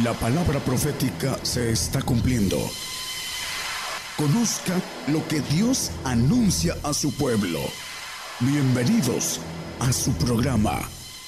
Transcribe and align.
La 0.00 0.14
palabra 0.14 0.58
profética 0.58 1.38
se 1.42 1.70
está 1.70 2.00
cumpliendo. 2.00 2.56
Conozca 4.16 4.80
lo 5.08 5.28
que 5.28 5.40
Dios 5.54 5.90
anuncia 6.02 6.74
a 6.82 6.94
su 6.94 7.14
pueblo. 7.14 7.58
Bienvenidos 8.40 9.38
a 9.80 9.92
su 9.92 10.12
programa, 10.14 10.80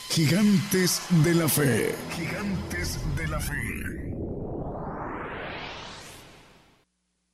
Gigantes 0.09 1.03
de 1.23 1.35
la 1.35 1.47
Fe. 1.47 1.95
Gigantes 2.17 2.99
de 3.15 3.29
la 3.29 3.39
Fe. 3.39 4.15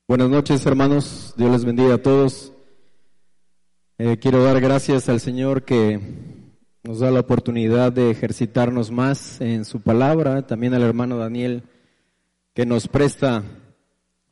Buenas 0.09 0.31
noches 0.31 0.67
hermanos, 0.67 1.35
Dios 1.37 1.53
les 1.53 1.65
bendiga 1.65 1.95
a 1.95 2.03
todos. 2.03 2.53
Eh, 3.99 4.19
quiero 4.21 4.43
dar 4.43 4.61
gracias 4.61 5.09
al 5.09 5.21
Señor 5.21 5.63
que 5.63 6.40
nos 6.83 7.01
da 7.01 7.11
la 7.11 7.21
oportunidad 7.21 7.93
de 7.93 8.11
ejercitarnos 8.11 8.91
más 8.91 9.41
en 9.41 9.65
su 9.65 9.81
palabra, 9.81 10.47
también 10.47 10.73
al 10.73 10.83
hermano 10.83 11.19
Daniel 11.19 11.63
que 12.55 12.65
nos 12.65 12.89
presta 12.89 13.45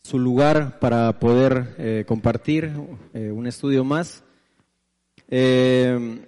su 0.02 0.18
lugar 0.18 0.78
para 0.78 1.18
poder 1.18 1.74
eh, 1.78 2.04
compartir 2.08 2.72
eh, 3.12 3.30
un 3.30 3.46
estudio 3.46 3.84
más. 3.84 4.24
Eh, 5.28 6.24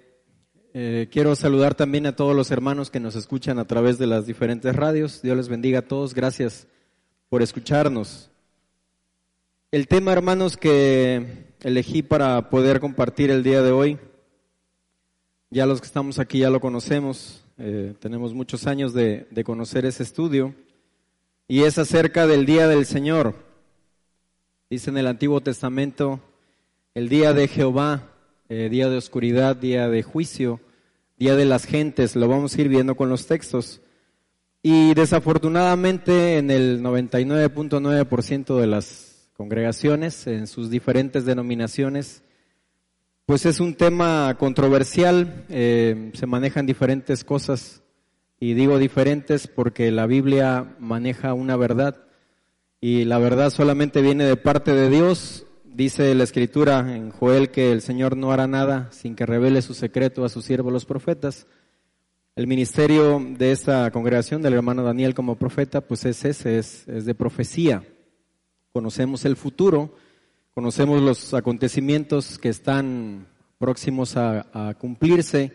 quiero 1.10 1.34
saludar 1.34 1.74
también 1.74 2.06
a 2.06 2.14
todos 2.14 2.36
los 2.36 2.50
hermanos 2.50 2.90
que 2.90 3.00
nos 3.00 3.16
escuchan 3.16 3.58
a 3.58 3.64
través 3.64 3.96
de 3.98 4.06
las 4.06 4.26
diferentes 4.26 4.76
radios. 4.76 5.22
Dios 5.22 5.36
les 5.36 5.48
bendiga 5.48 5.80
a 5.80 5.88
todos. 5.88 6.14
Gracias 6.14 6.68
por 7.30 7.42
escucharnos. 7.42 8.30
El 9.72 9.88
tema, 9.88 10.12
hermanos, 10.12 10.56
que 10.56 11.54
elegí 11.62 12.02
para 12.02 12.50
poder 12.50 12.80
compartir 12.80 13.30
el 13.30 13.42
día 13.42 13.62
de 13.62 13.72
hoy 13.72 13.98
ya 15.50 15.66
los 15.66 15.80
que 15.80 15.86
estamos 15.88 16.20
aquí 16.20 16.38
ya 16.38 16.50
lo 16.50 16.60
conocemos, 16.60 17.44
eh, 17.58 17.94
tenemos 17.98 18.34
muchos 18.34 18.68
años 18.68 18.94
de, 18.94 19.26
conocer 19.44 19.84
ese 19.84 20.04
estudio, 20.04 20.54
y 21.48 21.64
es 21.64 21.76
acerca 21.76 22.28
del 22.28 22.46
día 22.46 22.68
del 22.68 22.86
Señor. 22.86 23.34
Dice 24.70 24.90
en 24.90 24.98
el 24.98 25.08
Antiguo 25.08 25.40
Testamento, 25.40 26.20
el 26.94 27.08
día 27.08 27.32
de 27.32 27.48
Jehová, 27.48 28.12
eh, 28.48 28.68
día 28.70 28.88
de 28.88 28.96
oscuridad, 28.96 29.56
día 29.56 29.88
de 29.88 30.04
juicio, 30.04 30.60
día 31.18 31.34
de 31.34 31.44
las 31.44 31.64
gentes, 31.64 32.14
lo 32.14 32.28
vamos 32.28 32.54
a 32.54 32.60
ir 32.60 32.68
viendo 32.68 32.94
con 32.94 33.08
los 33.08 33.26
textos. 33.26 33.80
Y 34.62 34.94
desafortunadamente 34.94 36.38
en 36.38 36.52
el 36.52 36.80
99.9% 36.80 38.56
de 38.56 38.66
las 38.68 39.30
congregaciones, 39.36 40.28
en 40.28 40.46
sus 40.46 40.70
diferentes 40.70 41.24
denominaciones, 41.24 42.22
pues 43.30 43.46
es 43.46 43.60
un 43.60 43.74
tema 43.74 44.34
controversial, 44.40 45.44
eh, 45.50 46.10
se 46.14 46.26
manejan 46.26 46.66
diferentes 46.66 47.22
cosas 47.22 47.80
y 48.40 48.54
digo 48.54 48.76
diferentes 48.76 49.46
porque 49.46 49.92
la 49.92 50.06
Biblia 50.06 50.74
maneja 50.80 51.32
una 51.32 51.54
verdad 51.54 52.08
y 52.80 53.04
la 53.04 53.18
verdad 53.18 53.50
solamente 53.50 54.02
viene 54.02 54.24
de 54.24 54.34
parte 54.34 54.74
de 54.74 54.90
Dios. 54.90 55.46
Dice 55.62 56.12
la 56.16 56.24
escritura 56.24 56.80
en 56.92 57.12
Joel 57.12 57.52
que 57.52 57.70
el 57.70 57.82
Señor 57.82 58.16
no 58.16 58.32
hará 58.32 58.48
nada 58.48 58.90
sin 58.90 59.14
que 59.14 59.26
revele 59.26 59.62
su 59.62 59.74
secreto 59.74 60.24
a 60.24 60.28
sus 60.28 60.44
siervos 60.44 60.72
los 60.72 60.84
profetas. 60.84 61.46
El 62.34 62.48
ministerio 62.48 63.24
de 63.38 63.52
esta 63.52 63.92
congregación 63.92 64.42
del 64.42 64.54
hermano 64.54 64.82
Daniel 64.82 65.14
como 65.14 65.36
profeta, 65.36 65.82
pues 65.82 66.04
es 66.04 66.24
ese, 66.24 66.58
es, 66.58 66.88
es 66.88 67.04
de 67.04 67.14
profecía. 67.14 67.84
Conocemos 68.72 69.24
el 69.24 69.36
futuro, 69.36 69.94
Conocemos 70.52 71.00
los 71.00 71.32
acontecimientos 71.32 72.36
que 72.36 72.48
están 72.48 73.28
próximos 73.58 74.16
a, 74.16 74.74
cumplirse. 74.80 75.52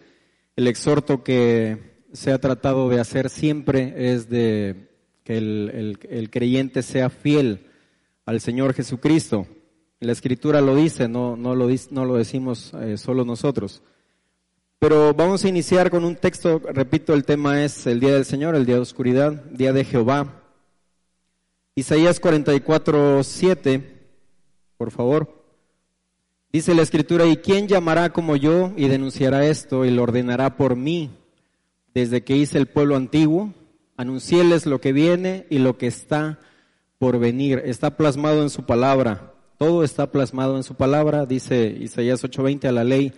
El 0.55 0.67
exhorto 0.67 1.21
que 1.21 2.05
se 2.13 2.31
ha 2.31 2.39
tratado 2.39 2.87
de 2.87 3.01
hacer 3.01 3.29
siempre 3.29 4.13
es 4.13 4.29
de 4.29 4.89
que 5.25 5.37
el, 5.37 6.29
creyente 6.31 6.81
sea 6.81 7.09
fiel 7.09 7.67
al 8.25 8.39
Señor 8.39 8.73
Jesucristo. 8.73 9.47
La 9.99 10.13
Escritura 10.13 10.61
lo 10.61 10.75
dice, 10.75 11.09
no, 11.09 11.35
no, 11.35 11.55
lo, 11.55 11.67
no 11.91 12.05
lo 12.05 12.15
decimos 12.15 12.73
eh, 12.75 12.97
solo 12.97 13.25
nosotros. 13.25 13.83
Pero 14.79 15.13
vamos 15.13 15.43
a 15.43 15.49
iniciar 15.49 15.89
con 15.89 16.05
un 16.05 16.15
texto, 16.15 16.61
repito, 16.71 17.13
el 17.13 17.25
tema 17.25 17.65
es 17.65 17.85
el 17.85 17.99
día 17.99 18.13
del 18.13 18.23
Señor, 18.23 18.55
el 18.55 18.65
día 18.65 18.75
de 18.75 18.81
oscuridad, 18.81 19.33
día 19.51 19.73
de 19.73 19.83
Jehová. 19.83 20.41
Isaías 21.75 22.21
44, 22.21 23.23
7 23.25 23.94
por 24.77 24.91
favor. 24.91 25.43
Dice 26.51 26.73
la 26.73 26.83
escritura, 26.83 27.25
¿y 27.25 27.37
quién 27.37 27.67
llamará 27.67 28.11
como 28.11 28.35
yo 28.35 28.71
y 28.77 28.87
denunciará 28.87 29.45
esto 29.45 29.83
y 29.83 29.91
lo 29.91 30.03
ordenará 30.03 30.55
por 30.55 30.75
mí? 30.75 31.09
Desde 31.93 32.23
que 32.23 32.37
hice 32.37 32.57
el 32.57 32.67
pueblo 32.67 32.95
antiguo, 32.95 33.53
anunciéles 33.97 34.65
lo 34.65 34.79
que 34.79 34.93
viene 34.93 35.45
y 35.49 35.59
lo 35.59 35.77
que 35.77 35.87
está 35.87 36.39
por 36.97 37.19
venir. 37.19 37.61
Está 37.65 37.97
plasmado 37.97 38.41
en 38.41 38.49
su 38.49 38.65
palabra. 38.65 39.33
Todo 39.57 39.83
está 39.83 40.11
plasmado 40.11 40.57
en 40.57 40.63
su 40.63 40.75
palabra, 40.75 41.25
dice 41.25 41.75
Isaías 41.79 42.23
8:20 42.23 42.67
a 42.67 42.71
la 42.71 42.83
ley 42.83 43.13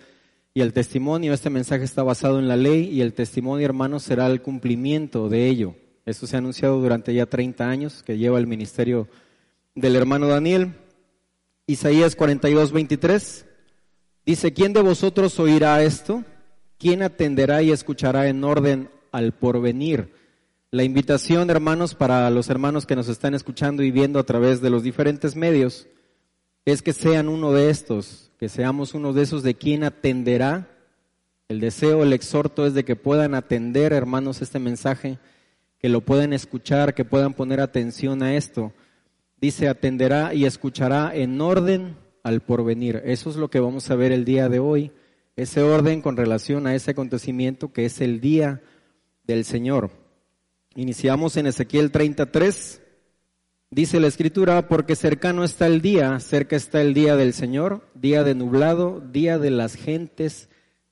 y 0.54 0.60
el 0.60 0.72
testimonio. 0.72 1.32
Este 1.32 1.50
mensaje 1.50 1.84
está 1.84 2.02
basado 2.02 2.38
en 2.38 2.48
la 2.48 2.56
ley 2.56 2.88
y 2.90 3.00
el 3.00 3.12
testimonio, 3.12 3.64
hermanos, 3.64 4.02
será 4.02 4.26
el 4.26 4.42
cumplimiento 4.42 5.28
de 5.28 5.46
ello. 5.48 5.74
Eso 6.06 6.26
se 6.26 6.36
ha 6.36 6.38
anunciado 6.38 6.80
durante 6.80 7.12
ya 7.14 7.26
30 7.26 7.68
años 7.68 8.02
que 8.02 8.18
lleva 8.18 8.38
el 8.38 8.46
ministerio 8.46 9.08
del 9.74 9.94
hermano 9.94 10.26
Daniel. 10.26 10.74
Isaías 11.68 12.16
42, 12.16 12.72
23. 12.72 13.44
Dice, 14.24 14.54
¿quién 14.54 14.72
de 14.72 14.80
vosotros 14.80 15.38
oirá 15.38 15.82
esto? 15.82 16.24
¿Quién 16.78 17.02
atenderá 17.02 17.60
y 17.60 17.72
escuchará 17.72 18.28
en 18.28 18.42
orden 18.42 18.88
al 19.12 19.32
porvenir? 19.32 20.14
La 20.70 20.82
invitación, 20.82 21.50
hermanos, 21.50 21.94
para 21.94 22.30
los 22.30 22.48
hermanos 22.48 22.86
que 22.86 22.96
nos 22.96 23.10
están 23.10 23.34
escuchando 23.34 23.82
y 23.82 23.90
viendo 23.90 24.18
a 24.18 24.24
través 24.24 24.62
de 24.62 24.70
los 24.70 24.82
diferentes 24.82 25.36
medios, 25.36 25.86
es 26.64 26.80
que 26.80 26.94
sean 26.94 27.28
uno 27.28 27.52
de 27.52 27.68
estos, 27.68 28.30
que 28.38 28.48
seamos 28.48 28.94
uno 28.94 29.12
de 29.12 29.24
esos 29.24 29.42
de 29.42 29.54
quien 29.54 29.84
atenderá. 29.84 30.70
El 31.48 31.60
deseo, 31.60 32.02
el 32.02 32.14
exhorto 32.14 32.66
es 32.66 32.72
de 32.72 32.86
que 32.86 32.96
puedan 32.96 33.34
atender, 33.34 33.92
hermanos, 33.92 34.40
este 34.40 34.58
mensaje, 34.58 35.18
que 35.78 35.90
lo 35.90 36.00
puedan 36.00 36.32
escuchar, 36.32 36.94
que 36.94 37.04
puedan 37.04 37.34
poner 37.34 37.60
atención 37.60 38.22
a 38.22 38.36
esto 38.36 38.72
dice, 39.40 39.68
atenderá 39.68 40.34
y 40.34 40.44
escuchará 40.44 41.14
en 41.14 41.40
orden 41.40 41.96
al 42.22 42.40
porvenir. 42.40 43.02
Eso 43.04 43.30
es 43.30 43.36
lo 43.36 43.50
que 43.50 43.60
vamos 43.60 43.90
a 43.90 43.96
ver 43.96 44.12
el 44.12 44.24
día 44.24 44.48
de 44.48 44.58
hoy, 44.58 44.92
ese 45.36 45.62
orden 45.62 46.02
con 46.02 46.16
relación 46.16 46.66
a 46.66 46.74
ese 46.74 46.90
acontecimiento 46.92 47.72
que 47.72 47.84
es 47.84 48.00
el 48.00 48.20
día 48.20 48.62
del 49.24 49.44
Señor. 49.44 49.90
Iniciamos 50.74 51.36
en 51.36 51.46
Ezequiel 51.46 51.90
33. 51.90 52.82
Dice 53.70 54.00
la 54.00 54.06
escritura, 54.06 54.66
porque 54.66 54.96
cercano 54.96 55.44
está 55.44 55.66
el 55.66 55.82
día, 55.82 56.18
cerca 56.20 56.56
está 56.56 56.80
el 56.80 56.94
día 56.94 57.16
del 57.16 57.34
Señor, 57.34 57.86
día 57.94 58.24
de 58.24 58.34
nublado, 58.34 59.00
día 59.00 59.38
de 59.38 59.50
las 59.50 59.74
gentes 59.74 60.48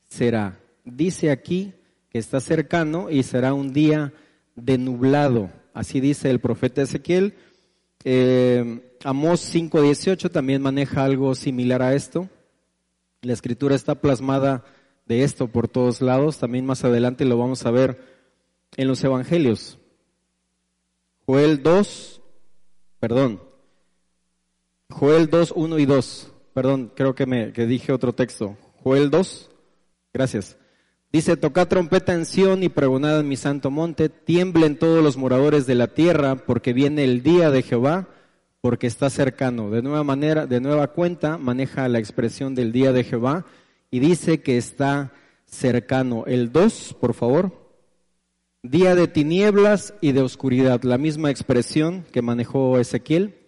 será. 0.08 0.60
Dice 0.84 1.30
aquí 1.30 1.72
que 2.10 2.18
está 2.18 2.40
cercano 2.40 3.10
y 3.10 3.22
será 3.22 3.54
un 3.54 3.72
día 3.72 4.12
de 4.54 4.78
nublado. 4.78 5.50
Así 5.72 6.00
dice 6.00 6.30
el 6.30 6.40
profeta 6.40 6.82
Ezequiel. 6.82 7.34
Eh, 8.09 8.94
Amós 9.03 9.53
5.18 9.53 10.31
también 10.31 10.62
maneja 10.62 11.05
algo 11.05 11.34
similar 11.34 11.83
a 11.83 11.94
esto. 11.94 12.28
La 13.21 13.33
escritura 13.33 13.75
está 13.75 13.97
plasmada 13.97 14.65
de 15.06 15.25
esto 15.25 15.49
por 15.49 15.67
todos 15.67 16.00
lados. 16.00 16.39
También 16.39 16.65
más 16.65 16.84
adelante 16.84 17.25
lo 17.25 17.37
vamos 17.37 17.67
a 17.67 17.72
ver 17.72 18.00
en 18.77 18.87
los 18.87 19.03
evangelios. 19.03 19.81
Joel 21.27 21.65
2, 21.65 22.22
perdón. 23.00 23.43
Joel 24.88 25.28
2, 25.28 25.53
1 25.56 25.78
y 25.81 25.87
2. 25.87 26.33
Perdón, 26.55 26.93
creo 26.94 27.17
que 27.17 27.27
me 27.27 27.53
que 27.53 27.67
dije 27.67 27.93
otro 27.93 28.15
texto. 28.15 28.56
Joel 28.84 29.11
2, 29.11 29.50
gracias. 30.15 30.56
Dice, 31.16 31.38
tocad 31.38 31.66
trompeta 31.66 32.12
en 32.12 32.27
Sión 32.27 32.62
y 32.62 32.69
pregonad 32.69 33.20
en 33.20 33.29
mi 33.29 33.38
santo 33.38 33.70
monte, 33.70 34.11
tiemblen 34.11 34.76
todos 34.76 35.02
los 35.02 35.17
moradores 35.17 35.67
de 35.67 35.75
la 35.75 35.87
tierra, 35.87 36.37
porque 36.37 36.75
viene 36.75 37.05
el 37.05 37.23
día 37.23 37.50
de 37.50 37.62
Jehová, 37.62 38.11
porque 38.61 38.87
está 38.87 39.08
cercano. 39.08 39.70
De 39.70 39.81
nueva 39.81 40.05
manera, 40.05 40.46
de 40.46 40.61
nueva 40.61 40.88
cuenta, 40.88 41.38
maneja 41.38 41.88
la 41.88 42.00
expresión 42.00 42.55
del 42.55 42.70
día 42.70 42.93
de 42.93 43.02
Jehová 43.02 43.46
y 43.90 44.00
dice 44.00 44.43
que 44.43 44.58
está 44.58 45.14
cercano. 45.46 46.25
El 46.26 46.52
2, 46.52 46.96
por 47.00 47.14
favor. 47.14 47.67
Día 48.62 48.94
de 48.94 49.08
tinieblas 49.08 49.94
y 50.02 50.12
de 50.12 50.20
oscuridad, 50.20 50.82
la 50.82 50.99
misma 50.99 51.31
expresión 51.31 52.05
que 52.12 52.20
manejó 52.20 52.79
Ezequiel. 52.79 53.38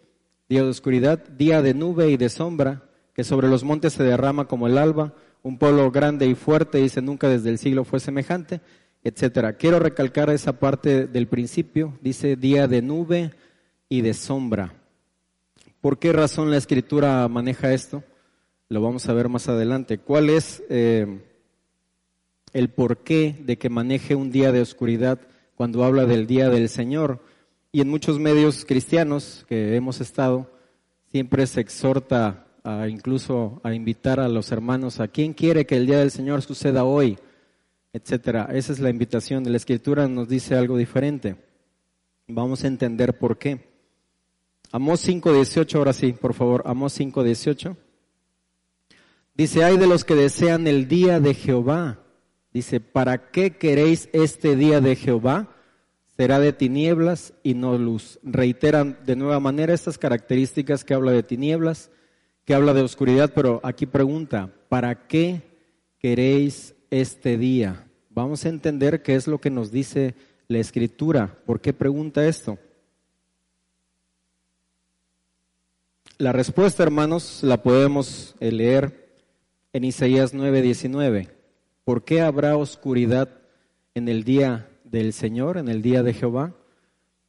Día 0.49 0.63
de 0.63 0.71
oscuridad, 0.71 1.19
día 1.37 1.61
de 1.61 1.75
nube 1.75 2.09
y 2.09 2.17
de 2.17 2.31
sombra, 2.31 2.89
que 3.13 3.25
sobre 3.25 3.47
los 3.47 3.63
montes 3.63 3.93
se 3.93 4.05
derrama 4.05 4.47
como 4.47 4.69
el 4.69 4.79
alba 4.79 5.13
un 5.43 5.59
pueblo 5.59 5.91
grande 5.91 6.27
y 6.27 6.35
fuerte, 6.35 6.79
dice, 6.79 7.03
nunca 7.03 7.29
desde 7.29 7.51
el 7.51 7.59
siglo 7.59 7.85
fue 7.85 8.01
semejante, 8.01 8.61
etcétera. 9.05 9.55
Quiero 9.55 9.79
recalcar 9.79 10.31
esa 10.31 10.59
parte 10.59 11.07
del 11.07 11.29
principio, 11.29 11.99
dice 12.01 12.37
día 12.37 12.67
de 12.67 12.83
nube 12.83 13.33
y 13.89 14.03
de 14.03 14.15
sombra. 14.15 14.75
¿Por 15.81 15.99
qué 15.99 16.13
razón 16.13 16.51
la 16.51 16.57
escritura 16.57 17.27
maneja 17.29 17.73
esto? 17.73 18.03
Lo 18.69 18.83
vamos 18.83 19.09
a 19.09 19.13
ver 19.13 19.29
más 19.29 19.49
adelante. 19.49 19.99
¿Cuál 19.99 20.29
es 20.29 20.63
eh, 20.69 21.21
el 22.53 22.69
porqué 22.71 23.37
de 23.41 23.57
que 23.57 23.71
maneje 23.71 24.15
un 24.15 24.31
día 24.31 24.53
de 24.53 24.61
oscuridad 24.61 25.21
cuando 25.55 25.85
habla 25.85 26.05
del 26.05 26.27
día 26.27 26.51
del 26.51 26.69
Señor? 26.69 27.21
y 27.71 27.81
en 27.81 27.89
muchos 27.89 28.19
medios 28.19 28.65
cristianos 28.65 29.45
que 29.49 29.77
hemos 29.77 30.01
estado, 30.01 30.51
siempre 31.11 31.47
se 31.47 31.61
exhorta 31.61 32.47
a, 32.65 32.89
incluso 32.89 33.61
a 33.65 33.75
invitar 33.75 34.21
a 34.21 34.29
los 34.29 34.53
hermanos 34.53 35.01
a 35.01 35.09
quién 35.09 35.35
quiere 35.35 35.67
que 35.67 35.77
el 35.77 35.87
día 35.87 35.99
del 35.99 36.11
Señor 36.11 36.43
suceda 36.43 36.85
hoy, 36.85 37.19
etcétera. 37.93 38.49
Esa 38.53 38.73
es 38.73 38.81
la 38.81 38.91
invitación. 38.91 39.45
De 39.45 39.51
la 39.51 39.57
Escritura 39.57 40.09
nos 40.09 40.29
dice 40.29 40.55
algo 40.55 40.77
diferente. 40.77 41.37
Vamos 42.27 42.65
a 42.65 42.69
entender 42.69 43.19
por 43.19 43.39
qué. 43.39 43.67
Amós 44.71 45.09
5.18, 45.09 45.77
ahora 45.77 45.95
sí, 45.95 46.13
por 46.13 46.35
favor, 46.35 46.63
Amós 46.67 46.99
5.18. 47.01 47.77
Dice, 49.35 49.65
hay 49.65 49.79
de 49.79 49.87
los 49.87 50.05
que 50.05 50.15
desean 50.15 50.67
el 50.67 50.89
día 50.89 51.21
de 51.21 51.33
Jehová. 51.33 52.01
Dice, 52.53 52.81
¿para 52.81 53.31
qué 53.31 53.57
queréis 53.57 54.09
este 54.13 54.57
día 54.57 54.81
de 54.81 54.97
Jehová? 54.97 55.55
Será 56.17 56.41
de 56.41 56.53
tinieblas 56.53 57.33
y 57.45 57.55
no 57.55 57.79
luz. 57.79 58.19
Reiteran 58.25 58.99
de 59.07 59.15
nueva 59.15 59.39
manera 59.39 59.73
estas 59.73 59.97
características 59.97 60.85
que 60.85 60.93
habla 60.93 61.13
de 61.13 61.23
tinieblas, 61.23 61.91
que 62.49 62.55
habla 62.55 62.73
de 62.73 62.81
oscuridad, 62.81 63.31
pero 63.35 63.61
aquí 63.63 63.85
pregunta, 63.85 64.51
¿para 64.71 65.07
qué 65.07 65.43
queréis 65.99 66.75
este 66.91 67.37
día? 67.37 67.87
Vamos 68.09 68.43
a 68.43 68.49
entender 68.49 69.03
qué 69.03 69.17
es 69.17 69.27
lo 69.27 69.39
que 69.39 69.51
nos 69.51 69.71
dice 69.71 70.15
la 70.47 70.57
escritura. 70.57 71.37
¿Por 71.45 71.61
qué 71.61 71.75
pregunta 71.75 72.27
esto? 72.27 72.59
La 76.17 76.33
respuesta, 76.33 76.83
hermanos, 76.83 77.41
la 77.43 77.63
podemos 77.63 78.35
eh, 78.41 78.51
leer 78.51 79.11
en 79.75 79.85
Isaías 79.85 80.33
9:19. 80.33 81.29
¿Por 81.85 82.03
qué 82.03 82.23
habrá 82.23 82.57
oscuridad 82.57 83.29
en 83.95 84.09
el 84.09 84.25
día 84.25 84.71
del 84.85 85.13
Señor, 85.13 85.59
en 85.59 85.69
el 85.69 85.83
día 85.83 86.03
de 86.03 86.15
Jehová? 86.15 86.55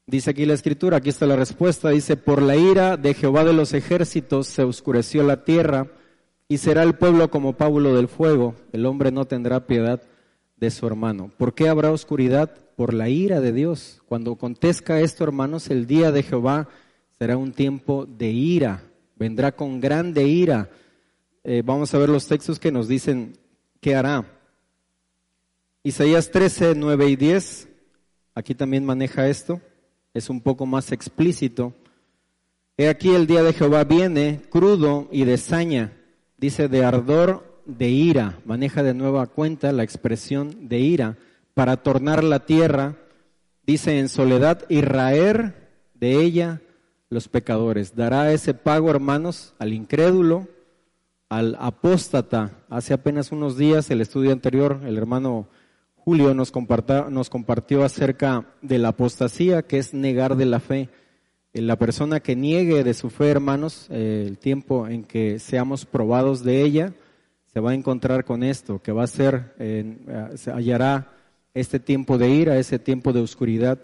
Dice 0.09 0.31
aquí 0.31 0.47
la 0.47 0.55
escritura, 0.55 0.97
aquí 0.97 1.09
está 1.09 1.27
la 1.27 1.35
respuesta, 1.35 1.89
dice, 1.91 2.17
por 2.17 2.41
la 2.41 2.55
ira 2.55 2.97
de 2.97 3.13
Jehová 3.13 3.43
de 3.43 3.53
los 3.53 3.75
ejércitos 3.75 4.47
se 4.47 4.63
oscureció 4.63 5.21
la 5.21 5.43
tierra 5.43 5.85
y 6.47 6.57
será 6.57 6.81
el 6.81 6.95
pueblo 6.95 7.29
como 7.29 7.53
pábulo 7.53 7.95
del 7.95 8.07
fuego, 8.07 8.55
el 8.71 8.87
hombre 8.87 9.11
no 9.11 9.25
tendrá 9.25 9.67
piedad 9.67 10.01
de 10.57 10.71
su 10.71 10.87
hermano. 10.87 11.29
¿Por 11.37 11.53
qué 11.53 11.69
habrá 11.69 11.91
oscuridad? 11.91 12.49
Por 12.75 12.95
la 12.95 13.07
ira 13.07 13.39
de 13.39 13.53
Dios. 13.53 14.01
Cuando 14.07 14.35
contezca 14.35 14.99
esto, 14.99 15.23
hermanos, 15.23 15.69
el 15.69 15.85
día 15.85 16.11
de 16.11 16.23
Jehová 16.23 16.69
será 17.19 17.37
un 17.37 17.51
tiempo 17.51 18.07
de 18.07 18.31
ira, 18.31 18.81
vendrá 19.15 19.51
con 19.51 19.79
grande 19.79 20.23
ira. 20.23 20.71
Eh, 21.43 21.61
vamos 21.63 21.93
a 21.93 21.99
ver 21.99 22.09
los 22.09 22.25
textos 22.25 22.57
que 22.57 22.71
nos 22.71 22.87
dicen 22.87 23.37
qué 23.79 23.95
hará. 23.95 24.25
Isaías 25.83 26.31
13, 26.31 26.73
9 26.75 27.09
y 27.09 27.15
10, 27.15 27.67
aquí 28.33 28.55
también 28.55 28.83
maneja 28.83 29.27
esto, 29.27 29.61
es 30.13 30.29
un 30.29 30.41
poco 30.41 30.65
más 30.65 30.91
explícito. 30.91 31.73
He 32.77 32.87
aquí 32.89 33.09
el 33.09 33.27
día 33.27 33.43
de 33.43 33.53
Jehová 33.53 33.83
viene 33.83 34.41
crudo 34.49 35.07
y 35.11 35.25
de 35.25 35.37
saña, 35.37 35.93
dice 36.37 36.67
de 36.67 36.83
ardor 36.83 37.61
de 37.65 37.89
ira, 37.89 38.39
maneja 38.45 38.83
de 38.83 38.93
nueva 38.93 39.27
cuenta 39.27 39.71
la 39.71 39.83
expresión 39.83 40.69
de 40.69 40.79
ira, 40.79 41.17
para 41.53 41.77
tornar 41.77 42.23
la 42.23 42.45
tierra, 42.45 42.95
dice 43.65 43.99
en 43.99 44.09
soledad, 44.09 44.65
y 44.69 44.81
raer 44.81 45.69
de 45.93 46.21
ella 46.21 46.61
los 47.09 47.27
pecadores. 47.27 47.95
Dará 47.95 48.31
ese 48.31 48.53
pago, 48.53 48.89
hermanos, 48.89 49.53
al 49.59 49.73
incrédulo, 49.73 50.47
al 51.27 51.57
apóstata. 51.59 52.51
Hace 52.69 52.93
apenas 52.93 53.31
unos 53.31 53.57
días, 53.57 53.89
el 53.91 54.01
estudio 54.01 54.31
anterior, 54.31 54.81
el 54.85 54.97
hermano 54.97 55.47
Julio 56.09 56.33
nos, 56.33 56.51
nos 57.11 57.29
compartió 57.29 57.83
acerca 57.83 58.47
de 58.63 58.79
la 58.79 58.87
apostasía, 58.87 59.61
que 59.61 59.77
es 59.77 59.93
negar 59.93 60.37
de 60.37 60.47
la 60.47 60.59
fe. 60.59 60.89
La 61.53 61.75
persona 61.75 62.19
que 62.19 62.35
niegue 62.35 62.83
de 62.83 62.95
su 62.95 63.11
fe, 63.11 63.29
hermanos, 63.29 63.85
eh, 63.91 64.25
el 64.27 64.39
tiempo 64.39 64.87
en 64.87 65.03
que 65.03 65.37
seamos 65.37 65.85
probados 65.85 66.43
de 66.43 66.63
ella, 66.63 66.95
se 67.53 67.59
va 67.59 67.69
a 67.69 67.75
encontrar 67.75 68.25
con 68.25 68.41
esto, 68.41 68.81
que 68.81 68.91
va 68.91 69.03
a 69.03 69.07
ser, 69.07 69.53
eh, 69.59 70.33
se 70.33 70.51
hallará 70.51 71.11
este 71.53 71.79
tiempo 71.79 72.17
de 72.17 72.29
ira, 72.31 72.57
ese 72.57 72.79
tiempo 72.79 73.13
de 73.13 73.21
oscuridad. 73.21 73.77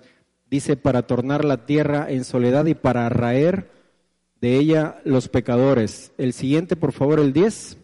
Dice, 0.50 0.78
para 0.78 1.04
tornar 1.04 1.46
la 1.46 1.68
tierra 1.68 2.08
en 2.10 2.24
soledad 2.24 2.66
y 2.66 2.74
para 2.74 3.08
raer 3.08 3.70
de 4.42 4.58
ella 4.58 5.00
los 5.04 5.30
pecadores. 5.30 6.12
El 6.18 6.34
siguiente, 6.34 6.76
por 6.76 6.92
favor, 6.92 7.20
el 7.20 7.34
10. 7.34 7.78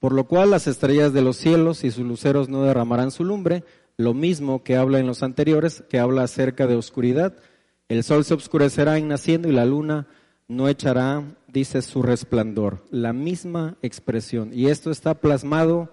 Por 0.00 0.12
lo 0.12 0.24
cual 0.24 0.50
las 0.50 0.66
estrellas 0.66 1.12
de 1.12 1.20
los 1.20 1.36
cielos 1.36 1.84
y 1.84 1.90
sus 1.90 2.06
luceros 2.06 2.48
no 2.48 2.64
derramarán 2.64 3.10
su 3.10 3.22
lumbre, 3.22 3.64
lo 3.98 4.14
mismo 4.14 4.64
que 4.64 4.76
habla 4.76 4.98
en 4.98 5.06
los 5.06 5.22
anteriores, 5.22 5.84
que 5.90 5.98
habla 5.98 6.22
acerca 6.22 6.66
de 6.66 6.74
oscuridad. 6.74 7.34
El 7.88 8.02
sol 8.02 8.24
se 8.24 8.32
oscurecerá 8.32 8.96
en 8.96 9.08
naciendo 9.08 9.48
y 9.48 9.52
la 9.52 9.66
luna 9.66 10.06
no 10.48 10.68
echará, 10.68 11.22
dice, 11.48 11.82
su 11.82 12.02
resplandor. 12.02 12.82
La 12.90 13.12
misma 13.12 13.76
expresión. 13.82 14.50
Y 14.54 14.68
esto 14.68 14.90
está 14.90 15.14
plasmado 15.14 15.92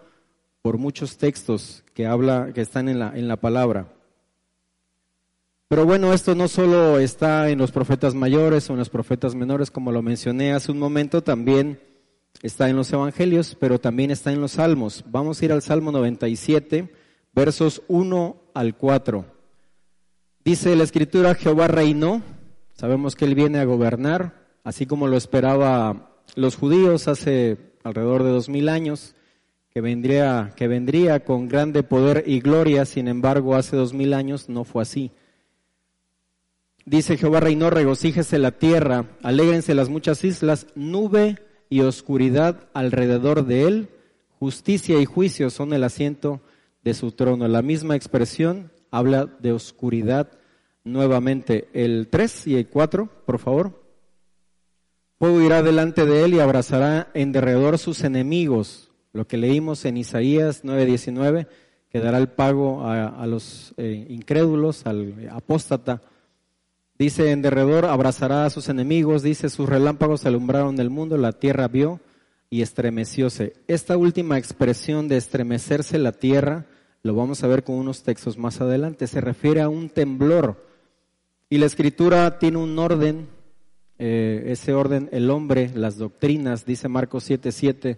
por 0.62 0.78
muchos 0.78 1.18
textos 1.18 1.84
que 1.94 2.08
habla, 2.08 2.54
que 2.54 2.62
están 2.62 2.88
en 2.88 3.00
la, 3.00 3.12
en 3.14 3.28
la 3.28 3.36
palabra. 3.36 3.90
Pero 5.68 5.86
bueno, 5.86 6.14
esto 6.14 6.34
no 6.34 6.48
solo 6.48 6.98
está 6.98 7.50
en 7.50 7.60
los 7.60 7.74
profetas 7.74 8.16
mayores 8.16 8.70
o 8.70 8.74
en 8.74 8.80
los 8.80 8.90
profetas 8.90 9.36
menores, 9.36 9.70
como 9.70 9.92
lo 9.92 10.02
mencioné 10.02 10.54
hace 10.54 10.72
un 10.72 10.80
momento, 10.80 11.22
también 11.24 11.82
está 12.42 12.70
en 12.70 12.76
los 12.76 12.92
evangelios, 12.92 13.56
pero 13.60 13.80
también 13.80 14.12
está 14.12 14.32
en 14.32 14.42
los 14.42 14.54
salmos. 14.54 15.04
Vamos 15.08 15.42
a 15.42 15.46
ir 15.46 15.52
al 15.52 15.62
Salmo 15.62 15.92
97, 15.92 16.92
versos 17.34 17.82
1 17.88 18.38
al 18.54 18.76
4. 18.76 19.26
Dice 20.44 20.76
la 20.76 20.84
escritura, 20.84 21.36
Jehová 21.36 21.68
reinó, 21.68 22.22
sabemos 22.74 23.16
que 23.16 23.26
él 23.26 23.36
viene 23.36 23.60
a 23.60 23.66
gobernar, 23.66 24.48
así 24.64 24.86
como 24.86 25.08
lo 25.08 25.18
esperaba 25.18 26.22
los 26.36 26.56
judíos 26.56 27.08
hace 27.08 27.58
alrededor 27.84 28.24
de 28.24 28.30
dos 28.30 28.50
mil 28.50 28.70
años, 28.70 29.16
que 29.70 29.82
vendría, 29.82 30.54
que 30.56 30.68
vendría 30.68 31.24
con 31.24 31.48
grande 31.48 31.84
poder 31.84 32.24
y 32.26 32.40
gloria, 32.40 32.86
sin 32.86 33.08
embargo, 33.08 33.56
hace 33.56 33.76
dos 33.76 33.94
mil 33.94 34.14
años 34.14 34.50
no 34.50 34.64
fue 34.64 34.84
así. 34.84 35.12
Dice 36.86 37.18
Jehová 37.18 37.42
reinó, 37.42 37.70
regocíjese 37.70 38.40
la 38.40 38.52
tierra, 38.52 39.06
alégrense 39.22 39.76
las 39.76 39.90
muchas 39.90 40.24
islas, 40.24 40.68
nube 40.76 41.38
y 41.70 41.82
oscuridad 41.82 42.68
alrededor 42.74 43.46
de 43.46 43.64
él, 43.64 43.90
justicia 44.40 45.00
y 45.00 45.06
juicio 45.06 45.50
son 45.50 45.74
el 45.74 45.84
asiento 45.84 46.42
de 46.84 46.94
su 46.94 47.12
trono. 47.12 47.48
La 47.48 47.62
misma 47.62 47.96
expresión 47.96 48.72
habla 48.92 49.26
de 49.26 49.52
oscuridad 49.52 50.32
nuevamente. 50.84 51.68
El 51.74 52.08
3 52.10 52.48
y 52.48 52.56
el 52.56 52.68
4, 52.68 53.10
por 53.26 53.40
favor. 53.40 53.84
Fuego 55.20 55.42
irá 55.42 55.64
delante 55.64 56.06
de 56.06 56.24
él 56.24 56.36
y 56.36 56.40
abrazará 56.40 57.10
en 57.14 57.32
derredor 57.32 57.78
sus 57.78 58.04
enemigos. 58.04 58.92
Lo 59.14 59.28
que 59.28 59.38
leímos 59.38 59.84
en 59.86 59.98
Isaías 59.98 60.64
9:19, 60.64 61.48
que 61.90 62.00
dará 62.00 62.20
el 62.20 62.30
pago 62.30 62.86
a, 62.86 63.26
los 63.26 63.74
eh, 63.78 64.06
incrédulos, 64.10 64.86
al 64.86 65.28
apóstata. 65.32 66.04
Dice, 67.00 67.32
en 67.32 67.42
derredor 67.42 67.86
abrazará 67.86 68.46
a 68.46 68.50
sus 68.50 68.70
enemigos, 68.70 69.24
dice, 69.24 69.50
sus 69.50 69.70
relámpagos 69.70 70.26
alumbraron 70.26 70.80
el 70.80 70.90
mundo, 70.90 71.18
la 71.18 71.34
tierra 71.34 71.68
vio 71.68 72.00
y 72.50 72.62
estremecióse. 72.62 73.54
Esta 73.68 73.98
última 73.98 74.38
expresión 74.38 75.08
de 75.08 75.18
estremecerse 75.18 76.00
la 76.00 76.12
tierra, 76.12 76.66
lo 77.04 77.14
vamos 77.14 77.44
a 77.44 77.48
ver 77.48 77.64
con 77.64 77.76
unos 77.76 78.04
textos 78.04 78.38
más 78.38 78.62
adelante, 78.62 79.08
se 79.08 79.22
refiere 79.22 79.62
a 79.62 79.70
un 79.70 79.90
temblor. 79.90 80.66
Y 81.50 81.60
la 81.60 81.68
escritura 81.68 82.40
tiene 82.40 82.58
un 82.58 82.78
orden 82.80 83.28
eh, 84.00 84.44
ese 84.48 84.74
orden, 84.74 85.10
el 85.12 85.30
hombre, 85.32 85.72
las 85.74 85.98
doctrinas, 85.98 86.66
dice 86.66 86.88
Marcos 86.88 87.30
7:7, 87.30 87.98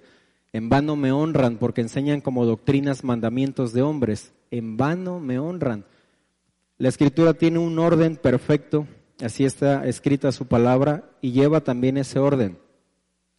en 0.53 0.69
vano 0.69 0.95
me 0.95 1.11
honran 1.11 1.57
porque 1.57 1.81
enseñan 1.81 2.21
como 2.21 2.45
doctrinas 2.45 3.03
mandamientos 3.03 3.73
de 3.73 3.81
hombres, 3.81 4.31
en 4.49 4.77
vano 4.77 5.19
me 5.19 5.39
honran. 5.39 5.85
La 6.79 6.87
escritura 6.87 7.33
tiene 7.33 7.59
un 7.59 7.77
orden 7.77 8.15
perfecto, 8.15 8.87
así 9.21 9.43
está 9.43 9.85
escrita 9.85 10.31
su 10.31 10.47
palabra 10.47 11.09
y 11.19 11.33
lleva 11.33 11.59
también 11.59 11.97
ese 11.97 12.19
orden. 12.19 12.57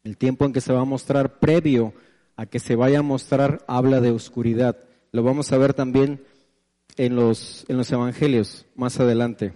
El 0.05 0.19
tiempo 0.19 0.45
en 0.45 0.53
que 0.53 0.61
se 0.61 0.75
va 0.75 0.83
a 0.83 0.85
mostrar 0.85 1.39
previo 1.39 1.95
a 2.37 2.45
que 2.45 2.59
se 2.59 2.77
vaya 2.77 2.99
a 2.99 3.03
mostrar 3.03 3.65
habla 3.67 4.03
de 4.03 4.11
oscuridad. 4.11 4.77
Lo 5.11 5.23
vamos 5.23 5.51
a 5.53 5.57
ver 5.57 5.73
también 5.73 6.23
en 6.99 7.17
los, 7.17 7.65
en 7.69 7.79
los 7.79 7.91
evangelios 7.91 8.67
más 8.77 9.01
adelante. 9.01 9.55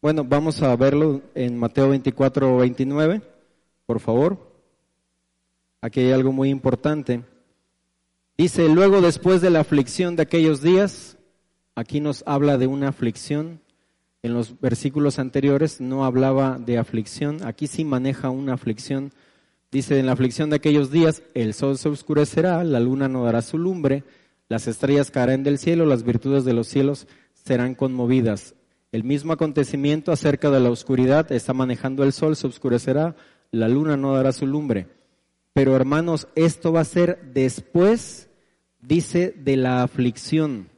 Bueno, 0.00 0.22
vamos 0.22 0.62
a 0.62 0.74
verlo 0.76 1.22
en 1.34 1.58
Mateo 1.58 1.88
24, 1.88 2.58
29, 2.58 3.22
por 3.86 3.98
favor. 3.98 4.38
Aquí 5.80 5.98
hay 5.98 6.12
algo 6.12 6.30
muy 6.30 6.50
importante. 6.50 7.24
Dice, 8.38 8.68
luego 8.68 9.00
después 9.00 9.40
de 9.40 9.50
la 9.50 9.60
aflicción 9.60 10.14
de 10.14 10.22
aquellos 10.22 10.62
días, 10.62 11.16
aquí 11.80 12.00
nos 12.00 12.22
habla 12.26 12.58
de 12.58 12.66
una 12.66 12.88
aflicción. 12.88 13.60
En 14.22 14.34
los 14.34 14.60
versículos 14.60 15.18
anteriores 15.18 15.80
no 15.80 16.04
hablaba 16.04 16.58
de 16.58 16.76
aflicción, 16.76 17.38
aquí 17.42 17.66
sí 17.66 17.84
maneja 17.84 18.28
una 18.28 18.52
aflicción. 18.52 19.12
Dice, 19.72 19.98
en 19.98 20.06
la 20.06 20.12
aflicción 20.12 20.50
de 20.50 20.56
aquellos 20.56 20.90
días, 20.90 21.22
el 21.32 21.54
sol 21.54 21.78
se 21.78 21.88
oscurecerá, 21.88 22.62
la 22.64 22.80
luna 22.80 23.08
no 23.08 23.24
dará 23.24 23.40
su 23.40 23.56
lumbre, 23.56 24.04
las 24.48 24.66
estrellas 24.66 25.10
caerán 25.10 25.42
del 25.42 25.58
cielo, 25.58 25.86
las 25.86 26.02
virtudes 26.02 26.44
de 26.44 26.52
los 26.52 26.66
cielos 26.66 27.06
serán 27.32 27.74
conmovidas. 27.74 28.54
El 28.92 29.04
mismo 29.04 29.32
acontecimiento 29.32 30.12
acerca 30.12 30.50
de 30.50 30.60
la 30.60 30.70
oscuridad 30.70 31.32
está 31.32 31.54
manejando 31.54 32.02
el 32.02 32.12
sol, 32.12 32.36
se 32.36 32.46
oscurecerá, 32.46 33.16
la 33.52 33.68
luna 33.68 33.96
no 33.96 34.14
dará 34.14 34.32
su 34.32 34.46
lumbre. 34.46 34.88
Pero 35.54 35.74
hermanos, 35.76 36.28
esto 36.34 36.72
va 36.72 36.80
a 36.80 36.84
ser 36.84 37.32
después, 37.32 38.28
dice, 38.82 39.32
de 39.36 39.56
la 39.56 39.82
aflicción. 39.82 40.68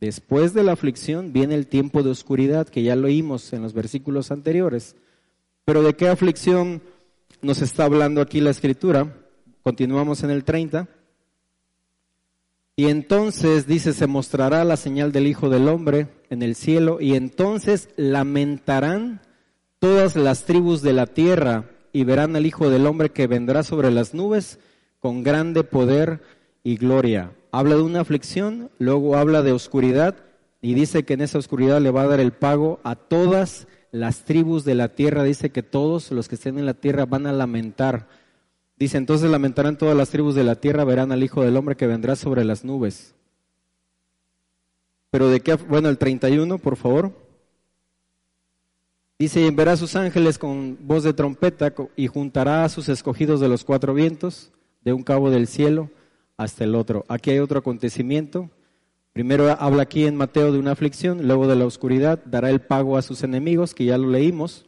Después 0.00 0.52
de 0.52 0.62
la 0.62 0.72
aflicción 0.72 1.32
viene 1.32 1.54
el 1.54 1.66
tiempo 1.66 2.02
de 2.02 2.10
oscuridad, 2.10 2.68
que 2.68 2.82
ya 2.82 2.96
lo 2.96 3.06
oímos 3.06 3.52
en 3.52 3.62
los 3.62 3.72
versículos 3.72 4.30
anteriores. 4.30 4.96
Pero 5.64 5.82
¿de 5.82 5.94
qué 5.94 6.08
aflicción 6.08 6.82
nos 7.40 7.62
está 7.62 7.84
hablando 7.84 8.20
aquí 8.20 8.40
la 8.40 8.50
escritura? 8.50 9.16
Continuamos 9.62 10.22
en 10.22 10.30
el 10.30 10.44
30. 10.44 10.88
Y 12.76 12.88
entonces 12.88 13.66
dice, 13.66 13.94
se 13.94 14.06
mostrará 14.06 14.62
la 14.64 14.76
señal 14.76 15.12
del 15.12 15.26
Hijo 15.26 15.48
del 15.48 15.66
Hombre 15.66 16.08
en 16.28 16.42
el 16.42 16.54
cielo, 16.54 17.00
y 17.00 17.14
entonces 17.14 17.88
lamentarán 17.96 19.22
todas 19.78 20.14
las 20.14 20.44
tribus 20.44 20.82
de 20.82 20.92
la 20.92 21.06
tierra 21.06 21.70
y 21.92 22.04
verán 22.04 22.36
al 22.36 22.44
Hijo 22.44 22.68
del 22.68 22.86
Hombre 22.86 23.10
que 23.10 23.26
vendrá 23.26 23.62
sobre 23.62 23.90
las 23.90 24.12
nubes 24.12 24.58
con 25.00 25.22
grande 25.22 25.64
poder 25.64 26.20
y 26.62 26.76
gloria. 26.76 27.32
Habla 27.52 27.76
de 27.76 27.82
una 27.82 28.00
aflicción, 28.00 28.70
luego 28.78 29.16
habla 29.16 29.42
de 29.42 29.52
oscuridad 29.52 30.16
y 30.60 30.74
dice 30.74 31.04
que 31.04 31.14
en 31.14 31.20
esa 31.20 31.38
oscuridad 31.38 31.80
le 31.80 31.90
va 31.90 32.02
a 32.02 32.08
dar 32.08 32.20
el 32.20 32.32
pago 32.32 32.80
a 32.82 32.96
todas 32.96 33.68
las 33.92 34.24
tribus 34.24 34.64
de 34.64 34.74
la 34.74 34.88
tierra. 34.88 35.22
Dice 35.24 35.50
que 35.50 35.62
todos 35.62 36.10
los 36.10 36.28
que 36.28 36.34
estén 36.34 36.58
en 36.58 36.66
la 36.66 36.74
tierra 36.74 37.06
van 37.06 37.26
a 37.26 37.32
lamentar 37.32 38.08
Dice, 38.78 38.98
entonces 38.98 39.30
lamentarán 39.30 39.78
todas 39.78 39.96
las 39.96 40.10
tribus 40.10 40.34
de 40.34 40.44
la 40.44 40.56
tierra, 40.56 40.84
verán 40.84 41.10
al 41.10 41.22
Hijo 41.22 41.42
del 41.42 41.56
Hombre 41.56 41.76
que 41.76 41.86
vendrá 41.86 42.14
sobre 42.14 42.44
las 42.44 42.62
nubes. 42.62 43.14
Pero 45.10 45.28
de 45.28 45.40
qué, 45.40 45.54
bueno, 45.54 45.88
el 45.88 45.96
31, 45.96 46.58
por 46.58 46.76
favor. 46.76 47.12
Dice, 49.18 49.40
y 49.40 49.50
verá 49.50 49.72
a 49.72 49.76
sus 49.78 49.96
ángeles 49.96 50.36
con 50.36 50.76
voz 50.82 51.04
de 51.04 51.14
trompeta 51.14 51.72
y 51.96 52.06
juntará 52.06 52.64
a 52.64 52.68
sus 52.68 52.90
escogidos 52.90 53.40
de 53.40 53.48
los 53.48 53.64
cuatro 53.64 53.94
vientos, 53.94 54.52
de 54.82 54.92
un 54.92 55.02
cabo 55.02 55.30
del 55.30 55.46
cielo 55.46 55.88
hasta 56.36 56.64
el 56.64 56.74
otro. 56.74 57.04
Aquí 57.08 57.30
hay 57.30 57.38
otro 57.38 57.58
acontecimiento. 57.58 58.50
Primero 59.12 59.50
habla 59.58 59.82
aquí 59.82 60.04
en 60.04 60.16
Mateo 60.16 60.52
de 60.52 60.58
una 60.58 60.72
aflicción, 60.72 61.26
luego 61.26 61.46
de 61.46 61.56
la 61.56 61.64
oscuridad, 61.64 62.22
dará 62.26 62.50
el 62.50 62.60
pago 62.60 62.98
a 62.98 63.02
sus 63.02 63.22
enemigos, 63.22 63.74
que 63.74 63.86
ya 63.86 63.96
lo 63.96 64.10
leímos. 64.10 64.66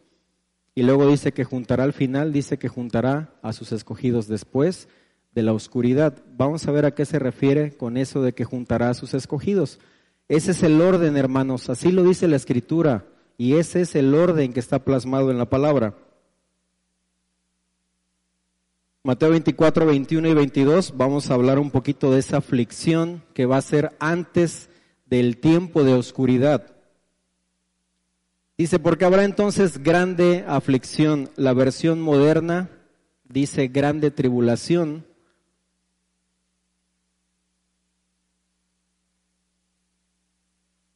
Y 0.74 0.82
luego 0.82 1.08
dice 1.08 1.32
que 1.32 1.44
juntará 1.44 1.84
al 1.84 1.92
final, 1.92 2.32
dice 2.32 2.58
que 2.58 2.68
juntará 2.68 3.34
a 3.42 3.52
sus 3.52 3.72
escogidos 3.72 4.28
después 4.28 4.88
de 5.34 5.42
la 5.42 5.52
oscuridad. 5.52 6.22
Vamos 6.36 6.66
a 6.66 6.72
ver 6.72 6.86
a 6.86 6.94
qué 6.94 7.04
se 7.04 7.18
refiere 7.18 7.76
con 7.76 7.96
eso 7.96 8.22
de 8.22 8.32
que 8.32 8.44
juntará 8.44 8.90
a 8.90 8.94
sus 8.94 9.12
escogidos. 9.12 9.80
Ese 10.28 10.52
es 10.52 10.62
el 10.62 10.80
orden, 10.80 11.16
hermanos, 11.16 11.68
así 11.68 11.90
lo 11.90 12.04
dice 12.04 12.28
la 12.28 12.36
escritura 12.36 13.06
y 13.36 13.54
ese 13.54 13.82
es 13.82 13.94
el 13.94 14.14
orden 14.14 14.52
que 14.52 14.60
está 14.60 14.84
plasmado 14.84 15.30
en 15.30 15.38
la 15.38 15.48
palabra. 15.48 15.94
Mateo 19.04 19.30
24, 19.30 19.86
21 19.86 20.28
y 20.28 20.34
22, 20.34 20.94
vamos 20.96 21.30
a 21.30 21.34
hablar 21.34 21.58
un 21.58 21.70
poquito 21.70 22.10
de 22.10 22.18
esa 22.18 22.38
aflicción 22.38 23.24
que 23.32 23.46
va 23.46 23.56
a 23.56 23.62
ser 23.62 23.96
antes 24.00 24.70
del 25.06 25.38
tiempo 25.38 25.84
de 25.84 25.94
oscuridad. 25.94 26.74
Dice, 28.58 28.80
porque 28.80 29.04
habrá 29.04 29.22
entonces 29.22 29.78
grande 29.78 30.44
aflicción. 30.48 31.30
La 31.36 31.52
versión 31.52 32.00
moderna 32.00 32.70
dice 33.22 33.68
grande 33.68 34.10
tribulación. 34.10 35.06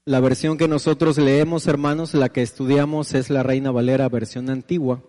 La 0.04 0.18
versión 0.18 0.58
que 0.58 0.66
nosotros 0.66 1.18
leemos, 1.18 1.68
hermanos, 1.68 2.14
la 2.14 2.30
que 2.30 2.42
estudiamos 2.42 3.14
es 3.14 3.30
la 3.30 3.44
Reina 3.44 3.70
Valera, 3.70 4.08
versión 4.08 4.50
antigua. 4.50 5.04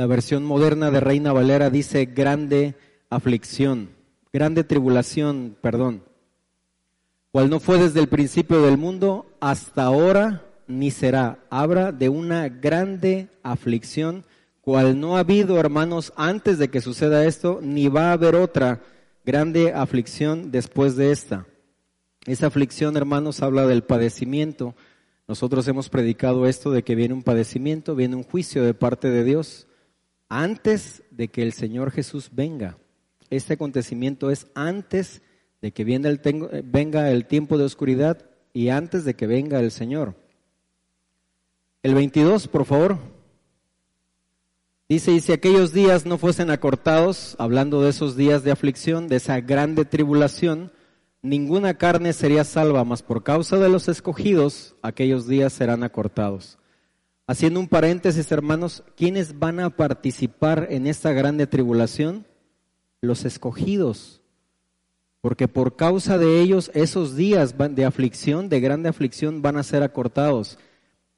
La 0.00 0.06
versión 0.06 0.46
moderna 0.46 0.90
de 0.90 0.98
Reina 0.98 1.30
Valera 1.34 1.68
dice 1.68 2.06
grande 2.06 2.74
aflicción, 3.10 3.90
grande 4.32 4.64
tribulación, 4.64 5.58
perdón, 5.60 6.04
cual 7.32 7.50
no 7.50 7.60
fue 7.60 7.78
desde 7.78 8.00
el 8.00 8.08
principio 8.08 8.62
del 8.62 8.78
mundo 8.78 9.26
hasta 9.40 9.82
ahora 9.82 10.46
ni 10.66 10.90
será. 10.90 11.40
Habla 11.50 11.92
de 11.92 12.08
una 12.08 12.48
grande 12.48 13.28
aflicción, 13.42 14.24
cual 14.62 14.98
no 14.98 15.18
ha 15.18 15.20
habido, 15.20 15.60
hermanos, 15.60 16.14
antes 16.16 16.56
de 16.56 16.70
que 16.70 16.80
suceda 16.80 17.26
esto, 17.26 17.60
ni 17.62 17.88
va 17.88 18.08
a 18.08 18.12
haber 18.12 18.36
otra 18.36 18.80
grande 19.26 19.74
aflicción 19.74 20.50
después 20.50 20.96
de 20.96 21.12
esta. 21.12 21.46
Esa 22.24 22.46
aflicción, 22.46 22.96
hermanos, 22.96 23.42
habla 23.42 23.66
del 23.66 23.82
padecimiento. 23.82 24.74
Nosotros 25.28 25.68
hemos 25.68 25.90
predicado 25.90 26.46
esto 26.46 26.70
de 26.70 26.84
que 26.84 26.94
viene 26.94 27.12
un 27.12 27.22
padecimiento, 27.22 27.94
viene 27.94 28.16
un 28.16 28.24
juicio 28.24 28.64
de 28.64 28.72
parte 28.72 29.10
de 29.10 29.24
Dios 29.24 29.66
antes 30.30 31.02
de 31.10 31.28
que 31.28 31.42
el 31.42 31.52
Señor 31.52 31.90
Jesús 31.90 32.30
venga. 32.32 32.78
Este 33.28 33.54
acontecimiento 33.54 34.30
es 34.30 34.46
antes 34.54 35.20
de 35.60 35.72
que 35.72 35.84
venga 35.84 37.10
el 37.10 37.26
tiempo 37.26 37.58
de 37.58 37.64
oscuridad 37.64 38.24
y 38.54 38.68
antes 38.68 39.04
de 39.04 39.14
que 39.14 39.26
venga 39.26 39.60
el 39.60 39.70
Señor. 39.70 40.14
El 41.82 41.94
22, 41.94 42.48
por 42.48 42.64
favor. 42.64 42.98
Dice, 44.88 45.12
y 45.12 45.20
si 45.20 45.32
aquellos 45.32 45.72
días 45.72 46.06
no 46.06 46.16
fuesen 46.16 46.50
acortados, 46.50 47.36
hablando 47.38 47.82
de 47.82 47.90
esos 47.90 48.16
días 48.16 48.42
de 48.42 48.50
aflicción, 48.50 49.08
de 49.08 49.16
esa 49.16 49.40
grande 49.40 49.84
tribulación, 49.84 50.72
ninguna 51.22 51.74
carne 51.74 52.12
sería 52.12 52.44
salva, 52.44 52.84
mas 52.84 53.02
por 53.02 53.22
causa 53.22 53.58
de 53.58 53.68
los 53.68 53.88
escogidos, 53.88 54.76
aquellos 54.82 55.26
días 55.26 55.52
serán 55.52 55.82
acortados. 55.82 56.59
Haciendo 57.30 57.60
un 57.60 57.68
paréntesis, 57.68 58.32
hermanos, 58.32 58.82
¿quiénes 58.96 59.38
van 59.38 59.60
a 59.60 59.70
participar 59.70 60.66
en 60.68 60.88
esta 60.88 61.12
grande 61.12 61.46
tribulación? 61.46 62.26
Los 63.00 63.24
escogidos. 63.24 64.20
Porque 65.20 65.46
por 65.46 65.76
causa 65.76 66.18
de 66.18 66.40
ellos, 66.40 66.72
esos 66.74 67.14
días 67.14 67.54
de 67.56 67.84
aflicción, 67.84 68.48
de 68.48 68.58
grande 68.58 68.88
aflicción, 68.88 69.42
van 69.42 69.58
a 69.58 69.62
ser 69.62 69.84
acortados. 69.84 70.58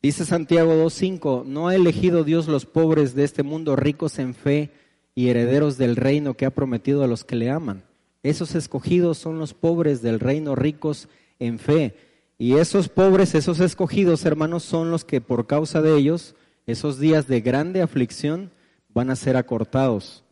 Dice 0.02 0.26
Santiago 0.26 0.75
2.5, 0.75 1.47
¿no 1.47 1.69
ha 1.69 1.76
elegido 1.76 2.25
Dios 2.25 2.47
los 2.47 2.66
pobres 2.66 3.14
de 3.14 3.25
este 3.25 3.42
mundo 3.42 3.75
ricos 3.75 4.19
en 4.19 4.35
fe 4.35 4.71
y 5.14 5.31
herederos 5.31 5.78
del 5.78 5.97
reino 5.97 6.35
que 6.35 6.45
ha 6.45 6.50
prometido 6.50 7.02
a 7.02 7.07
los 7.07 7.25
que 7.25 7.37
le 7.37 7.49
aman? 7.49 7.85
Esos 8.23 8.54
escogidos 8.54 9.16
son 9.16 9.38
los 9.38 9.54
pobres 9.54 10.02
del 10.02 10.21
reino 10.21 10.57
ricos 10.57 11.09
en 11.38 11.59
fe. 11.59 12.12
Y 12.43 12.57
esos 12.57 12.89
pobres, 12.89 13.37
esos 13.37 13.61
escogidos, 13.61 14.25
hermanos, 14.25 14.65
son 14.65 14.91
los 14.91 15.05
que 15.05 15.21
por 15.21 15.47
causa 15.47 15.81
de 15.81 15.97
ellos, 15.97 16.35
esos 16.67 16.99
días 16.99 17.29
de 17.29 17.41
grande 17.41 17.83
aflicción, 17.83 18.51
van 18.89 19.11
a 19.11 19.15
ser 19.15 19.37
acortados. 19.37 20.25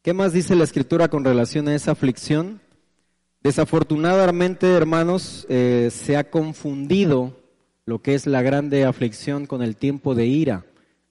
¿Qué 0.00 0.14
más 0.14 0.32
dice 0.32 0.56
la 0.56 0.64
escritura 0.64 1.08
con 1.08 1.26
relación 1.26 1.68
a 1.68 1.74
esa 1.74 1.90
aflicción? 1.90 2.62
Desafortunadamente, 3.42 4.66
hermanos, 4.72 5.44
eh, 5.50 5.90
se 5.92 6.16
ha 6.16 6.30
confundido 6.30 7.36
lo 7.84 8.00
que 8.00 8.14
es 8.14 8.26
la 8.26 8.40
grande 8.40 8.86
aflicción 8.86 9.44
con 9.44 9.60
el 9.60 9.76
tiempo 9.76 10.14
de 10.14 10.24
ira. 10.24 10.64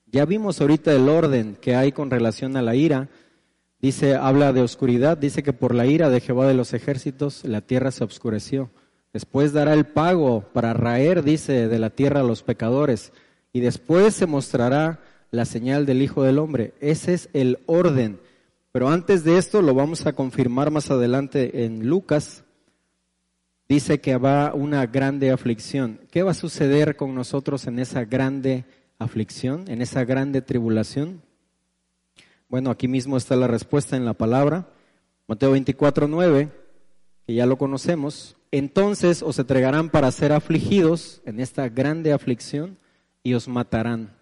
Ya 0.07 0.25
vimos 0.25 0.59
ahorita 0.59 0.91
el 0.91 1.07
orden 1.07 1.55
que 1.61 1.75
hay 1.75 1.91
con 1.91 2.09
relación 2.09 2.57
a 2.57 2.63
la 2.63 2.73
ira. 2.73 3.09
Dice, 3.79 4.15
habla 4.15 4.53
de 4.53 4.63
oscuridad, 4.63 5.19
dice 5.19 5.43
que 5.43 5.53
por 5.53 5.75
la 5.75 5.85
ira 5.85 6.09
de 6.09 6.19
Jehová 6.19 6.47
de 6.47 6.55
los 6.55 6.73
ejércitos 6.73 7.45
la 7.45 7.61
tierra 7.61 7.91
se 7.91 8.03
obscureció. 8.03 8.71
Después 9.17 9.51
dará 9.51 9.73
el 9.73 9.87
pago 9.87 10.41
para 10.53 10.73
raer, 10.73 11.23
dice, 11.23 11.67
de 11.67 11.79
la 11.79 11.89
tierra 11.89 12.19
a 12.19 12.23
los 12.23 12.43
pecadores. 12.43 13.13
Y 13.51 13.61
después 13.61 14.13
se 14.13 14.27
mostrará 14.27 14.99
la 15.31 15.45
señal 15.45 15.87
del 15.87 16.03
Hijo 16.03 16.21
del 16.21 16.37
Hombre. 16.37 16.75
Ese 16.81 17.15
es 17.15 17.29
el 17.33 17.57
orden. 17.65 18.19
Pero 18.71 18.89
antes 18.89 19.23
de 19.23 19.39
esto 19.39 19.63
lo 19.63 19.73
vamos 19.73 20.05
a 20.05 20.13
confirmar 20.13 20.69
más 20.69 20.91
adelante 20.91 21.65
en 21.65 21.89
Lucas 21.89 22.43
dice 23.67 23.99
que 24.01 24.17
va 24.17 24.53
una 24.53 24.85
grande 24.85 25.31
aflicción. 25.31 25.99
¿Qué 26.11 26.21
va 26.21 26.29
a 26.29 26.35
suceder 26.35 26.95
con 26.95 27.15
nosotros 27.15 27.65
en 27.65 27.79
esa 27.79 28.05
grande 28.05 28.65
aflicción, 28.99 29.65
en 29.67 29.81
esa 29.81 30.05
grande 30.05 30.43
tribulación? 30.43 31.23
Bueno, 32.49 32.69
aquí 32.69 32.87
mismo 32.87 33.17
está 33.17 33.35
la 33.35 33.47
respuesta 33.47 33.97
en 33.97 34.05
la 34.05 34.13
palabra. 34.13 34.67
Mateo 35.27 35.53
24, 35.53 36.07
9, 36.07 36.51
que 37.25 37.33
ya 37.33 37.47
lo 37.47 37.57
conocemos. 37.57 38.36
Entonces 38.51 39.21
os 39.21 39.39
entregarán 39.39 39.89
para 39.89 40.11
ser 40.11 40.31
afligidos 40.31 41.21
en 41.25 41.39
esta 41.39 41.67
grande 41.69 42.13
aflicción 42.13 42.77
y 43.23 43.33
os 43.33 43.47
matarán. 43.47 44.15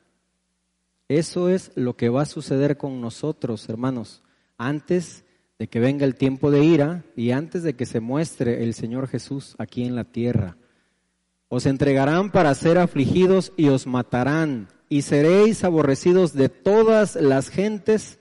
Eso 1.07 1.49
es 1.49 1.71
lo 1.75 1.95
que 1.95 2.09
va 2.09 2.23
a 2.23 2.25
suceder 2.25 2.77
con 2.77 2.99
nosotros, 2.99 3.69
hermanos, 3.69 4.23
antes 4.57 5.23
de 5.59 5.67
que 5.67 5.79
venga 5.79 6.05
el 6.05 6.15
tiempo 6.15 6.49
de 6.49 6.63
ira 6.63 7.03
y 7.15 7.31
antes 7.31 7.63
de 7.63 7.75
que 7.75 7.85
se 7.85 7.99
muestre 7.99 8.63
el 8.63 8.73
Señor 8.73 9.07
Jesús 9.07 9.55
aquí 9.59 9.83
en 9.83 9.95
la 9.95 10.03
tierra. 10.05 10.57
Os 11.47 11.67
entregarán 11.67 12.31
para 12.31 12.53
ser 12.55 12.79
afligidos 12.79 13.53
y 13.55 13.69
os 13.69 13.85
matarán 13.85 14.67
y 14.89 15.03
seréis 15.03 15.63
aborrecidos 15.63 16.33
de 16.33 16.49
todas 16.49 17.15
las 17.15 17.49
gentes 17.49 18.19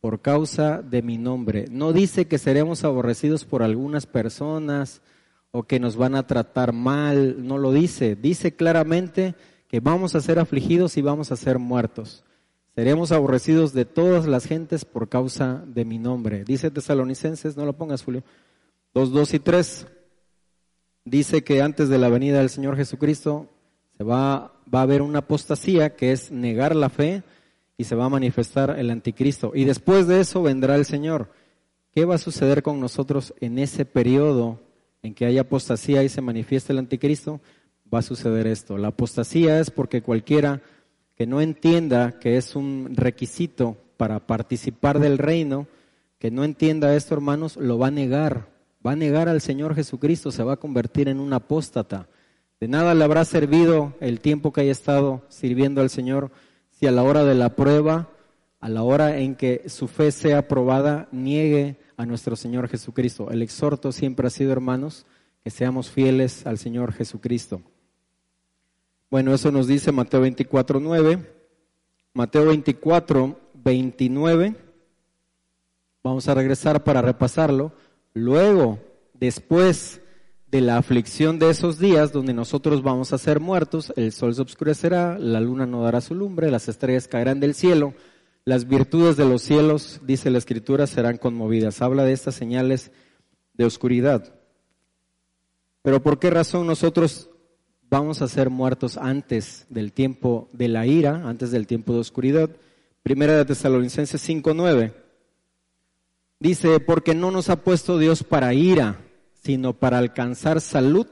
por 0.00 0.20
causa 0.20 0.82
de 0.82 1.02
mi 1.02 1.16
nombre. 1.16 1.66
No 1.70 1.92
dice 1.92 2.28
que 2.28 2.38
seremos 2.38 2.84
aborrecidos 2.84 3.44
por 3.44 3.62
algunas 3.62 4.06
personas 4.06 5.00
o 5.50 5.62
que 5.62 5.80
nos 5.80 5.96
van 5.96 6.14
a 6.14 6.26
tratar 6.26 6.72
mal, 6.72 7.46
no 7.46 7.58
lo 7.58 7.72
dice. 7.72 8.16
Dice 8.16 8.54
claramente 8.54 9.34
que 9.68 9.80
vamos 9.80 10.14
a 10.14 10.20
ser 10.20 10.38
afligidos 10.38 10.96
y 10.96 11.02
vamos 11.02 11.32
a 11.32 11.36
ser 11.36 11.58
muertos. 11.58 12.24
Seremos 12.74 13.10
aborrecidos 13.10 13.72
de 13.72 13.86
todas 13.86 14.26
las 14.26 14.44
gentes 14.44 14.84
por 14.84 15.08
causa 15.08 15.64
de 15.66 15.84
mi 15.84 15.98
nombre. 15.98 16.44
Dice 16.44 16.70
Tesalonicenses, 16.70 17.56
no 17.56 17.64
lo 17.64 17.72
pongas 17.72 18.02
Julio, 18.02 18.22
2, 18.92 19.12
2 19.12 19.34
y 19.34 19.38
3. 19.38 19.86
Dice 21.06 21.42
que 21.42 21.62
antes 21.62 21.88
de 21.88 21.98
la 21.98 22.10
venida 22.10 22.38
del 22.38 22.50
Señor 22.50 22.76
Jesucristo 22.76 23.48
se 23.96 24.04
va, 24.04 24.52
va 24.72 24.80
a 24.80 24.82
haber 24.82 25.00
una 25.00 25.20
apostasía 25.20 25.96
que 25.96 26.12
es 26.12 26.30
negar 26.30 26.76
la 26.76 26.90
fe 26.90 27.22
y 27.78 27.84
se 27.84 27.94
va 27.94 28.06
a 28.06 28.10
manifestar 28.10 28.78
el 28.78 28.90
anticristo. 28.90 29.52
Y 29.54 29.64
después 29.64 30.06
de 30.06 30.20
eso 30.20 30.42
vendrá 30.42 30.76
el 30.76 30.84
Señor. 30.84 31.30
¿Qué 31.94 32.04
va 32.04 32.16
a 32.16 32.18
suceder 32.18 32.62
con 32.62 32.78
nosotros 32.78 33.32
en 33.40 33.58
ese 33.58 33.86
periodo 33.86 34.60
en 35.06 35.14
que 35.14 35.26
hay 35.26 35.38
apostasía 35.38 36.02
y 36.02 36.08
se 36.08 36.20
manifiesta 36.20 36.72
el 36.72 36.80
anticristo? 36.80 37.40
Va 37.92 38.00
a 38.00 38.02
suceder 38.02 38.46
esto. 38.46 38.76
La 38.76 38.88
apostasía 38.88 39.60
es 39.60 39.70
porque 39.70 40.02
cualquiera 40.02 40.60
que 41.14 41.26
no 41.26 41.40
entienda 41.40 42.18
que 42.18 42.36
es 42.36 42.56
un 42.56 42.90
requisito 42.94 43.76
para 43.96 44.26
participar 44.26 44.98
del 44.98 45.18
reino, 45.18 45.66
que 46.18 46.30
no 46.30 46.44
entienda 46.44 46.94
esto, 46.94 47.14
hermanos, 47.14 47.56
lo 47.56 47.78
va 47.78 47.88
a 47.88 47.92
negar. 47.92 48.48
Va 48.86 48.92
a 48.92 48.96
negar 48.96 49.28
al 49.28 49.40
Señor 49.40 49.74
Jesucristo, 49.74 50.30
se 50.30 50.42
va 50.42 50.54
a 50.54 50.58
convertir 50.58 51.08
en 51.08 51.20
un 51.20 51.32
apóstata. 51.32 52.08
De 52.60 52.68
nada 52.68 52.94
le 52.94 53.04
habrá 53.04 53.24
servido 53.24 53.94
el 54.00 54.20
tiempo 54.20 54.52
que 54.52 54.62
haya 54.62 54.72
estado 54.72 55.22
sirviendo 55.28 55.80
al 55.80 55.90
Señor 55.90 56.30
si 56.70 56.86
a 56.86 56.92
la 56.92 57.02
hora 57.02 57.24
de 57.24 57.34
la 57.34 57.54
prueba, 57.54 58.08
a 58.60 58.68
la 58.68 58.82
hora 58.82 59.18
en 59.18 59.34
que 59.34 59.68
su 59.68 59.88
fe 59.88 60.10
sea 60.10 60.48
probada, 60.48 61.08
niegue 61.12 61.76
a 61.96 62.06
nuestro 62.06 62.36
Señor 62.36 62.68
Jesucristo. 62.68 63.30
El 63.30 63.42
exhorto 63.42 63.92
siempre 63.92 64.26
ha 64.26 64.30
sido, 64.30 64.52
hermanos, 64.52 65.06
que 65.42 65.50
seamos 65.50 65.90
fieles 65.90 66.46
al 66.46 66.58
Señor 66.58 66.92
Jesucristo. 66.92 67.62
Bueno, 69.10 69.32
eso 69.32 69.52
nos 69.52 69.66
dice 69.66 69.92
Mateo 69.92 70.20
24, 70.20 70.80
9. 70.80 71.18
Mateo 72.12 72.46
24, 72.46 73.40
29. 73.54 74.54
Vamos 76.02 76.28
a 76.28 76.34
regresar 76.34 76.82
para 76.84 77.02
repasarlo. 77.02 77.72
Luego, 78.14 78.78
después 79.14 80.00
de 80.50 80.60
la 80.60 80.78
aflicción 80.78 81.38
de 81.38 81.50
esos 81.50 81.78
días 81.78 82.12
donde 82.12 82.32
nosotros 82.32 82.82
vamos 82.82 83.12
a 83.12 83.18
ser 83.18 83.40
muertos, 83.40 83.92
el 83.96 84.12
sol 84.12 84.34
se 84.34 84.42
oscurecerá, 84.42 85.18
la 85.18 85.40
luna 85.40 85.66
no 85.66 85.82
dará 85.82 86.00
su 86.00 86.14
lumbre, 86.14 86.50
las 86.50 86.68
estrellas 86.68 87.08
caerán 87.08 87.40
del 87.40 87.54
cielo, 87.54 87.94
las 88.46 88.68
virtudes 88.68 89.16
de 89.16 89.24
los 89.24 89.42
cielos, 89.42 90.00
dice 90.04 90.30
la 90.30 90.38
escritura, 90.38 90.86
serán 90.86 91.18
conmovidas. 91.18 91.82
Habla 91.82 92.04
de 92.04 92.12
estas 92.12 92.36
señales 92.36 92.92
de 93.54 93.64
oscuridad. 93.64 94.34
Pero 95.82 96.00
¿por 96.00 96.20
qué 96.20 96.30
razón 96.30 96.64
nosotros 96.68 97.28
vamos 97.90 98.22
a 98.22 98.28
ser 98.28 98.48
muertos 98.48 98.98
antes 98.98 99.66
del 99.68 99.92
tiempo 99.92 100.48
de 100.52 100.68
la 100.68 100.86
ira, 100.86 101.28
antes 101.28 101.50
del 101.50 101.66
tiempo 101.66 101.92
de 101.92 101.98
oscuridad? 101.98 102.50
Primera 103.02 103.36
de 103.36 103.44
Tesalonicenses 103.44 104.22
5:9 104.28 104.94
dice, 106.38 106.78
porque 106.78 107.16
no 107.16 107.32
nos 107.32 107.50
ha 107.50 107.64
puesto 107.64 107.98
Dios 107.98 108.22
para 108.22 108.54
ira, 108.54 109.00
sino 109.42 109.72
para 109.72 109.98
alcanzar 109.98 110.60
salud 110.60 111.08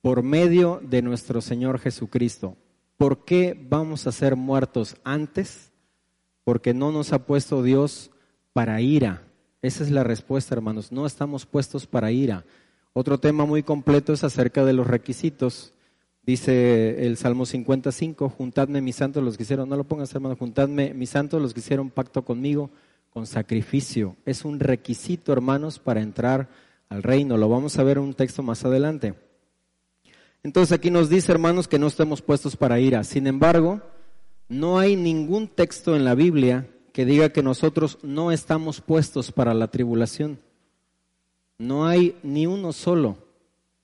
por 0.00 0.22
medio 0.22 0.80
de 0.82 1.02
nuestro 1.02 1.42
Señor 1.42 1.78
Jesucristo. 1.78 2.56
¿Por 2.96 3.26
qué 3.26 3.54
vamos 3.68 4.06
a 4.06 4.12
ser 4.12 4.34
muertos 4.34 4.96
antes? 5.04 5.73
Porque 6.44 6.74
no 6.74 6.92
nos 6.92 7.12
ha 7.12 7.26
puesto 7.26 7.62
Dios 7.62 8.10
para 8.52 8.80
ira. 8.80 9.22
Esa 9.62 9.82
es 9.82 9.90
la 9.90 10.04
respuesta, 10.04 10.54
hermanos. 10.54 10.92
No 10.92 11.06
estamos 11.06 11.46
puestos 11.46 11.86
para 11.86 12.12
ira. 12.12 12.44
Otro 12.92 13.18
tema 13.18 13.44
muy 13.44 13.62
completo 13.62 14.12
es 14.12 14.22
acerca 14.22 14.64
de 14.64 14.72
los 14.72 14.86
requisitos. 14.86 15.72
Dice 16.22 17.06
el 17.06 17.16
Salmo 17.16 17.44
55, 17.44 18.28
juntadme 18.30 18.80
mis 18.80 18.96
santos 18.96 19.22
los 19.22 19.36
que 19.36 19.42
hicieron, 19.42 19.68
no 19.68 19.76
lo 19.76 19.84
pongas 19.84 20.14
hermano, 20.14 20.36
juntadme 20.36 20.94
mis 20.94 21.10
santos 21.10 21.42
los 21.42 21.52
que 21.52 21.60
hicieron 21.60 21.90
pacto 21.90 22.24
conmigo 22.24 22.70
con 23.10 23.26
sacrificio. 23.26 24.16
Es 24.24 24.44
un 24.44 24.58
requisito, 24.58 25.32
hermanos, 25.32 25.78
para 25.78 26.00
entrar 26.00 26.48
al 26.88 27.02
reino. 27.02 27.36
Lo 27.36 27.48
vamos 27.48 27.78
a 27.78 27.84
ver 27.84 27.98
en 27.98 28.04
un 28.04 28.14
texto 28.14 28.42
más 28.42 28.64
adelante. 28.64 29.14
Entonces 30.42 30.72
aquí 30.72 30.90
nos 30.90 31.08
dice, 31.08 31.32
hermanos, 31.32 31.68
que 31.68 31.78
no 31.78 31.86
estemos 31.86 32.22
puestos 32.22 32.56
para 32.56 32.80
ira. 32.80 33.04
Sin 33.04 33.26
embargo, 33.26 33.80
no 34.48 34.78
hay 34.78 34.96
ningún 34.96 35.48
texto 35.48 35.96
en 35.96 36.04
la 36.04 36.14
Biblia 36.14 36.68
que 36.92 37.04
diga 37.04 37.30
que 37.30 37.42
nosotros 37.42 37.98
no 38.02 38.30
estamos 38.30 38.80
puestos 38.80 39.32
para 39.32 39.54
la 39.54 39.68
tribulación. 39.68 40.38
No 41.58 41.86
hay 41.86 42.16
ni 42.22 42.46
uno 42.46 42.72
solo, 42.72 43.16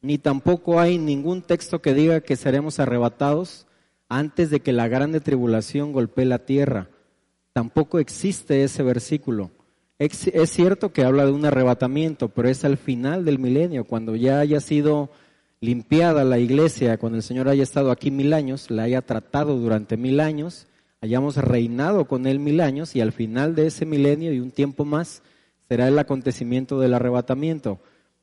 ni 0.01 0.18
tampoco 0.18 0.81
hay 0.81 0.99
ningún 0.99 1.42
texto 1.42 1.83
que 1.83 1.94
diga 1.94 2.20
que 2.20 2.37
seremos 2.37 2.79
arrebatados 2.79 3.66
antes 4.09 4.51
de 4.51 4.61
que 4.61 4.73
la 4.73 4.88
grande 4.88 5.20
tribulación 5.20 5.92
golpee 5.92 6.25
la 6.25 6.40
tierra. 6.40 6.88
Tampoco 7.53 7.99
existe 7.99 8.62
ese 8.64 8.83
versículo. 8.83 9.51
Es 9.99 10.51
cierto 10.51 10.92
que 10.92 11.05
habla 11.05 11.27
de 11.27 11.33
un 11.33 11.44
arrebatamiento, 11.44 12.29
pero 12.31 12.49
es 12.49 12.64
al 12.64 12.79
final 12.79 13.25
del 13.25 13.38
milenio, 13.38 13.85
cuando 13.85 14.16
ya 14.16 14.40
haya 14.40 14.61
sido 14.61 15.11
limpiada 15.61 16.25
la 16.25 16.38
iglesia, 16.38 16.99
cuando 16.99 17.16
el 17.16 17.23
Señor 17.23 17.49
haya 17.49 17.62
estado 17.62 17.90
aquí 17.90 18.11
mil 18.11 18.33
años, 18.33 18.70
la 18.70 18.85
haya 18.85 19.03
tratado 19.03 19.59
durante 19.59 19.96
mil 19.96 20.20
años, 20.20 20.66
hayamos 21.01 21.37
reinado 21.37 22.07
con 22.07 22.27
él 22.27 22.38
mil 22.38 22.61
años 22.61 22.96
y 22.96 23.01
al 23.01 23.12
final 23.12 23.55
de 23.55 23.66
ese 23.66 23.87
milenio 23.87 24.33
y 24.33 24.40
un 24.40 24.51
tiempo 24.51 24.85
más 24.85 25.23
será 25.68 25.88
el 25.88 25.99
acontecimiento 25.99 26.81
del 26.81 26.94
arrebatamiento. 26.94 27.79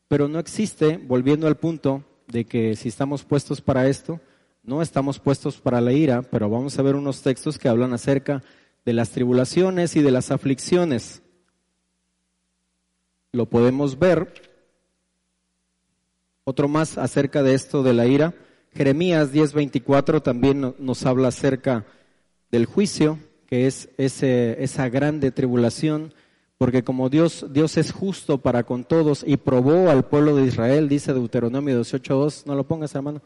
Pero 0.07 0.27
no 0.27 0.39
existe, 0.39 0.97
volviendo 0.97 1.47
al 1.47 1.57
punto 1.57 2.03
de 2.27 2.45
que 2.45 2.75
si 2.75 2.89
estamos 2.89 3.23
puestos 3.23 3.61
para 3.61 3.87
esto, 3.87 4.19
no 4.63 4.81
estamos 4.81 5.19
puestos 5.19 5.57
para 5.57 5.79
la 5.79 5.93
ira, 5.93 6.23
pero 6.23 6.49
vamos 6.49 6.77
a 6.77 6.81
ver 6.81 6.95
unos 6.95 7.21
textos 7.21 7.57
que 7.57 7.69
hablan 7.69 7.93
acerca 7.93 8.43
de 8.85 8.93
las 8.93 9.11
tribulaciones 9.11 9.95
y 9.95 10.01
de 10.01 10.11
las 10.11 10.31
aflicciones 10.31 11.21
lo 13.31 13.45
podemos 13.45 13.99
ver. 13.99 14.46
Otro 16.49 16.69
más 16.69 16.97
acerca 16.97 17.43
de 17.43 17.53
esto 17.53 17.83
de 17.83 17.91
la 17.91 18.07
ira. 18.07 18.33
Jeremías 18.73 19.33
10:24 19.33 20.21
también 20.23 20.75
nos 20.79 21.05
habla 21.05 21.27
acerca 21.27 21.85
del 22.51 22.65
juicio, 22.65 23.19
que 23.47 23.67
es 23.67 23.89
ese, 23.97 24.63
esa 24.63 24.87
grande 24.87 25.31
tribulación, 25.31 26.13
porque 26.57 26.85
como 26.85 27.09
Dios, 27.09 27.47
Dios 27.51 27.75
es 27.75 27.91
justo 27.91 28.37
para 28.37 28.63
con 28.63 28.85
todos 28.85 29.25
y 29.27 29.35
probó 29.35 29.89
al 29.89 30.05
pueblo 30.05 30.37
de 30.37 30.45
Israel, 30.45 30.87
dice 30.87 31.11
Deuteronomio 31.11 31.81
18:2, 31.81 32.45
no 32.45 32.55
lo 32.55 32.65
pongas 32.65 32.95
hermano, 32.95 33.21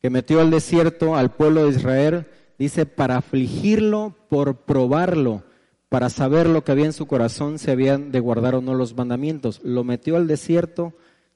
que 0.00 0.08
metió 0.08 0.40
al 0.40 0.52
desierto 0.52 1.16
al 1.16 1.32
pueblo 1.32 1.64
de 1.64 1.70
Israel, 1.70 2.26
dice, 2.60 2.86
para 2.86 3.16
afligirlo 3.16 4.14
por 4.28 4.58
probarlo 4.58 5.42
para 5.88 6.10
saber 6.10 6.48
lo 6.48 6.64
que 6.64 6.70
había 6.72 6.86
en 6.86 6.94
su 6.94 7.06
corazón, 7.06 7.58
si 7.58 7.70
habían 7.70 8.12
de 8.12 8.20
guardar 8.20 8.54
o 8.54 8.62
no 8.62 8.72
los 8.72 8.96
mandamientos. 8.96 9.60
Lo 9.62 9.84
metió 9.84 10.16
al 10.16 10.26
desierto, 10.26 10.94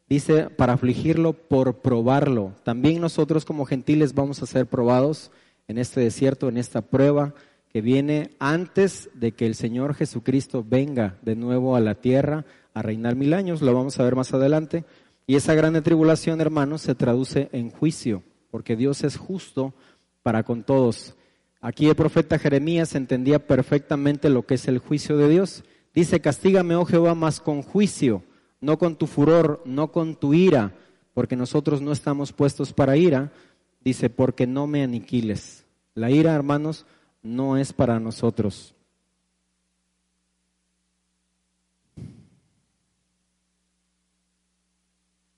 dice, 0.08 0.50
para 0.50 0.74
afligirlo 0.74 1.32
por 1.32 1.78
probarlo. 1.78 2.54
También 2.64 3.00
nosotros 3.00 3.44
como 3.44 3.64
gentiles 3.64 4.14
vamos 4.14 4.42
a 4.42 4.46
ser 4.46 4.66
probados 4.66 5.30
en 5.68 5.78
este 5.78 6.00
desierto, 6.00 6.48
en 6.48 6.56
esta 6.56 6.82
prueba 6.82 7.34
que 7.72 7.80
viene 7.80 8.30
antes 8.38 9.10
de 9.14 9.32
que 9.32 9.46
el 9.46 9.54
Señor 9.54 9.94
Jesucristo 9.94 10.64
venga 10.66 11.18
de 11.22 11.36
nuevo 11.36 11.76
a 11.76 11.80
la 11.80 11.94
tierra 11.94 12.46
a 12.72 12.82
reinar 12.82 13.16
mil 13.16 13.34
años. 13.34 13.62
Lo 13.62 13.74
vamos 13.74 13.98
a 13.98 14.04
ver 14.04 14.16
más 14.16 14.32
adelante. 14.32 14.84
Y 15.26 15.34
esa 15.34 15.54
gran 15.54 15.82
tribulación, 15.82 16.40
hermanos, 16.40 16.82
se 16.82 16.94
traduce 16.94 17.48
en 17.52 17.70
juicio, 17.70 18.22
porque 18.50 18.76
Dios 18.76 19.02
es 19.02 19.16
justo 19.16 19.74
para 20.22 20.44
con 20.44 20.62
todos. 20.62 21.16
Aquí 21.60 21.88
el 21.88 21.96
profeta 21.96 22.38
Jeremías 22.38 22.94
entendía 22.94 23.44
perfectamente 23.44 24.30
lo 24.30 24.46
que 24.46 24.54
es 24.54 24.68
el 24.68 24.78
juicio 24.78 25.16
de 25.16 25.28
Dios. 25.28 25.64
Dice, 25.92 26.20
castígame, 26.20 26.76
oh 26.76 26.84
Jehová, 26.84 27.14
más 27.14 27.40
con 27.40 27.62
juicio, 27.62 28.22
no 28.60 28.78
con 28.78 28.96
tu 28.96 29.06
furor, 29.06 29.62
no 29.64 29.92
con 29.92 30.16
tu 30.16 30.34
ira, 30.34 30.74
porque 31.14 31.36
nosotros 31.36 31.80
no 31.80 31.92
estamos 31.92 32.32
puestos 32.32 32.72
para 32.72 32.96
ira. 32.96 33.32
Dice, 33.80 34.10
porque 34.10 34.46
no 34.46 34.66
me 34.66 34.82
aniquiles. 34.82 35.64
La 35.94 36.10
ira, 36.10 36.34
hermanos, 36.34 36.86
no 37.22 37.56
es 37.56 37.72
para 37.72 38.00
nosotros. 38.00 38.74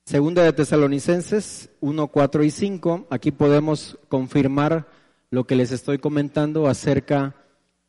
Segunda 0.09 0.43
de 0.43 0.55
Tesalonicenses 0.55 1.69
1, 1.81 2.07
4 2.09 2.45
y 2.45 2.51
5, 2.51 3.09
aquí 3.11 3.31
podemos 3.31 3.99
confirmar 4.09 4.89
lo 5.31 5.45
que 5.45 5.55
les 5.55 5.71
estoy 5.71 5.99
comentando 5.99 6.67
acerca 6.67 7.35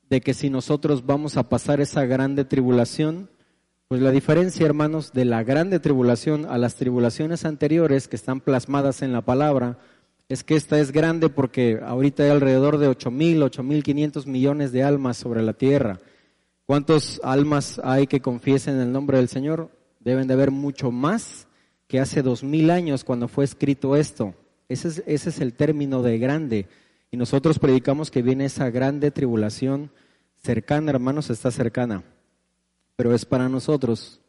de 0.10 0.20
que 0.20 0.34
si 0.34 0.50
nosotros 0.50 1.06
vamos 1.06 1.38
a 1.38 1.48
pasar 1.48 1.80
esa 1.80 2.04
grande 2.04 2.44
tribulación, 2.44 3.30
pues 3.90 4.02
la 4.02 4.12
diferencia, 4.12 4.68
hermanos, 4.68 5.14
de 5.14 5.26
la 5.26 5.44
grande 5.44 5.80
tribulación 5.80 6.46
a 6.46 6.60
las 6.60 6.76
tribulaciones 6.76 7.44
anteriores 7.44 8.08
que 8.08 8.18
están 8.18 8.40
plasmadas 8.40 9.02
en 9.02 9.12
la 9.12 9.22
palabra, 9.22 9.80
es 10.28 10.44
que 10.44 10.56
esta 10.56 10.80
es 10.80 10.92
grande 10.92 11.30
porque 11.30 11.80
ahorita 11.84 12.22
hay 12.22 12.30
alrededor 12.30 12.78
de 12.78 12.88
8 12.88 13.10
mil, 13.10 13.42
8 13.42 13.64
mil 13.64 13.82
500 13.82 14.28
millones 14.28 14.72
de 14.72 14.84
almas 14.84 15.18
sobre 15.18 15.42
la 15.42 15.54
tierra. 15.54 16.00
¿Cuántas 16.68 17.20
almas 17.24 17.82
hay 17.84 18.06
que 18.06 18.22
confiesen 18.22 18.80
el 18.80 18.92
nombre 18.92 19.18
del 19.18 19.28
Señor? 19.28 19.72
Deben 20.00 20.28
de 20.28 20.36
haber 20.36 20.52
mucho 20.52 20.92
más 20.92 21.48
que 21.88 22.00
hace 22.00 22.22
dos 22.22 22.44
mil 22.44 22.70
años 22.70 23.04
cuando 23.04 23.28
fue 23.28 23.44
escrito 23.44 23.96
esto. 23.96 24.36
Ese 24.68 24.90
es, 24.90 25.04
ese 25.08 25.30
es 25.30 25.42
el 25.42 25.54
término 25.54 26.04
de 26.04 26.20
grande. 26.20 26.68
Y 27.10 27.18
nosotros 27.18 27.58
predicamos 27.58 28.12
que 28.12 28.22
viene 28.22 28.46
esa 28.46 28.70
grande 28.70 29.10
tribulación 29.10 29.90
cercana, 30.44 30.92
hermanos, 30.92 31.32
está 31.32 31.50
cercana, 31.50 32.04
pero 33.00 33.16
es 33.16 33.24
para 33.24 33.48
nosotros. 33.48 34.20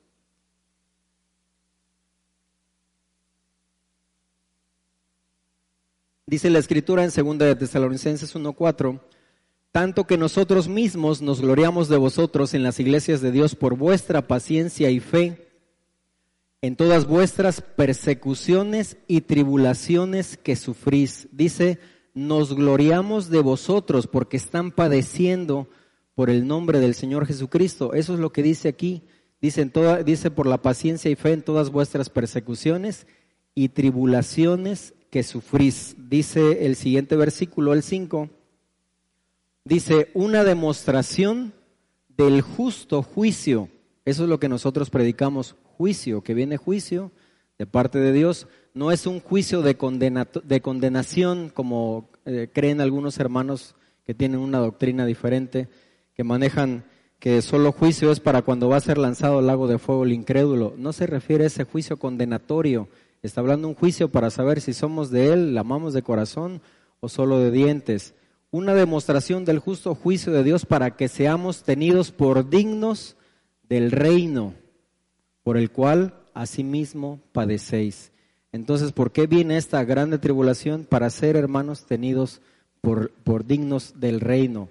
Dice 6.24 6.50
la 6.50 6.60
escritura 6.60 7.02
en 7.02 7.10
2 7.10 7.38
de 7.38 7.56
Tesalonicenses 7.56 8.32
1:4, 8.32 9.00
tanto 9.72 10.06
que 10.06 10.16
nosotros 10.16 10.68
mismos 10.68 11.20
nos 11.20 11.40
gloriamos 11.40 11.88
de 11.88 11.96
vosotros 11.96 12.54
en 12.54 12.62
las 12.62 12.78
iglesias 12.78 13.20
de 13.20 13.32
Dios 13.32 13.56
por 13.56 13.76
vuestra 13.76 14.28
paciencia 14.28 14.88
y 14.90 15.00
fe 15.00 15.48
en 16.62 16.76
todas 16.76 17.08
vuestras 17.08 17.62
persecuciones 17.62 18.98
y 19.08 19.22
tribulaciones 19.22 20.36
que 20.36 20.54
sufrís. 20.54 21.26
Dice, 21.32 21.80
nos 22.14 22.54
gloriamos 22.54 23.30
de 23.30 23.40
vosotros 23.40 24.06
porque 24.06 24.36
están 24.36 24.70
padeciendo 24.70 25.68
por 26.20 26.28
el 26.28 26.46
nombre 26.46 26.80
del 26.80 26.94
Señor 26.94 27.24
Jesucristo. 27.24 27.94
Eso 27.94 28.12
es 28.12 28.20
lo 28.20 28.30
que 28.30 28.42
dice 28.42 28.68
aquí. 28.68 29.00
Dice, 29.40 29.64
toda, 29.64 30.02
dice 30.02 30.30
por 30.30 30.46
la 30.46 30.60
paciencia 30.60 31.10
y 31.10 31.14
fe 31.14 31.32
en 31.32 31.40
todas 31.40 31.70
vuestras 31.70 32.10
persecuciones 32.10 33.06
y 33.54 33.70
tribulaciones 33.70 34.92
que 35.08 35.22
sufrís. 35.22 35.96
Dice 36.10 36.66
el 36.66 36.76
siguiente 36.76 37.16
versículo, 37.16 37.72
el 37.72 37.82
5, 37.82 38.28
dice, 39.64 40.10
una 40.12 40.44
demostración 40.44 41.54
del 42.18 42.42
justo 42.42 43.02
juicio. 43.02 43.70
Eso 44.04 44.24
es 44.24 44.28
lo 44.28 44.38
que 44.38 44.50
nosotros 44.50 44.90
predicamos, 44.90 45.56
juicio, 45.78 46.22
que 46.22 46.34
viene 46.34 46.58
juicio 46.58 47.12
de 47.58 47.64
parte 47.64 47.98
de 47.98 48.12
Dios. 48.12 48.46
No 48.74 48.92
es 48.92 49.06
un 49.06 49.20
juicio 49.20 49.62
de, 49.62 49.74
de 50.44 50.60
condenación 50.60 51.48
como 51.48 52.10
eh, 52.26 52.50
creen 52.52 52.82
algunos 52.82 53.18
hermanos 53.18 53.74
que 54.04 54.12
tienen 54.12 54.40
una 54.40 54.58
doctrina 54.58 55.06
diferente, 55.06 55.70
que 56.14 56.24
manejan 56.24 56.84
que 57.18 57.42
solo 57.42 57.72
juicio 57.72 58.12
es 58.12 58.20
para 58.20 58.42
cuando 58.42 58.68
va 58.68 58.76
a 58.76 58.80
ser 58.80 58.98
lanzado 58.98 59.38
al 59.38 59.46
lago 59.46 59.68
de 59.68 59.78
fuego 59.78 60.04
el 60.04 60.12
incrédulo. 60.12 60.74
No 60.76 60.92
se 60.92 61.06
refiere 61.06 61.44
a 61.44 61.46
ese 61.48 61.64
juicio 61.64 61.98
condenatorio 61.98 62.88
Está 63.22 63.42
hablando 63.42 63.68
un 63.68 63.74
juicio 63.74 64.10
para 64.10 64.30
saber 64.30 64.62
si 64.62 64.72
somos 64.72 65.10
de 65.10 65.32
Él, 65.32 65.54
la 65.54 65.60
amamos 65.60 65.92
de 65.92 66.02
corazón 66.02 66.62
o 67.00 67.08
solo 67.10 67.38
de 67.38 67.50
dientes. 67.50 68.14
Una 68.50 68.74
demostración 68.74 69.44
del 69.44 69.58
justo 69.58 69.94
juicio 69.94 70.32
de 70.32 70.42
Dios 70.42 70.64
para 70.64 70.96
que 70.96 71.08
seamos 71.08 71.62
tenidos 71.62 72.12
por 72.12 72.48
dignos 72.48 73.16
del 73.68 73.90
reino 73.90 74.54
por 75.42 75.58
el 75.58 75.70
cual 75.70 76.14
asimismo 76.32 77.20
padecéis. 77.32 78.10
Entonces, 78.52 78.92
¿por 78.92 79.12
qué 79.12 79.26
viene 79.26 79.58
esta 79.58 79.84
grande 79.84 80.18
tribulación? 80.18 80.84
Para 80.84 81.10
ser 81.10 81.36
hermanos 81.36 81.84
tenidos 81.84 82.40
por, 82.80 83.10
por 83.22 83.44
dignos 83.44 84.00
del 84.00 84.20
reino. 84.20 84.70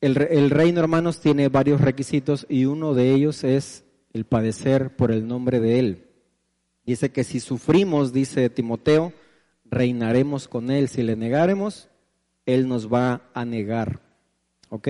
El, 0.00 0.14
reino, 0.48 0.80
hermanos, 0.80 1.20
tiene 1.20 1.50
varios 1.50 1.82
requisitos 1.82 2.46
y 2.48 2.64
uno 2.64 2.94
de 2.94 3.12
ellos 3.12 3.44
es 3.44 3.84
el 4.14 4.24
padecer 4.24 4.96
por 4.96 5.12
el 5.12 5.28
nombre 5.28 5.60
de 5.60 5.78
Él. 5.78 6.06
Dice 6.86 7.12
que 7.12 7.22
si 7.22 7.38
sufrimos, 7.38 8.14
dice 8.14 8.48
Timoteo, 8.48 9.12
reinaremos 9.66 10.48
con 10.48 10.70
Él. 10.70 10.88
Si 10.88 11.02
le 11.02 11.16
negaremos, 11.16 11.88
Él 12.46 12.66
nos 12.66 12.90
va 12.90 13.28
a 13.34 13.44
negar. 13.44 14.00
¿Ok? 14.70 14.88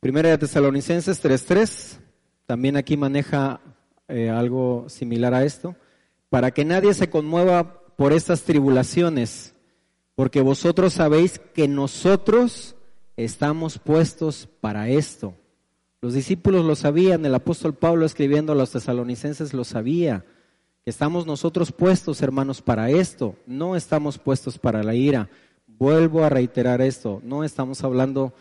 Primera 0.00 0.28
de 0.28 0.38
Tesalonicenses 0.38 1.24
3.3, 1.24 1.98
también 2.44 2.76
aquí 2.76 2.98
maneja 2.98 3.60
eh, 4.06 4.28
algo 4.28 4.84
similar 4.90 5.32
a 5.32 5.44
esto. 5.44 5.76
Para 6.28 6.50
que 6.50 6.66
nadie 6.66 6.92
se 6.92 7.08
conmueva 7.08 7.80
por 7.96 8.12
estas 8.12 8.42
tribulaciones, 8.42 9.54
porque 10.14 10.42
vosotros 10.42 10.92
sabéis 10.92 11.38
que 11.38 11.66
nosotros 11.68 12.76
estamos 13.18 13.78
puestos 13.78 14.48
para 14.60 14.88
esto. 14.88 15.34
Los 16.00 16.14
discípulos 16.14 16.64
lo 16.64 16.76
sabían, 16.76 17.26
el 17.26 17.34
apóstol 17.34 17.74
Pablo 17.74 18.06
escribiendo 18.06 18.52
a 18.52 18.54
los 18.54 18.70
tesalonicenses 18.70 19.52
lo 19.52 19.64
sabía. 19.64 20.24
Estamos 20.86 21.26
nosotros 21.26 21.72
puestos, 21.72 22.22
hermanos, 22.22 22.62
para 22.62 22.90
esto. 22.90 23.34
No 23.44 23.74
estamos 23.74 24.18
puestos 24.18 24.58
para 24.58 24.84
la 24.84 24.94
ira. 24.94 25.28
Vuelvo 25.66 26.22
a 26.22 26.28
reiterar 26.28 26.80
esto. 26.80 27.20
No 27.24 27.42
estamos 27.42 27.82
hablando 27.82 28.32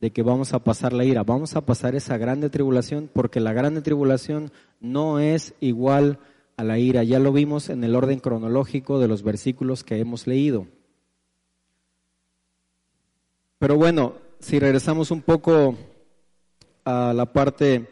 de 0.00 0.12
que 0.12 0.22
vamos 0.22 0.52
a 0.52 0.62
pasar 0.62 0.92
la 0.92 1.06
ira. 1.06 1.24
Vamos 1.24 1.56
a 1.56 1.62
pasar 1.62 1.94
esa 1.94 2.18
grande 2.18 2.50
tribulación 2.50 3.08
porque 3.12 3.40
la 3.40 3.54
grande 3.54 3.80
tribulación 3.80 4.52
no 4.80 5.18
es 5.18 5.54
igual 5.60 6.18
a 6.58 6.62
la 6.62 6.78
ira. 6.78 7.02
Ya 7.04 7.18
lo 7.18 7.32
vimos 7.32 7.70
en 7.70 7.82
el 7.82 7.96
orden 7.96 8.20
cronológico 8.20 8.98
de 8.98 9.08
los 9.08 9.22
versículos 9.22 9.82
que 9.82 9.98
hemos 9.98 10.26
leído. 10.26 10.66
Pero 13.58 13.76
bueno, 13.76 14.25
si 14.40 14.58
regresamos 14.58 15.10
un 15.10 15.22
poco 15.22 15.76
a 16.84 17.12
la 17.14 17.32
parte 17.32 17.88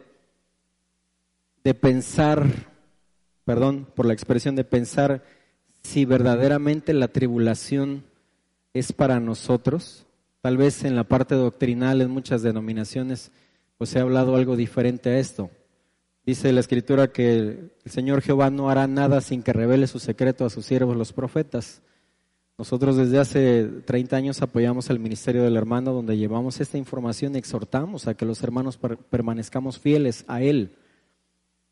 de 1.63 1.73
pensar 1.73 2.45
perdón 3.45 3.87
por 3.95 4.05
la 4.05 4.13
expresión 4.13 4.55
de 4.55 4.63
pensar 4.63 5.23
si 5.83 6.03
verdaderamente 6.03 6.93
la 6.93 7.07
tribulación 7.07 8.03
es 8.73 8.91
para 8.91 9.19
nosotros. 9.19 10.07
Tal 10.41 10.57
vez 10.57 10.83
en 10.83 10.95
la 10.95 11.05
parte 11.05 11.35
doctrinal, 11.35 12.01
en 12.01 12.09
muchas 12.09 12.41
denominaciones, 12.41 13.31
pues 13.77 13.91
se 13.91 13.99
ha 13.99 14.01
hablado 14.01 14.35
algo 14.35 14.55
diferente 14.55 15.11
a 15.11 15.19
esto. 15.19 15.51
Dice 16.25 16.51
la 16.51 16.59
escritura 16.59 17.11
que 17.11 17.37
el 17.37 17.71
Señor 17.85 18.21
Jehová 18.21 18.49
no 18.49 18.69
hará 18.69 18.87
nada 18.87 19.21
sin 19.21 19.43
que 19.43 19.53
revele 19.53 19.85
su 19.85 19.99
secreto 19.99 20.43
a 20.43 20.49
sus 20.49 20.65
siervos 20.65 20.97
los 20.97 21.13
profetas. 21.13 21.83
Nosotros 22.57 22.95
desde 22.95 23.19
hace 23.19 23.65
30 23.85 24.15
años 24.15 24.41
apoyamos 24.41 24.89
el 24.89 24.99
ministerio 24.99 25.43
del 25.43 25.57
hermano 25.57 25.91
donde 25.91 26.17
llevamos 26.17 26.61
esta 26.61 26.77
información 26.77 27.35
y 27.35 27.37
exhortamos 27.37 28.07
a 28.07 28.13
que 28.13 28.25
los 28.25 28.41
hermanos 28.43 28.79
permanezcamos 29.09 29.77
fieles 29.77 30.23
a 30.27 30.41
Él. 30.41 30.77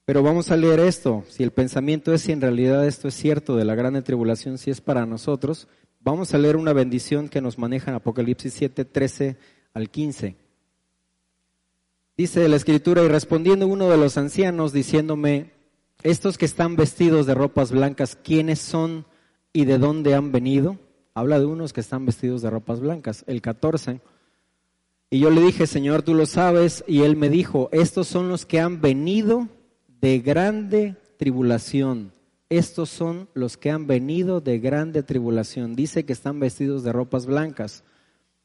Pero 0.06 0.22
vamos 0.22 0.52
a 0.52 0.58
leer 0.58 0.82
esto. 0.82 1.24
Si 1.30 1.44
el 1.44 1.52
pensamiento 1.52 2.14
es 2.14 2.24
si 2.24 2.34
en 2.34 2.42
realidad 2.42 2.86
esto 2.86 3.08
es 3.08 3.14
cierto 3.14 3.56
de 3.56 3.64
la 3.64 3.76
gran 3.76 4.02
tribulación, 4.04 4.58
si 4.58 4.72
es 4.72 4.82
para 4.82 5.06
nosotros, 5.06 5.70
vamos 6.02 6.34
a 6.34 6.38
leer 6.38 6.58
una 6.58 6.74
bendición 6.74 7.30
que 7.30 7.40
nos 7.40 7.58
maneja 7.58 7.92
en 7.92 7.96
Apocalipsis 7.96 8.54
7, 8.54 8.84
13 8.84 9.38
al 9.74 9.90
15. 9.90 10.36
Dice 12.18 12.48
la 12.50 12.58
escritura, 12.58 13.02
y 13.04 13.08
respondiendo 13.08 13.68
uno 13.68 13.90
de 13.90 13.98
los 13.98 14.18
ancianos, 14.18 14.74
diciéndome, 14.74 15.52
estos 16.04 16.38
que 16.38 16.46
están 16.46 16.76
vestidos 16.76 17.26
de 17.26 17.34
ropas 17.36 17.72
blancas, 17.72 18.18
¿quiénes 18.22 18.60
son 18.60 19.06
y 19.54 19.66
de 19.66 19.78
dónde 19.78 20.16
han 20.16 20.32
venido? 20.32 20.78
Habla 21.14 21.40
de 21.40 21.46
unos 21.46 21.72
que 21.72 21.82
están 21.82 22.06
vestidos 22.06 22.42
de 22.42 22.50
ropas 22.50 22.80
blancas. 22.80 23.24
El 23.28 23.42
14. 23.42 24.02
Y 25.12 25.20
yo 25.20 25.30
le 25.30 25.42
dije, 25.42 25.68
Señor, 25.68 26.02
tú 26.02 26.16
lo 26.16 26.26
sabes. 26.26 26.84
Y 26.88 27.04
él 27.04 27.16
me 27.16 27.30
dijo, 27.30 27.70
estos 27.72 28.08
son 28.08 28.30
los 28.30 28.48
que 28.48 28.60
han 28.60 28.82
venido 28.82 29.48
de 30.02 30.20
grande 30.20 30.96
tribulación. 31.18 32.12
Estos 32.50 32.90
son 32.90 33.30
los 33.36 33.58
que 33.58 33.70
han 33.70 33.86
venido 33.86 34.42
de 34.42 34.60
grande 34.60 35.04
tribulación. 35.04 35.76
Dice 35.76 36.04
que 36.04 36.14
están 36.14 36.40
vestidos 36.40 36.84
de 36.84 36.92
ropas 36.92 37.28
blancas. 37.28 37.84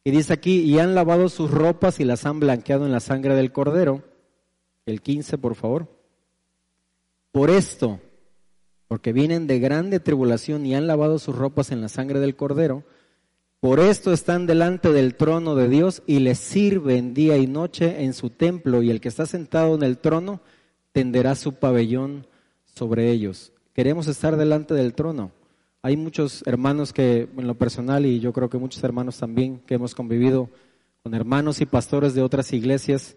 Y 0.04 0.10
dice 0.10 0.34
aquí, 0.34 0.60
y 0.60 0.78
han 0.78 0.94
lavado 0.94 1.28
sus 1.30 1.50
ropas 1.50 2.00
y 2.00 2.04
las 2.04 2.26
han 2.26 2.38
blanqueado 2.38 2.86
en 2.86 2.92
la 2.92 3.00
sangre 3.00 3.34
del 3.34 3.50
cordero. 3.50 4.02
El 4.86 5.00
15, 5.00 5.38
por 5.38 5.54
favor. 5.54 5.88
Por 7.32 7.50
esto, 7.50 8.00
porque 8.88 9.12
vienen 9.12 9.46
de 9.46 9.60
grande 9.60 10.00
tribulación 10.00 10.66
y 10.66 10.74
han 10.74 10.86
lavado 10.86 11.18
sus 11.18 11.36
ropas 11.36 11.70
en 11.70 11.80
la 11.80 11.88
sangre 11.88 12.20
del 12.20 12.36
cordero, 12.36 12.84
por 13.60 13.80
esto 13.80 14.12
están 14.12 14.46
delante 14.46 14.92
del 14.92 15.16
trono 15.16 15.56
de 15.56 15.68
Dios 15.68 16.02
y 16.06 16.20
les 16.20 16.38
sirven 16.38 17.12
día 17.12 17.36
y 17.38 17.48
noche 17.48 18.04
en 18.04 18.14
su 18.14 18.30
templo. 18.30 18.82
Y 18.82 18.90
el 18.90 19.00
que 19.00 19.08
está 19.08 19.26
sentado 19.26 19.74
en 19.74 19.82
el 19.82 19.98
trono 19.98 20.40
tenderá 20.92 21.34
su 21.34 21.54
pabellón 21.54 22.26
sobre 22.64 23.10
ellos. 23.10 23.52
Queremos 23.74 24.06
estar 24.06 24.36
delante 24.36 24.74
del 24.74 24.94
trono. 24.94 25.32
Hay 25.82 25.96
muchos 25.96 26.44
hermanos 26.46 26.92
que, 26.92 27.28
en 27.36 27.46
lo 27.48 27.56
personal, 27.56 28.06
y 28.06 28.20
yo 28.20 28.32
creo 28.32 28.48
que 28.48 28.58
muchos 28.58 28.82
hermanos 28.84 29.18
también, 29.18 29.60
que 29.66 29.74
hemos 29.74 29.94
convivido 29.94 30.50
con 31.02 31.14
hermanos 31.14 31.60
y 31.60 31.66
pastores 31.66 32.14
de 32.14 32.22
otras 32.22 32.52
iglesias, 32.52 33.16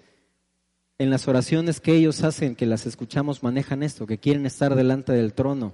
en 1.02 1.10
las 1.10 1.28
oraciones 1.28 1.82
que 1.82 1.96
ellos 1.96 2.24
hacen, 2.24 2.56
que 2.56 2.68
las 2.68 2.86
escuchamos, 2.86 3.42
manejan 3.42 3.82
esto, 3.82 4.06
que 4.06 4.20
quieren 4.20 4.46
estar 4.46 4.76
delante 4.76 5.12
del 5.12 5.34
trono, 5.34 5.74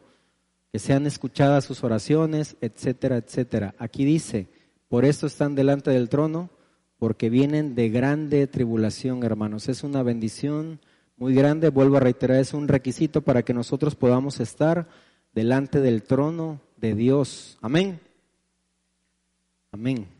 que 0.72 0.80
sean 0.80 1.06
escuchadas 1.06 1.66
sus 1.66 1.84
oraciones, 1.84 2.56
etcétera, 2.62 3.18
etcétera. 3.18 3.76
Aquí 3.78 4.06
dice, 4.06 4.48
por 4.88 5.04
esto 5.04 5.28
están 5.28 5.54
delante 5.54 5.92
del 5.92 6.08
trono, 6.08 6.50
porque 6.98 7.30
vienen 7.30 7.76
de 7.76 7.90
grande 7.90 8.48
tribulación, 8.48 9.22
hermanos. 9.22 9.68
Es 9.68 9.84
una 9.84 10.02
bendición 10.02 10.80
muy 11.18 11.34
grande, 11.34 11.68
vuelvo 11.68 11.98
a 11.98 12.00
reiterar, 12.00 12.40
es 12.40 12.54
un 12.54 12.70
requisito 12.70 13.22
para 13.22 13.44
que 13.44 13.54
nosotros 13.54 13.96
podamos 13.96 14.40
estar 14.40 14.88
delante 15.34 15.82
del 15.82 16.04
trono 16.04 16.62
de 16.78 16.96
Dios. 16.96 17.58
Amén. 17.60 18.00
Amén. 19.74 20.17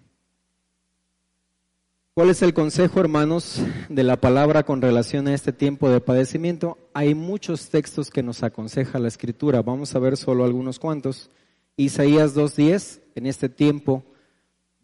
¿Cuál 2.18 2.32
es 2.32 2.42
el 2.42 2.56
consejo, 2.56 3.00
hermanos, 3.00 3.62
de 3.90 4.02
la 4.02 4.20
palabra 4.20 4.64
con 4.64 4.82
relación 4.82 5.28
a 5.28 5.36
este 5.36 5.54
tiempo 5.54 5.88
de 5.88 6.02
padecimiento? 6.02 6.80
Hay 6.96 7.14
muchos 7.14 7.70
textos 7.70 8.10
que 8.10 8.24
nos 8.24 8.42
aconseja 8.42 8.98
la 8.98 9.08
Escritura. 9.08 9.62
Vamos 9.62 9.94
a 9.94 10.00
ver 10.00 10.18
solo 10.18 10.44
algunos 10.44 10.80
cuantos. 10.80 11.30
Isaías 11.76 12.36
2.10, 12.36 13.02
en 13.14 13.28
este 13.28 13.50
tiempo 13.50 14.04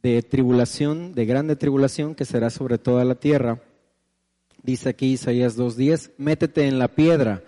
de 0.04 0.22
tribulación, 0.22 1.16
de 1.16 1.26
grande 1.26 1.56
tribulación 1.56 2.14
que 2.14 2.26
será 2.26 2.52
sobre 2.52 2.78
toda 2.78 3.04
la 3.04 3.16
tierra. 3.16 3.64
Dice 4.62 4.90
aquí 4.90 5.14
Isaías 5.14 5.58
2.10, 5.58 6.12
métete 6.20 6.68
en 6.68 6.78
la 6.78 6.90
piedra. 6.90 7.42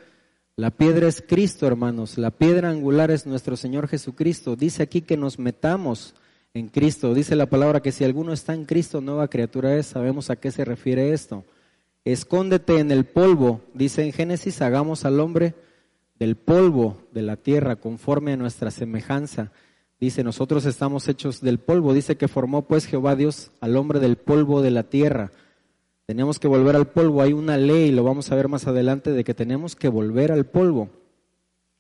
La 0.56 0.72
piedra 0.72 1.08
es 1.08 1.22
Cristo, 1.22 1.68
hermanos. 1.68 2.18
La 2.18 2.32
piedra 2.32 2.72
angular 2.72 3.12
es 3.12 3.28
nuestro 3.28 3.56
Señor 3.56 3.88
Jesucristo. 3.88 4.56
Dice 4.56 4.82
aquí 4.82 5.02
que 5.02 5.16
nos 5.16 5.38
metamos 5.38 6.16
en 6.56 6.70
Cristo. 6.70 7.14
Dice 7.14 7.36
la 7.36 7.48
palabra 7.48 7.82
que 7.82 7.92
si 7.92 8.06
alguno 8.06 8.32
está 8.32 8.54
en 8.54 8.66
Cristo, 8.66 9.02
nueva 9.02 9.28
criatura 9.28 9.76
es. 9.76 9.88
Sabemos 9.88 10.30
a 10.30 10.38
qué 10.38 10.52
se 10.52 10.64
refiere 10.64 11.12
esto. 11.12 11.44
Escóndete 12.06 12.80
en 12.80 12.92
el 12.92 13.04
polvo, 13.04 13.62
dice 13.74 14.04
en 14.04 14.14
Génesis, 14.14 14.62
hagamos 14.62 15.06
al 15.06 15.20
hombre 15.20 15.54
del 16.18 16.38
polvo 16.38 16.98
de 17.12 17.24
la 17.24 17.36
tierra 17.36 17.76
conforme 17.76 18.32
a 18.32 18.38
nuestra 18.38 18.72
semejanza. 18.72 19.52
Dice, 20.00 20.24
nosotros 20.24 20.66
estamos 20.66 21.10
hechos 21.10 21.42
del 21.42 21.60
polvo. 21.60 21.94
Dice 21.94 22.16
que 22.16 22.30
formó 22.30 22.68
pues 22.68 22.86
Jehová 22.86 23.16
Dios 23.16 23.52
al 23.60 23.76
hombre 23.76 24.00
del 24.00 24.16
polvo 24.16 24.62
de 24.62 24.72
la 24.72 24.84
tierra. 24.84 25.32
Tenemos 26.06 26.40
que 26.40 26.48
volver 26.48 26.78
al 26.78 26.88
polvo. 26.88 27.22
Hay 27.22 27.34
una 27.34 27.58
ley, 27.58 27.92
lo 27.92 28.04
vamos 28.04 28.32
a 28.32 28.36
ver 28.36 28.48
más 28.48 28.66
adelante, 28.66 29.12
de 29.12 29.24
que 29.26 29.34
tenemos 29.34 29.76
que 29.76 29.90
volver 29.90 30.32
al 30.32 30.46
polvo. 30.46 30.90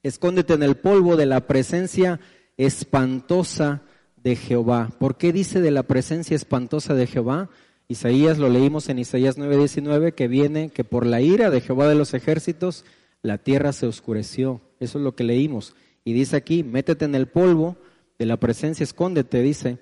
Escóndete 0.03 0.53
en 0.53 0.63
el 0.63 0.75
polvo 0.75 1.15
de 1.15 1.27
la 1.27 1.47
presencia 1.47 2.19
espantosa 2.57 3.83
de 4.25 4.35
Jehová. 4.35 4.89
¿Por 4.97 5.17
qué 5.17 5.31
dice 5.31 5.61
de 5.61 5.69
la 5.69 5.83
presencia 5.83 6.35
espantosa 6.35 6.95
de 6.95 7.05
Jehová? 7.05 7.51
Isaías 7.88 8.39
lo 8.39 8.49
leímos 8.49 8.89
en 8.89 8.97
Isaías 8.97 9.38
9:19 9.38 10.15
que 10.15 10.27
viene 10.27 10.71
que 10.71 10.83
por 10.83 11.05
la 11.05 11.21
ira 11.21 11.51
de 11.51 11.61
Jehová 11.61 11.88
de 11.88 11.93
los 11.93 12.15
ejércitos 12.15 12.85
la 13.21 13.38
tierra 13.38 13.71
se 13.71 13.85
oscureció. 13.85 14.61
Eso 14.79 14.97
es 14.97 15.03
lo 15.03 15.15
que 15.15 15.23
leímos. 15.23 15.75
Y 16.03 16.13
dice 16.13 16.38
aquí, 16.38 16.63
métete 16.63 17.05
en 17.05 17.13
el 17.13 17.27
polvo 17.27 17.77
de 18.17 18.25
la 18.25 18.38
presencia, 18.38 18.83
escóndete, 18.83 19.43
dice, 19.43 19.77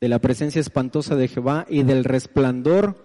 de 0.00 0.08
la 0.08 0.20
presencia 0.20 0.60
espantosa 0.60 1.16
de 1.16 1.26
Jehová 1.26 1.66
y 1.68 1.82
del 1.82 2.04
resplandor 2.04 3.04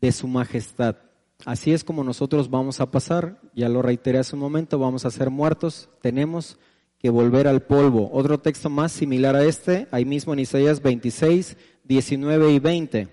de 0.00 0.10
su 0.10 0.26
majestad. 0.26 0.96
Así 1.44 1.72
es 1.72 1.84
como 1.84 2.02
nosotros 2.02 2.50
vamos 2.50 2.80
a 2.80 2.90
pasar, 2.90 3.40
ya 3.54 3.68
lo 3.68 3.80
reiteré 3.80 4.18
hace 4.18 4.34
un 4.34 4.42
momento, 4.42 4.76
vamos 4.80 5.04
a 5.04 5.10
ser 5.12 5.30
muertos, 5.30 5.88
tenemos 6.02 6.58
que 7.00 7.10
volver 7.10 7.48
al 7.48 7.62
polvo. 7.62 8.10
Otro 8.12 8.38
texto 8.38 8.68
más 8.68 8.92
similar 8.92 9.34
a 9.34 9.44
este, 9.44 9.88
ahí 9.90 10.04
mismo 10.04 10.32
en 10.32 10.40
Isaías 10.40 10.82
26, 10.82 11.56
19 11.84 12.52
y 12.52 12.58
20. 12.58 13.08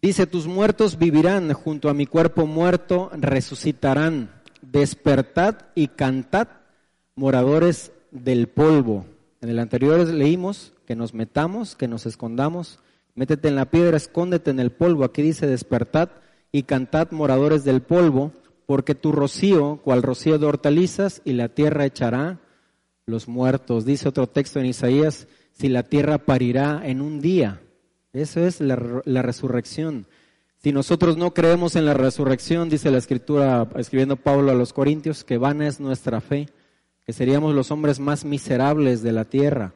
Dice, 0.00 0.26
tus 0.26 0.46
muertos 0.46 0.96
vivirán, 0.98 1.52
junto 1.52 1.90
a 1.90 1.94
mi 1.94 2.06
cuerpo 2.06 2.46
muerto 2.46 3.10
resucitarán. 3.12 4.30
Despertad 4.62 5.56
y 5.74 5.88
cantad, 5.88 6.48
moradores 7.16 7.92
del 8.10 8.48
polvo. 8.48 9.04
En 9.42 9.50
el 9.50 9.58
anterior 9.58 10.06
leímos 10.08 10.72
que 10.86 10.96
nos 10.96 11.12
metamos, 11.12 11.76
que 11.76 11.86
nos 11.86 12.06
escondamos. 12.06 12.78
Métete 13.14 13.48
en 13.48 13.56
la 13.56 13.66
piedra, 13.66 13.98
escóndete 13.98 14.50
en 14.50 14.60
el 14.60 14.70
polvo. 14.70 15.04
Aquí 15.04 15.20
dice, 15.20 15.46
despertad 15.46 16.08
y 16.50 16.62
cantad, 16.62 17.10
moradores 17.10 17.64
del 17.64 17.82
polvo 17.82 18.32
porque 18.70 18.94
tu 18.94 19.10
rocío, 19.10 19.80
cual 19.82 20.00
rocío 20.00 20.38
de 20.38 20.46
hortalizas, 20.46 21.22
y 21.24 21.32
la 21.32 21.48
tierra 21.48 21.86
echará 21.86 22.38
los 23.04 23.26
muertos. 23.26 23.84
Dice 23.84 24.08
otro 24.08 24.28
texto 24.28 24.60
en 24.60 24.66
Isaías, 24.66 25.26
si 25.50 25.68
la 25.68 25.82
tierra 25.82 26.18
parirá 26.18 26.80
en 26.84 27.00
un 27.00 27.20
día. 27.20 27.60
Eso 28.12 28.38
es 28.38 28.60
la, 28.60 29.02
la 29.04 29.22
resurrección. 29.22 30.06
Si 30.58 30.70
nosotros 30.70 31.16
no 31.16 31.34
creemos 31.34 31.74
en 31.74 31.84
la 31.84 31.94
resurrección, 31.94 32.68
dice 32.68 32.92
la 32.92 32.98
escritura, 32.98 33.68
escribiendo 33.74 34.14
Pablo 34.14 34.52
a 34.52 34.54
los 34.54 34.72
Corintios, 34.72 35.24
que 35.24 35.36
vana 35.36 35.66
es 35.66 35.80
nuestra 35.80 36.20
fe, 36.20 36.48
que 37.04 37.12
seríamos 37.12 37.56
los 37.56 37.72
hombres 37.72 37.98
más 37.98 38.24
miserables 38.24 39.02
de 39.02 39.10
la 39.10 39.24
tierra. 39.24 39.74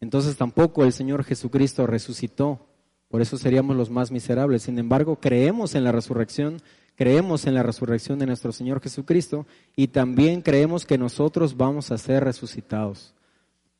Entonces 0.00 0.36
tampoco 0.36 0.82
el 0.82 0.92
Señor 0.92 1.22
Jesucristo 1.22 1.86
resucitó, 1.86 2.66
por 3.06 3.22
eso 3.22 3.38
seríamos 3.38 3.76
los 3.76 3.88
más 3.88 4.10
miserables. 4.10 4.62
Sin 4.62 4.80
embargo, 4.80 5.20
creemos 5.20 5.76
en 5.76 5.84
la 5.84 5.92
resurrección 5.92 6.60
creemos 7.02 7.48
en 7.48 7.54
la 7.54 7.64
resurrección 7.64 8.20
de 8.20 8.26
nuestro 8.26 8.52
Señor 8.52 8.80
Jesucristo 8.80 9.44
y 9.74 9.88
también 9.88 10.40
creemos 10.40 10.86
que 10.86 10.98
nosotros 10.98 11.56
vamos 11.56 11.90
a 11.90 11.98
ser 11.98 12.22
resucitados. 12.22 13.12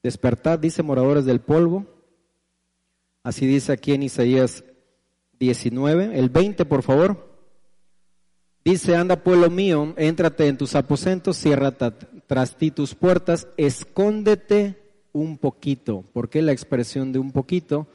Despertad, 0.02 0.58
dice 0.58 0.82
moradores 0.82 1.24
del 1.24 1.40
polvo. 1.40 1.86
Así 3.22 3.46
dice 3.46 3.70
aquí 3.70 3.92
en 3.92 4.02
Isaías 4.02 4.64
19, 5.38 6.18
el 6.18 6.30
20, 6.30 6.64
por 6.64 6.82
favor. 6.82 7.32
Dice, 8.64 8.96
anda 8.96 9.22
pueblo 9.22 9.48
mío, 9.50 9.94
éntrate 9.98 10.48
en 10.48 10.58
tus 10.58 10.74
aposentos, 10.74 11.36
cierra 11.36 11.70
tras 12.26 12.56
ti 12.56 12.72
tus 12.72 12.96
puertas, 12.96 13.46
escóndete 13.56 14.82
un 15.12 15.38
poquito. 15.38 16.02
¿Por 16.12 16.28
qué 16.28 16.42
la 16.42 16.50
expresión 16.50 17.12
de 17.12 17.20
un 17.20 17.30
poquito? 17.30 17.86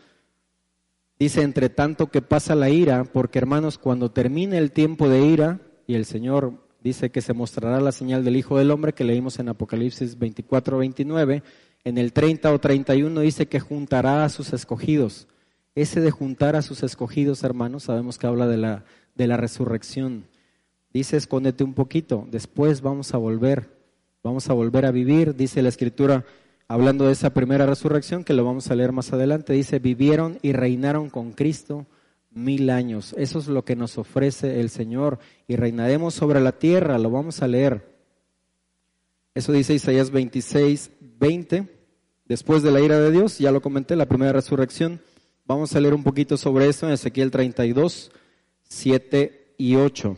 Dice, 1.19 1.41
entre 1.41 1.69
tanto 1.69 2.07
que 2.07 2.21
pasa 2.21 2.53
la 2.53 2.69
ira, 2.69 3.03
porque 3.03 3.39
hermanos, 3.39 3.77
cuando 3.77 4.11
termine 4.11 4.57
el 4.57 4.71
tiempo 4.71 5.09
de 5.09 5.25
ira, 5.25 5.59
y 5.87 5.95
el 5.95 6.05
Señor 6.05 6.53
dice 6.83 7.09
que 7.09 7.21
se 7.21 7.33
mostrará 7.33 7.81
la 7.81 7.91
señal 7.91 8.23
del 8.23 8.35
Hijo 8.35 8.57
del 8.57 8.69
Hombre, 8.69 8.93
que 8.93 9.03
leímos 9.03 9.39
en 9.39 9.49
Apocalipsis 9.49 10.19
24, 10.19 10.77
29, 10.77 11.43
en 11.83 11.97
el 11.97 12.13
30 12.13 12.53
o 12.53 12.59
31 12.59 13.21
dice 13.21 13.47
que 13.47 13.59
juntará 13.59 14.25
a 14.25 14.29
sus 14.29 14.53
escogidos. 14.53 15.27
Ese 15.73 16.01
de 16.01 16.11
juntar 16.11 16.55
a 16.55 16.61
sus 16.61 16.83
escogidos, 16.83 17.43
hermanos, 17.43 17.83
sabemos 17.83 18.17
que 18.17 18.27
habla 18.27 18.47
de 18.47 18.57
la, 18.57 18.83
de 19.15 19.27
la 19.27 19.37
resurrección. 19.37 20.25
Dice, 20.93 21.17
escóndete 21.17 21.63
un 21.63 21.73
poquito, 21.73 22.27
después 22.29 22.81
vamos 22.81 23.13
a 23.13 23.17
volver, 23.17 23.69
vamos 24.23 24.49
a 24.49 24.53
volver 24.53 24.85
a 24.85 24.91
vivir, 24.91 25.35
dice 25.35 25.61
la 25.61 25.69
Escritura, 25.69 26.25
hablando 26.67 27.05
de 27.05 27.13
esa 27.13 27.33
primera 27.33 27.65
resurrección, 27.65 28.23
que 28.23 28.33
lo 28.33 28.45
vamos 28.45 28.69
a 28.69 28.75
leer 28.75 28.91
más 28.91 29.13
adelante, 29.13 29.53
dice, 29.53 29.79
vivieron 29.79 30.39
y 30.41 30.51
reinaron 30.53 31.09
con 31.09 31.31
Cristo 31.31 31.85
mil 32.31 32.69
años. 32.69 33.13
Eso 33.17 33.39
es 33.39 33.47
lo 33.47 33.65
que 33.65 33.75
nos 33.75 33.97
ofrece 33.97 34.59
el 34.59 34.69
Señor. 34.69 35.19
Y 35.47 35.55
reinaremos 35.55 36.13
sobre 36.13 36.39
la 36.39 36.53
tierra, 36.53 36.97
lo 36.97 37.09
vamos 37.09 37.41
a 37.41 37.47
leer. 37.47 37.97
Eso 39.33 39.51
dice 39.51 39.73
Isaías 39.73 40.11
26, 40.11 40.91
20. 41.19 41.67
Después 42.25 42.63
de 42.63 42.71
la 42.71 42.81
ira 42.81 42.99
de 42.99 43.11
Dios, 43.11 43.37
ya 43.39 43.51
lo 43.51 43.61
comenté, 43.61 43.95
la 43.95 44.07
primera 44.07 44.33
resurrección. 44.33 44.99
Vamos 45.45 45.75
a 45.75 45.79
leer 45.79 45.93
un 45.93 46.03
poquito 46.03 46.37
sobre 46.37 46.67
esto 46.67 46.87
en 46.87 46.93
Ezequiel 46.93 47.31
32, 47.31 48.11
7 48.63 49.53
y 49.57 49.75
8. 49.75 50.17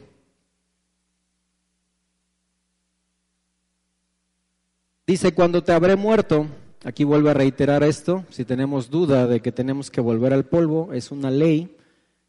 Dice, 5.10 5.34
cuando 5.34 5.64
te 5.64 5.72
habré 5.72 5.96
muerto, 5.96 6.46
aquí 6.84 7.04
vuelve 7.04 7.32
a 7.32 7.34
reiterar 7.34 7.82
esto, 7.82 8.26
si 8.30 8.46
tenemos 8.46 8.92
duda 8.92 9.26
de 9.26 9.40
que 9.40 9.52
tenemos 9.52 9.90
que 9.90 10.02
volver 10.02 10.34
al 10.34 10.46
polvo, 10.46 10.94
es 10.94 11.10
una 11.10 11.32
ley. 11.32 11.76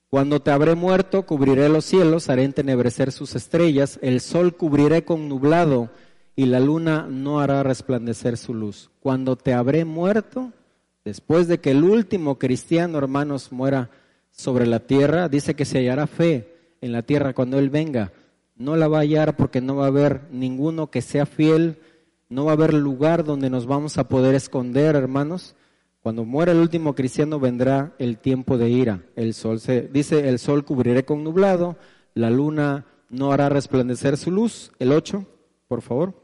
Cuando 0.09 0.40
te 0.40 0.51
habré 0.51 0.75
muerto, 0.75 1.27
cubriré 1.27 1.69
los 1.69 1.85
cielos, 1.85 2.31
haré 2.31 2.45
entenebrecer 2.45 3.12
sus 3.12 3.35
estrellas, 3.35 3.99
el 4.01 4.23
sol 4.23 4.57
cubriré 4.57 5.05
con 5.05 5.29
nublado 5.29 5.90
y 6.35 6.47
la 6.47 6.59
luna 6.59 7.07
no 7.07 7.40
hará 7.40 7.62
resplandecer 7.62 8.38
su 8.38 8.55
luz. 8.55 8.90
Cuando 9.01 9.37
te 9.37 9.53
habré 9.53 9.85
muerto, 9.85 10.51
después 11.05 11.49
de 11.49 11.61
que 11.61 11.73
el 11.73 11.85
último 11.85 12.38
cristiano, 12.38 12.97
hermanos, 12.97 13.53
muera 13.53 13.90
sobre 14.31 14.66
la 14.66 14.81
tierra, 14.81 15.29
dice 15.29 15.53
que 15.55 15.66
se 15.66 15.81
hallará 15.81 16.07
fe 16.07 16.55
en 16.81 16.93
la 16.93 17.03
tierra 17.03 17.35
cuando 17.35 17.59
Él 17.59 17.69
venga. 17.69 18.11
No 18.57 18.75
la 18.75 18.88
va 18.88 19.01
a 19.01 19.03
hallar 19.03 19.37
porque 19.37 19.61
no 19.61 19.77
va 19.77 19.85
a 19.85 19.88
haber 19.88 20.23
ninguno 20.31 20.90
que 20.90 21.03
sea 21.03 21.27
fiel 21.27 21.77
no 22.31 22.45
va 22.45 22.53
a 22.53 22.55
haber 22.55 22.73
lugar 22.73 23.25
donde 23.25 23.51
nos 23.51 23.66
vamos 23.66 23.99
a 23.99 24.09
poder 24.09 24.35
esconder, 24.35 24.95
hermanos. 24.95 25.57
Cuando 26.01 26.25
muera 26.25 26.53
el 26.53 26.59
último 26.59 26.95
cristiano 26.95 27.38
vendrá 27.38 27.93
el 27.99 28.19
tiempo 28.19 28.57
de 28.57 28.71
ira. 28.71 29.03
El 29.16 29.35
sol 29.35 29.61
se 29.61 29.83
dice, 29.83 30.29
el 30.29 30.38
sol 30.38 30.64
cubriré 30.64 31.05
con 31.05 31.23
nublado, 31.25 31.77
la 32.14 32.31
luna 32.31 32.87
no 33.11 33.33
hará 33.33 33.49
resplandecer 33.49 34.16
su 34.16 34.31
luz. 34.31 34.71
El 34.79 34.93
8, 34.93 35.27
por 35.69 35.83
favor. 35.83 36.14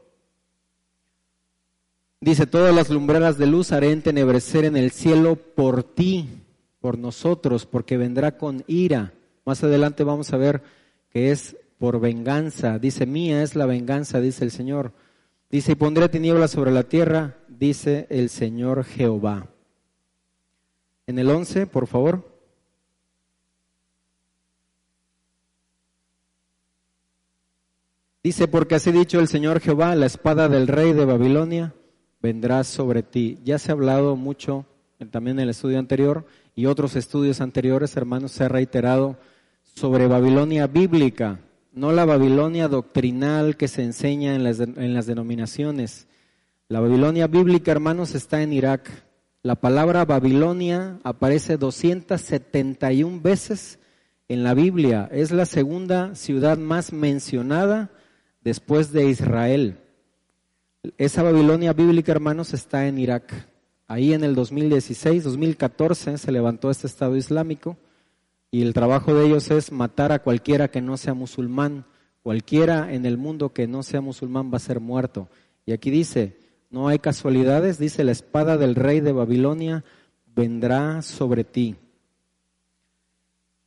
Dice, 2.21 2.47
todas 2.47 2.73
las 2.73 2.89
lumbreras 2.89 3.37
de 3.37 3.45
luz 3.45 3.71
haré 3.71 3.91
entenebrecer 3.91 4.65
en 4.65 4.77
el 4.77 4.91
cielo 4.91 5.35
por 5.35 5.83
ti, 5.83 6.27
por 6.79 6.97
nosotros, 6.97 7.65
porque 7.65 7.97
vendrá 7.97 8.37
con 8.37 8.63
ira. 8.65 9.13
Más 9.45 9.63
adelante 9.63 10.03
vamos 10.03 10.33
a 10.33 10.37
ver 10.37 10.63
que 11.09 11.31
es 11.31 11.57
por 11.77 11.99
venganza. 11.99 12.79
Dice, 12.79 13.05
mía 13.05 13.43
es 13.43 13.55
la 13.55 13.65
venganza, 13.65 14.21
dice 14.21 14.45
el 14.45 14.51
Señor. 14.51 14.93
Dice, 15.49 15.71
y 15.71 15.75
pondré 15.75 16.09
tinieblas 16.09 16.51
sobre 16.51 16.71
la 16.71 16.83
tierra, 16.83 17.37
dice 17.47 18.07
el 18.09 18.29
Señor 18.29 18.83
Jehová. 18.83 19.47
En 21.05 21.19
el 21.19 21.29
11, 21.29 21.67
por 21.67 21.87
favor. 21.87 22.37
Dice, 28.21 28.49
porque 28.49 28.75
así 28.75 28.91
dicho 28.91 29.21
el 29.21 29.29
Señor 29.29 29.61
Jehová, 29.61 29.95
la 29.95 30.05
espada 30.05 30.49
del 30.49 30.67
rey 30.67 30.91
de 30.91 31.05
Babilonia 31.05 31.73
vendrá 32.21 32.65
sobre 32.65 33.01
ti. 33.01 33.39
Ya 33.45 33.57
se 33.57 33.71
ha 33.71 33.73
hablado 33.73 34.17
mucho 34.17 34.65
también 35.11 35.37
en 35.37 35.43
el 35.43 35.49
estudio 35.51 35.79
anterior 35.79 36.25
y 36.55 36.65
otros 36.65 36.95
estudios 36.95 37.39
anteriores, 37.39 37.95
hermanos, 37.95 38.31
se 38.31 38.43
ha 38.43 38.49
reiterado 38.49 39.17
sobre 39.63 40.07
Babilonia 40.07 40.67
bíblica, 40.67 41.39
no 41.77 41.91
la 41.91 42.05
Babilonia 42.05 42.67
doctrinal 42.67 43.55
que 43.55 43.67
se 43.67 43.83
enseña 43.83 44.33
en 44.33 44.43
las, 44.43 44.59
en 44.59 44.93
las 44.93 45.05
denominaciones. 45.05 46.07
La 46.67 46.79
Babilonia 46.79 47.27
bíblica, 47.27 47.71
hermanos, 47.71 48.15
está 48.15 48.41
en 48.41 48.51
Irak. 48.51 48.89
La 49.43 49.55
palabra 49.55 50.03
Babilonia 50.03 50.99
aparece 51.03 51.57
271 51.57 53.21
veces 53.21 53.79
en 54.27 54.43
la 54.43 54.55
Biblia. 54.55 55.07
Es 55.11 55.31
la 55.31 55.45
segunda 55.45 56.15
ciudad 56.15 56.57
más 56.57 56.91
mencionada 56.91 57.91
después 58.41 58.91
de 58.91 59.09
Israel. 59.09 59.77
Esa 60.97 61.21
Babilonia 61.21 61.73
bíblica, 61.73 62.11
hermanos, 62.11 62.55
está 62.55 62.87
en 62.87 62.97
Irak. 62.97 63.31
Ahí 63.87 64.13
en 64.13 64.23
el 64.23 64.33
2016, 64.33 65.23
2014 65.23 66.17
se 66.17 66.31
levantó 66.31 66.71
este 66.71 66.87
Estado 66.87 67.15
Islámico 67.15 67.77
y 68.51 68.61
el 68.61 68.73
trabajo 68.73 69.13
de 69.13 69.25
ellos 69.25 69.51
es 69.51 69.71
matar 69.71 70.11
a 70.11 70.19
cualquiera 70.19 70.69
que 70.69 70.81
no 70.81 70.97
sea 70.97 71.13
musulmán. 71.13 71.85
Cualquiera 72.23 72.93
en 72.93 73.05
el 73.05 73.17
mundo 73.17 73.53
que 73.53 73.67
no 73.67 73.83
sea 73.83 74.01
musulmán 74.01 74.51
va 74.51 74.57
a 74.57 74.61
ser 74.61 74.79
muerto. 74.79 75.29
Y 75.65 75.73
aquí 75.73 75.91
dice, 75.91 76.37
no 76.69 76.87
hay 76.87 76.99
casualidades, 76.99 77.77
dice, 77.77 78.03
la 78.03 78.11
espada 78.11 78.57
del 78.57 78.75
rey 78.75 78.99
de 79.01 79.11
Babilonia 79.11 79.83
vendrá 80.33 81.01
sobre 81.01 81.43
ti. 81.43 81.75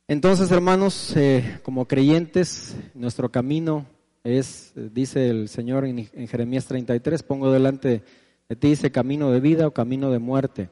Entonces, 0.07 0.51
hermanos, 0.51 1.15
eh, 1.15 1.59
como 1.63 1.87
creyentes, 1.87 2.75
nuestro 2.95 3.31
camino 3.31 3.85
es, 4.23 4.73
dice 4.75 5.29
el 5.29 5.47
Señor 5.47 5.85
en, 5.85 6.09
en 6.11 6.27
Jeremías 6.27 6.65
33, 6.65 7.23
pongo 7.23 7.51
delante 7.51 8.03
de 8.49 8.55
ti, 8.55 8.69
dice 8.69 8.91
camino 8.91 9.31
de 9.31 9.39
vida 9.39 9.67
o 9.67 9.71
camino 9.71 10.11
de 10.11 10.19
muerte. 10.19 10.69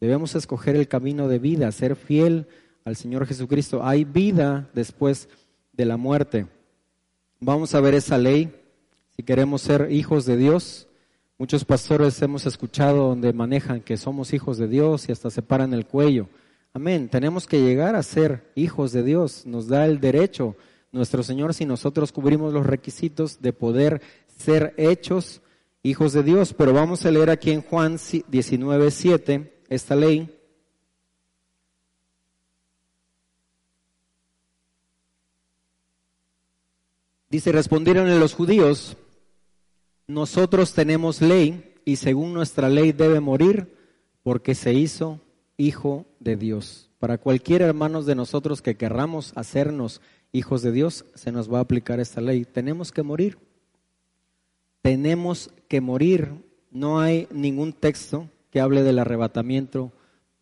Debemos 0.00 0.34
escoger 0.34 0.76
el 0.76 0.88
camino 0.88 1.26
de 1.28 1.38
vida, 1.38 1.72
ser 1.72 1.96
fiel 1.96 2.48
al 2.86 2.94
Señor 2.94 3.26
Jesucristo. 3.26 3.84
Hay 3.84 4.04
vida 4.04 4.70
después 4.72 5.28
de 5.72 5.84
la 5.84 5.96
muerte. 5.96 6.46
Vamos 7.40 7.74
a 7.74 7.80
ver 7.80 7.94
esa 7.94 8.16
ley. 8.16 8.54
Si 9.16 9.24
queremos 9.24 9.60
ser 9.60 9.88
hijos 9.90 10.24
de 10.24 10.36
Dios, 10.36 10.86
muchos 11.36 11.64
pastores 11.64 12.22
hemos 12.22 12.46
escuchado 12.46 13.08
donde 13.08 13.32
manejan 13.32 13.80
que 13.80 13.96
somos 13.96 14.32
hijos 14.32 14.56
de 14.56 14.68
Dios 14.68 15.08
y 15.08 15.12
hasta 15.12 15.30
se 15.30 15.42
paran 15.42 15.74
el 15.74 15.84
cuello. 15.84 16.28
Amén. 16.72 17.08
Tenemos 17.08 17.48
que 17.48 17.60
llegar 17.60 17.96
a 17.96 18.04
ser 18.04 18.52
hijos 18.54 18.92
de 18.92 19.02
Dios. 19.02 19.44
Nos 19.46 19.66
da 19.66 19.84
el 19.84 19.98
derecho 19.98 20.56
nuestro 20.92 21.24
Señor 21.24 21.54
si 21.54 21.64
nosotros 21.64 22.12
cubrimos 22.12 22.52
los 22.52 22.64
requisitos 22.64 23.42
de 23.42 23.52
poder 23.52 24.00
ser 24.28 24.74
hechos 24.76 25.42
hijos 25.82 26.12
de 26.12 26.22
Dios. 26.22 26.54
Pero 26.54 26.72
vamos 26.72 27.04
a 27.04 27.10
leer 27.10 27.30
aquí 27.30 27.50
en 27.50 27.62
Juan 27.62 27.98
19, 28.28 28.90
7 28.92 29.60
esta 29.70 29.96
ley. 29.96 30.35
Dice, 37.28 37.52
respondieron 37.52 38.20
los 38.20 38.34
judíos, 38.34 38.96
nosotros 40.06 40.72
tenemos 40.72 41.20
ley 41.20 41.74
y 41.84 41.96
según 41.96 42.32
nuestra 42.32 42.68
ley 42.68 42.92
debe 42.92 43.20
morir 43.20 43.74
porque 44.22 44.54
se 44.54 44.72
hizo 44.72 45.20
hijo 45.56 46.06
de 46.20 46.36
Dios. 46.36 46.90
Para 46.98 47.18
cualquier 47.18 47.62
hermano 47.62 48.02
de 48.02 48.14
nosotros 48.14 48.62
que 48.62 48.76
querramos 48.76 49.32
hacernos 49.36 50.00
hijos 50.32 50.62
de 50.62 50.72
Dios, 50.72 51.04
se 51.14 51.32
nos 51.32 51.52
va 51.52 51.58
a 51.58 51.62
aplicar 51.62 52.00
esta 52.00 52.20
ley. 52.20 52.44
Tenemos 52.44 52.92
que 52.92 53.02
morir. 53.02 53.38
Tenemos 54.82 55.50
que 55.68 55.80
morir. 55.80 56.32
No 56.70 57.00
hay 57.00 57.26
ningún 57.32 57.72
texto 57.72 58.28
que 58.50 58.60
hable 58.60 58.82
del 58.82 58.98
arrebatamiento 58.98 59.92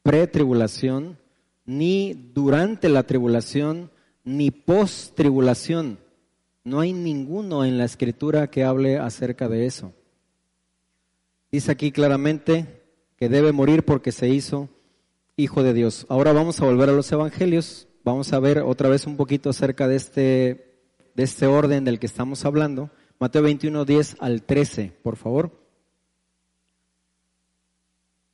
pre-tribulación, 0.02 1.18
ni 1.64 2.12
durante 2.34 2.88
la 2.88 3.04
tribulación, 3.04 3.90
ni 4.22 4.50
post-tribulación. 4.50 5.98
No 6.64 6.80
hay 6.80 6.94
ninguno 6.94 7.64
en 7.66 7.76
la 7.76 7.84
escritura 7.84 8.46
que 8.48 8.64
hable 8.64 8.96
acerca 8.96 9.48
de 9.48 9.66
eso. 9.66 9.92
Dice 11.52 11.70
aquí 11.70 11.92
claramente 11.92 12.82
que 13.16 13.28
debe 13.28 13.52
morir 13.52 13.84
porque 13.84 14.12
se 14.12 14.28
hizo 14.28 14.70
hijo 15.36 15.62
de 15.62 15.74
Dios. 15.74 16.06
Ahora 16.08 16.32
vamos 16.32 16.60
a 16.60 16.64
volver 16.64 16.88
a 16.88 16.92
los 16.92 17.12
evangelios. 17.12 17.86
Vamos 18.02 18.32
a 18.32 18.40
ver 18.40 18.60
otra 18.60 18.88
vez 18.88 19.06
un 19.06 19.16
poquito 19.16 19.50
acerca 19.50 19.88
de 19.88 19.96
este, 19.96 20.80
de 21.14 21.22
este 21.22 21.46
orden 21.46 21.84
del 21.84 21.98
que 21.98 22.06
estamos 22.06 22.46
hablando. 22.46 22.90
Mateo 23.18 23.42
21, 23.42 23.84
10 23.84 24.16
al 24.20 24.42
13, 24.42 24.92
por 25.02 25.16
favor. 25.16 25.52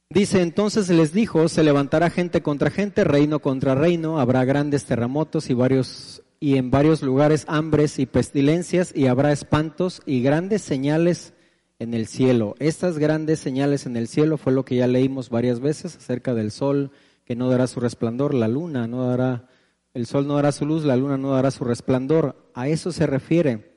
Dice, 0.08 0.40
entonces 0.42 0.88
les 0.88 1.12
dijo, 1.12 1.48
se 1.48 1.62
levantará 1.62 2.10
gente 2.10 2.42
contra 2.42 2.70
gente, 2.70 3.04
reino 3.04 3.40
contra 3.40 3.74
reino, 3.74 4.18
habrá 4.18 4.44
grandes 4.44 4.84
terremotos 4.84 5.50
y 5.50 5.54
varios 5.54 6.22
y 6.40 6.56
en 6.56 6.70
varios 6.70 7.02
lugares 7.02 7.44
hambres 7.46 7.98
y 7.98 8.06
pestilencias 8.06 8.92
y 8.96 9.06
habrá 9.06 9.30
espantos 9.30 10.00
y 10.06 10.22
grandes 10.22 10.62
señales 10.62 11.34
en 11.78 11.92
el 11.92 12.06
cielo. 12.06 12.54
Estas 12.58 12.98
grandes 12.98 13.40
señales 13.40 13.84
en 13.84 13.96
el 13.96 14.08
cielo 14.08 14.38
fue 14.38 14.52
lo 14.52 14.64
que 14.64 14.76
ya 14.76 14.86
leímos 14.86 15.28
varias 15.28 15.60
veces 15.60 15.96
acerca 15.96 16.34
del 16.34 16.50
sol 16.50 16.90
que 17.26 17.36
no 17.36 17.50
dará 17.50 17.66
su 17.66 17.78
resplandor, 17.78 18.34
la 18.34 18.48
luna 18.48 18.88
no 18.88 19.06
dará, 19.06 19.48
el 19.92 20.06
sol 20.06 20.26
no 20.26 20.34
dará 20.34 20.50
su 20.50 20.66
luz, 20.66 20.84
la 20.84 20.96
luna 20.96 21.18
no 21.18 21.32
dará 21.32 21.50
su 21.50 21.64
resplandor. 21.64 22.50
A 22.54 22.68
eso 22.68 22.90
se 22.90 23.06
refiere. 23.06 23.76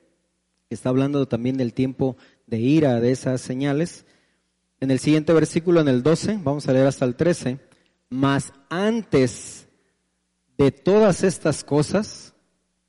Está 0.70 0.90
hablando 0.90 1.28
también 1.28 1.58
del 1.58 1.74
tiempo 1.74 2.18
de 2.48 2.60
ira 2.60 3.00
de 3.00 3.12
esas 3.12 3.42
señales. 3.42 4.06
En 4.80 4.90
el 4.90 5.00
siguiente 5.00 5.34
versículo, 5.34 5.82
en 5.82 5.88
el 5.88 6.02
12, 6.02 6.40
vamos 6.44 6.68
a 6.68 6.74
leer 6.74 6.88
hasta 6.88 7.06
el 7.06 7.16
13, 7.16 7.60
más 8.10 8.54
antes 8.70 9.68
de 10.58 10.72
todas 10.72 11.24
estas 11.24 11.64
cosas, 11.64 12.33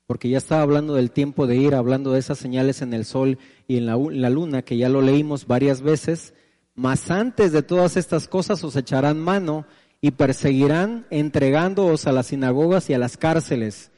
porque 0.07 0.29
ya 0.29 0.37
estaba 0.37 0.61
hablando 0.61 0.93
del 0.95 1.11
tiempo 1.11 1.47
de 1.47 1.55
ir, 1.55 1.73
hablando 1.73 2.11
de 2.11 2.19
esas 2.19 2.37
señales 2.37 2.81
en 2.81 2.93
el 2.93 3.05
sol 3.05 3.39
y 3.67 3.77
en 3.77 3.85
la, 3.85 4.29
luna, 4.29 4.61
que 4.61 4.77
ya 4.77 4.89
lo 4.89 5.01
leímos 5.01 5.47
varias 5.47 5.81
veces, 5.81 6.33
mas 6.75 7.09
antes 7.09 7.51
de 7.51 7.63
todas 7.63 7.97
estas 7.97 8.27
cosas 8.27 8.63
os 8.63 8.75
echarán 8.75 9.19
mano 9.19 9.65
y 10.01 10.11
perseguirán 10.11 11.07
entregándoos 11.09 12.05
a 12.05 12.11
las 12.11 12.27
sinagogas 12.27 12.89
y 12.89 12.93
a 12.93 12.99
las 12.99 13.17
cárceles, 13.17 13.91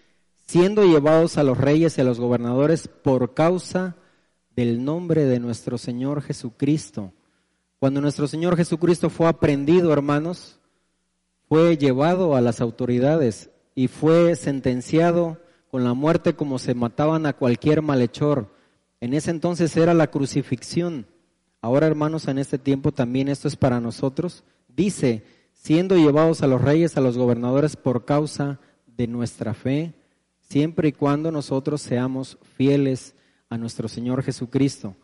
siendo 0.45 0.85
llevados 0.85 1.37
a 1.37 1.43
los 1.43 1.57
reyes 1.57 1.97
y 1.97 2.01
a 2.01 2.05
los 2.05 2.19
gobernadores 2.19 2.87
por 2.87 3.33
causa 3.33 3.97
del 4.55 4.85
nombre 4.85 5.25
de 5.25 5.39
nuestro 5.39 5.77
Señor 5.77 6.21
Jesucristo. 6.21 7.13
Cuando 7.79 7.99
nuestro 7.99 8.27
Señor 8.27 8.55
Jesucristo 8.55 9.09
fue 9.09 9.27
aprendido, 9.27 9.91
hermanos, 9.91 10.59
fue 11.49 11.77
llevado 11.77 12.35
a 12.35 12.41
las 12.41 12.61
autoridades 12.61 13.49
y 13.75 13.87
fue 13.87 14.35
sentenciado 14.35 15.37
con 15.77 15.83
la 15.83 15.93
muerte 15.93 16.33
como 16.33 16.57
se 16.57 16.73
mataban 16.73 17.27
a 17.27 17.33
cualquier 17.33 17.83
malhechor. 17.83 18.51
En 18.99 19.13
ese 19.13 19.29
entonces 19.29 19.77
era 19.77 19.93
la 19.93 20.07
crucifixión. 20.07 21.05
Ahora, 21.61 21.85
hermanos, 21.85 22.27
en 22.27 22.39
este 22.39 22.57
tiempo 22.57 22.91
también 22.91 23.27
esto 23.27 23.47
es 23.47 23.55
para 23.55 23.79
nosotros. 23.79 24.43
Dice, 24.67 25.23
siendo 25.53 25.95
llevados 25.95 26.41
a 26.41 26.47
los 26.47 26.63
reyes, 26.63 26.97
a 26.97 27.01
los 27.01 27.15
gobernadores 27.15 27.75
por 27.75 28.05
causa 28.05 28.59
de 28.87 29.05
nuestra 29.05 29.53
fe, 29.53 29.93
siempre 30.39 30.87
y 30.87 30.93
cuando 30.93 31.31
nosotros 31.31 31.79
seamos 31.79 32.39
fieles 32.55 33.13
a 33.47 33.59
nuestro 33.59 33.87
Señor 33.87 34.23
Jesucristo. 34.23 34.95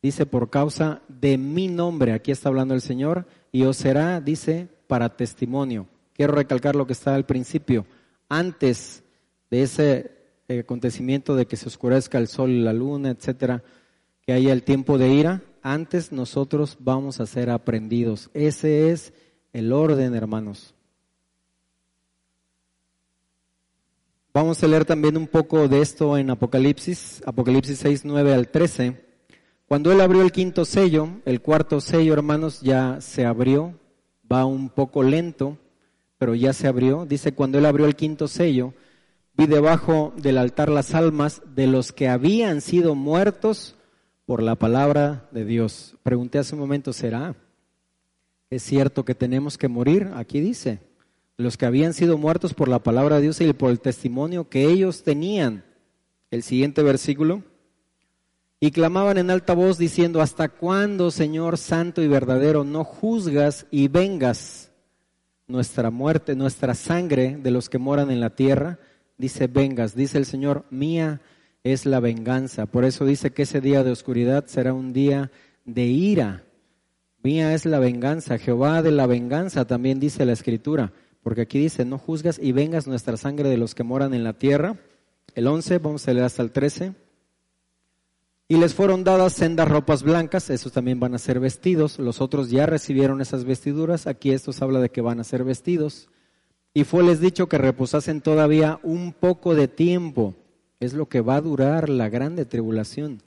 Dice, 0.00 0.24
por 0.24 0.50
causa 0.50 1.02
de 1.08 1.36
mi 1.36 1.66
nombre, 1.66 2.12
aquí 2.12 2.30
está 2.30 2.48
hablando 2.48 2.74
el 2.74 2.80
Señor, 2.80 3.26
y 3.50 3.64
os 3.64 3.76
será, 3.76 4.20
dice, 4.20 4.68
para 4.86 5.16
testimonio. 5.16 5.88
Quiero 6.12 6.32
recalcar 6.32 6.76
lo 6.76 6.86
que 6.86 6.92
está 6.92 7.12
al 7.16 7.26
principio. 7.26 7.86
Antes 8.28 9.02
de 9.52 9.62
ese 9.62 10.10
eh, 10.48 10.60
acontecimiento 10.60 11.36
de 11.36 11.44
que 11.44 11.58
se 11.58 11.68
oscurezca 11.68 12.16
el 12.16 12.26
sol 12.26 12.48
y 12.52 12.62
la 12.62 12.72
luna, 12.72 13.10
etcétera, 13.10 13.62
que 14.24 14.32
haya 14.32 14.50
el 14.50 14.62
tiempo 14.62 14.96
de 14.96 15.10
ira, 15.10 15.42
antes 15.60 16.10
nosotros 16.10 16.78
vamos 16.80 17.20
a 17.20 17.26
ser 17.26 17.50
aprendidos. 17.50 18.30
Ese 18.32 18.90
es 18.90 19.12
el 19.52 19.74
orden, 19.74 20.14
hermanos. 20.14 20.74
Vamos 24.32 24.64
a 24.64 24.68
leer 24.68 24.86
también 24.86 25.18
un 25.18 25.26
poco 25.26 25.68
de 25.68 25.82
esto 25.82 26.16
en 26.16 26.30
Apocalipsis, 26.30 27.22
Apocalipsis 27.26 27.78
6, 27.80 28.06
9 28.06 28.32
al 28.32 28.48
13. 28.48 29.04
Cuando 29.66 29.92
él 29.92 30.00
abrió 30.00 30.22
el 30.22 30.32
quinto 30.32 30.64
sello, 30.64 31.10
el 31.26 31.42
cuarto 31.42 31.82
sello, 31.82 32.14
hermanos, 32.14 32.62
ya 32.62 33.02
se 33.02 33.26
abrió, 33.26 33.78
va 34.32 34.46
un 34.46 34.70
poco 34.70 35.02
lento, 35.02 35.58
pero 36.16 36.34
ya 36.34 36.54
se 36.54 36.68
abrió. 36.68 37.04
Dice, 37.04 37.34
cuando 37.34 37.58
él 37.58 37.66
abrió 37.66 37.84
el 37.84 37.96
quinto 37.96 38.28
sello, 38.28 38.72
vi 39.36 39.46
debajo 39.46 40.12
del 40.16 40.38
altar 40.38 40.68
las 40.68 40.94
almas 40.94 41.42
de 41.54 41.66
los 41.66 41.92
que 41.92 42.08
habían 42.08 42.60
sido 42.60 42.94
muertos 42.94 43.76
por 44.26 44.42
la 44.42 44.56
palabra 44.56 45.28
de 45.32 45.44
Dios. 45.44 45.96
Pregunté 46.02 46.38
hace 46.38 46.54
un 46.54 46.60
momento, 46.60 46.92
¿será? 46.92 47.34
¿Es 48.50 48.62
cierto 48.62 49.04
que 49.04 49.14
tenemos 49.14 49.58
que 49.58 49.68
morir? 49.68 50.10
Aquí 50.14 50.40
dice, 50.40 50.80
los 51.36 51.56
que 51.56 51.66
habían 51.66 51.94
sido 51.94 52.18
muertos 52.18 52.54
por 52.54 52.68
la 52.68 52.80
palabra 52.80 53.16
de 53.16 53.22
Dios 53.22 53.40
y 53.40 53.52
por 53.52 53.70
el 53.70 53.80
testimonio 53.80 54.48
que 54.48 54.64
ellos 54.64 55.02
tenían. 55.02 55.64
El 56.30 56.42
siguiente 56.42 56.82
versículo. 56.82 57.42
Y 58.60 58.70
clamaban 58.70 59.18
en 59.18 59.30
alta 59.30 59.54
voz 59.54 59.76
diciendo, 59.76 60.20
¿hasta 60.20 60.48
cuándo, 60.48 61.10
Señor 61.10 61.58
Santo 61.58 62.00
y 62.00 62.08
verdadero, 62.08 62.62
no 62.62 62.84
juzgas 62.84 63.66
y 63.70 63.88
vengas? 63.88 64.72
nuestra 65.52 65.90
muerte, 65.90 66.34
nuestra 66.34 66.74
sangre 66.74 67.36
de 67.36 67.50
los 67.50 67.68
que 67.68 67.78
moran 67.78 68.10
en 68.10 68.20
la 68.20 68.30
tierra, 68.30 68.78
dice, 69.18 69.46
vengas, 69.46 69.94
dice 69.94 70.18
el 70.18 70.26
Señor, 70.26 70.64
mía 70.70 71.20
es 71.64 71.86
la 71.86 72.00
venganza. 72.00 72.66
Por 72.66 72.84
eso 72.84 73.04
dice 73.04 73.32
que 73.32 73.42
ese 73.42 73.60
día 73.60 73.84
de 73.84 73.92
oscuridad 73.92 74.46
será 74.46 74.74
un 74.74 74.92
día 74.92 75.30
de 75.64 75.84
ira. 75.84 76.44
Mía 77.22 77.54
es 77.54 77.66
la 77.66 77.78
venganza, 77.78 78.38
Jehová 78.38 78.82
de 78.82 78.90
la 78.90 79.06
venganza, 79.06 79.64
también 79.64 80.00
dice 80.00 80.24
la 80.24 80.32
Escritura, 80.32 80.92
porque 81.22 81.42
aquí 81.42 81.60
dice, 81.60 81.84
no 81.84 81.98
juzgas 81.98 82.40
y 82.42 82.50
vengas 82.50 82.88
nuestra 82.88 83.16
sangre 83.16 83.48
de 83.48 83.56
los 83.56 83.76
que 83.76 83.84
moran 83.84 84.12
en 84.12 84.24
la 84.24 84.32
tierra. 84.32 84.76
El 85.36 85.46
11, 85.46 85.78
vamos 85.78 86.06
a 86.08 86.12
leer 86.12 86.24
hasta 86.24 86.42
el 86.42 86.50
13. 86.50 86.94
Y 88.48 88.56
les 88.56 88.74
fueron 88.74 89.04
dadas 89.04 89.34
sendas 89.34 89.68
ropas 89.68 90.02
blancas, 90.02 90.50
esos 90.50 90.72
también 90.72 90.98
van 90.98 91.14
a 91.14 91.18
ser 91.18 91.38
vestidos, 91.38 91.98
los 91.98 92.20
otros 92.20 92.50
ya 92.50 92.66
recibieron 92.66 93.20
esas 93.20 93.44
vestiduras, 93.44 94.06
aquí 94.06 94.32
estos 94.32 94.60
habla 94.60 94.80
de 94.80 94.90
que 94.90 95.00
van 95.00 95.20
a 95.20 95.24
ser 95.24 95.44
vestidos. 95.44 96.08
Y 96.74 96.84
fue 96.84 97.02
les 97.02 97.20
dicho 97.20 97.48
que 97.48 97.58
reposasen 97.58 98.20
todavía 98.20 98.80
un 98.82 99.12
poco 99.12 99.54
de 99.54 99.68
tiempo, 99.68 100.34
es 100.80 100.94
lo 100.94 101.06
que 101.06 101.20
va 101.20 101.36
a 101.36 101.40
durar 101.40 101.88
la 101.88 102.08
grande 102.08 102.44
tribulación. 102.44 103.22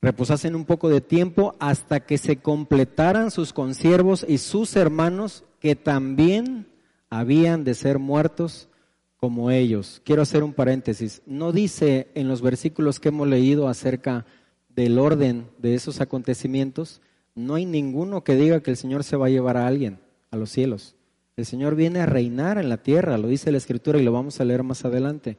Reposasen 0.00 0.54
un 0.54 0.64
poco 0.64 0.88
de 0.88 1.00
tiempo 1.00 1.54
hasta 1.58 2.00
que 2.00 2.18
se 2.18 2.36
completaran 2.36 3.30
sus 3.30 3.52
consiervos 3.52 4.24
y 4.28 4.38
sus 4.38 4.74
hermanos 4.76 5.44
que 5.60 5.76
también 5.76 6.66
habían 7.10 7.64
de 7.64 7.74
ser 7.74 7.98
muertos 7.98 8.68
como 9.16 9.50
ellos. 9.50 10.00
Quiero 10.04 10.22
hacer 10.22 10.42
un 10.42 10.52
paréntesis. 10.52 11.22
No 11.26 11.52
dice 11.52 12.08
en 12.14 12.28
los 12.28 12.42
versículos 12.42 13.00
que 13.00 13.08
hemos 13.08 13.28
leído 13.28 13.68
acerca 13.68 14.26
del 14.68 14.98
orden 14.98 15.46
de 15.58 15.74
esos 15.74 16.00
acontecimientos, 16.00 17.00
no 17.34 17.54
hay 17.54 17.64
ninguno 17.64 18.24
que 18.24 18.34
diga 18.34 18.60
que 18.60 18.70
el 18.70 18.76
Señor 18.76 19.04
se 19.04 19.16
va 19.16 19.26
a 19.26 19.30
llevar 19.30 19.56
a 19.56 19.66
alguien 19.66 19.98
a 20.30 20.36
los 20.36 20.50
cielos. 20.50 20.95
El 21.36 21.44
Señor 21.44 21.74
viene 21.74 22.00
a 22.00 22.06
reinar 22.06 22.56
en 22.56 22.70
la 22.70 22.78
tierra, 22.78 23.18
lo 23.18 23.28
dice 23.28 23.52
la 23.52 23.58
Escritura 23.58 23.98
y 23.98 24.02
lo 24.02 24.12
vamos 24.12 24.40
a 24.40 24.44
leer 24.44 24.62
más 24.62 24.84
adelante. 24.86 25.36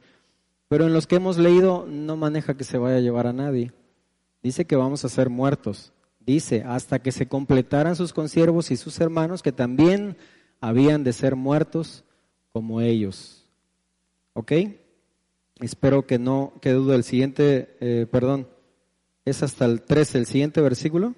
Pero 0.68 0.86
en 0.86 0.92
los 0.92 1.06
que 1.06 1.16
hemos 1.16 1.38
leído 1.38 1.86
no 1.88 2.16
maneja 2.16 2.56
que 2.56 2.64
se 2.64 2.78
vaya 2.78 2.96
a 2.96 3.00
llevar 3.00 3.26
a 3.26 3.32
nadie. 3.32 3.72
Dice 4.42 4.64
que 4.64 4.76
vamos 4.76 5.04
a 5.04 5.08
ser 5.08 5.28
muertos. 5.28 5.92
Dice, 6.20 6.62
hasta 6.64 7.00
que 7.00 7.10
se 7.10 7.26
completaran 7.26 7.96
sus 7.96 8.12
consiervos 8.12 8.70
y 8.70 8.76
sus 8.76 9.00
hermanos, 9.00 9.42
que 9.42 9.50
también 9.50 10.16
habían 10.60 11.02
de 11.02 11.12
ser 11.12 11.34
muertos 11.36 12.04
como 12.52 12.80
ellos. 12.80 13.46
¿Ok? 14.34 14.52
Espero 15.60 16.06
que 16.06 16.18
no 16.18 16.52
quede 16.60 16.74
duda. 16.74 16.94
El 16.94 17.02
siguiente, 17.02 17.76
eh, 17.80 18.06
perdón, 18.08 18.46
es 19.24 19.42
hasta 19.42 19.64
el 19.64 19.82
13, 19.82 20.18
el 20.18 20.26
siguiente 20.26 20.60
versículo. 20.60 21.14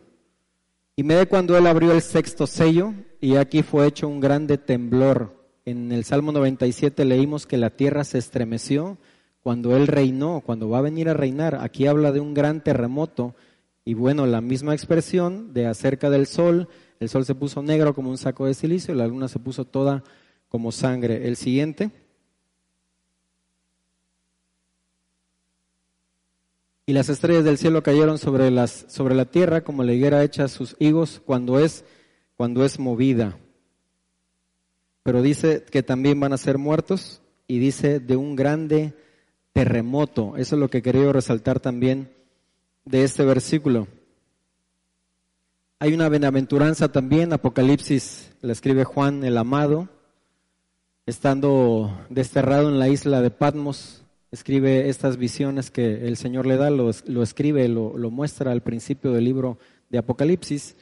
Y 0.96 1.02
me 1.02 1.14
de 1.14 1.26
cuando 1.26 1.56
él 1.56 1.66
abrió 1.66 1.92
el 1.92 2.02
sexto 2.02 2.46
sello, 2.46 2.92
y 3.20 3.36
aquí 3.36 3.62
fue 3.62 3.86
hecho 3.86 4.08
un 4.08 4.20
grande 4.20 4.58
temblor. 4.58 5.40
En 5.64 5.92
el 5.92 6.04
Salmo 6.04 6.32
97 6.32 7.04
leímos 7.04 7.46
que 7.46 7.58
la 7.58 7.70
tierra 7.70 8.04
se 8.04 8.18
estremeció 8.18 8.98
cuando 9.42 9.76
Él 9.76 9.86
reinó, 9.86 10.42
cuando 10.44 10.68
va 10.68 10.78
a 10.78 10.82
venir 10.82 11.08
a 11.08 11.14
reinar. 11.14 11.58
Aquí 11.60 11.86
habla 11.86 12.12
de 12.12 12.20
un 12.20 12.34
gran 12.34 12.62
terremoto 12.62 13.34
y 13.84 13.94
bueno, 13.94 14.26
la 14.26 14.40
misma 14.40 14.74
expresión 14.74 15.52
de 15.52 15.66
acerca 15.66 16.10
del 16.10 16.26
sol, 16.26 16.68
el 16.98 17.08
sol 17.08 17.24
se 17.24 17.34
puso 17.34 17.62
negro 17.62 17.94
como 17.94 18.10
un 18.10 18.18
saco 18.18 18.46
de 18.46 18.54
silicio 18.54 18.94
y 18.94 18.96
la 18.96 19.06
luna 19.06 19.28
se 19.28 19.38
puso 19.38 19.64
toda 19.64 20.04
como 20.48 20.72
sangre. 20.72 21.26
El 21.26 21.36
siguiente. 21.36 21.90
Y 26.90 26.92
las 26.92 27.08
estrellas 27.08 27.44
del 27.44 27.56
cielo 27.56 27.84
cayeron 27.84 28.18
sobre, 28.18 28.50
las, 28.50 28.84
sobre 28.88 29.14
la 29.14 29.24
tierra 29.24 29.60
como 29.60 29.84
la 29.84 29.92
higuera 29.92 30.24
hecha 30.24 30.48
sus 30.48 30.74
higos 30.80 31.22
cuando 31.24 31.60
es, 31.60 31.84
cuando 32.36 32.64
es 32.64 32.80
movida. 32.80 33.38
Pero 35.04 35.22
dice 35.22 35.64
que 35.70 35.84
también 35.84 36.18
van 36.18 36.32
a 36.32 36.36
ser 36.36 36.58
muertos 36.58 37.22
y 37.46 37.60
dice 37.60 38.00
de 38.00 38.16
un 38.16 38.34
grande 38.34 38.96
terremoto. 39.52 40.36
Eso 40.36 40.56
es 40.56 40.60
lo 40.60 40.68
que 40.68 40.82
quería 40.82 41.12
resaltar 41.12 41.60
también 41.60 42.10
de 42.84 43.04
este 43.04 43.24
versículo. 43.24 43.86
Hay 45.78 45.94
una 45.94 46.08
bienaventuranza 46.08 46.90
también, 46.90 47.32
Apocalipsis, 47.32 48.32
la 48.40 48.52
escribe 48.52 48.82
Juan 48.82 49.22
el 49.22 49.38
amado, 49.38 49.88
estando 51.06 52.04
desterrado 52.08 52.68
en 52.68 52.80
la 52.80 52.88
isla 52.88 53.22
de 53.22 53.30
Patmos, 53.30 54.02
escribe 54.30 54.88
estas 54.88 55.16
visiones 55.16 55.70
que 55.70 56.06
el 56.06 56.16
Señor 56.16 56.46
le 56.46 56.56
da, 56.56 56.70
lo, 56.70 56.90
escribe, 57.22 57.68
lo, 57.68 57.96
lo 57.96 58.10
muestra 58.10 58.52
al 58.52 58.62
principio 58.62 59.12
del 59.12 59.24
libro 59.24 59.58
de 59.88 59.98
Apocalipsis. 59.98 60.76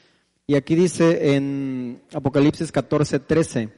Y 0.46 0.54
aquí 0.54 0.74
dice 0.74 1.34
en 1.34 2.00
Apocalipsis 2.12 2.72
14, 2.72 3.20
13, 3.20 3.68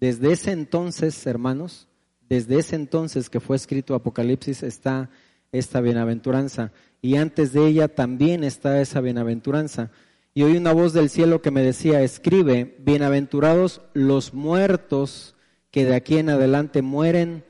desde 0.00 0.32
ese 0.32 0.52
entonces, 0.52 1.26
hermanos, 1.26 1.88
desde 2.28 2.58
ese 2.58 2.76
entonces 2.76 3.30
que 3.30 3.40
fue 3.40 3.56
escrito 3.56 3.94
Apocalipsis 3.94 4.62
está 4.62 5.10
esta 5.52 5.80
bienaventuranza 5.80 6.72
y 7.00 7.16
antes 7.16 7.52
de 7.52 7.66
ella 7.66 7.88
también 7.88 8.44
está 8.44 8.80
esa 8.80 9.00
bienaventuranza. 9.00 9.90
Y 10.34 10.42
oí 10.42 10.56
una 10.56 10.72
voz 10.72 10.92
del 10.92 11.08
cielo 11.08 11.40
que 11.40 11.50
me 11.50 11.62
decía, 11.62 12.02
escribe, 12.02 12.76
bienaventurados 12.80 13.80
los 13.94 14.34
muertos 14.34 15.34
que 15.70 15.84
de 15.84 15.94
aquí 15.94 16.18
en 16.18 16.28
adelante 16.28 16.82
mueren 16.82 17.44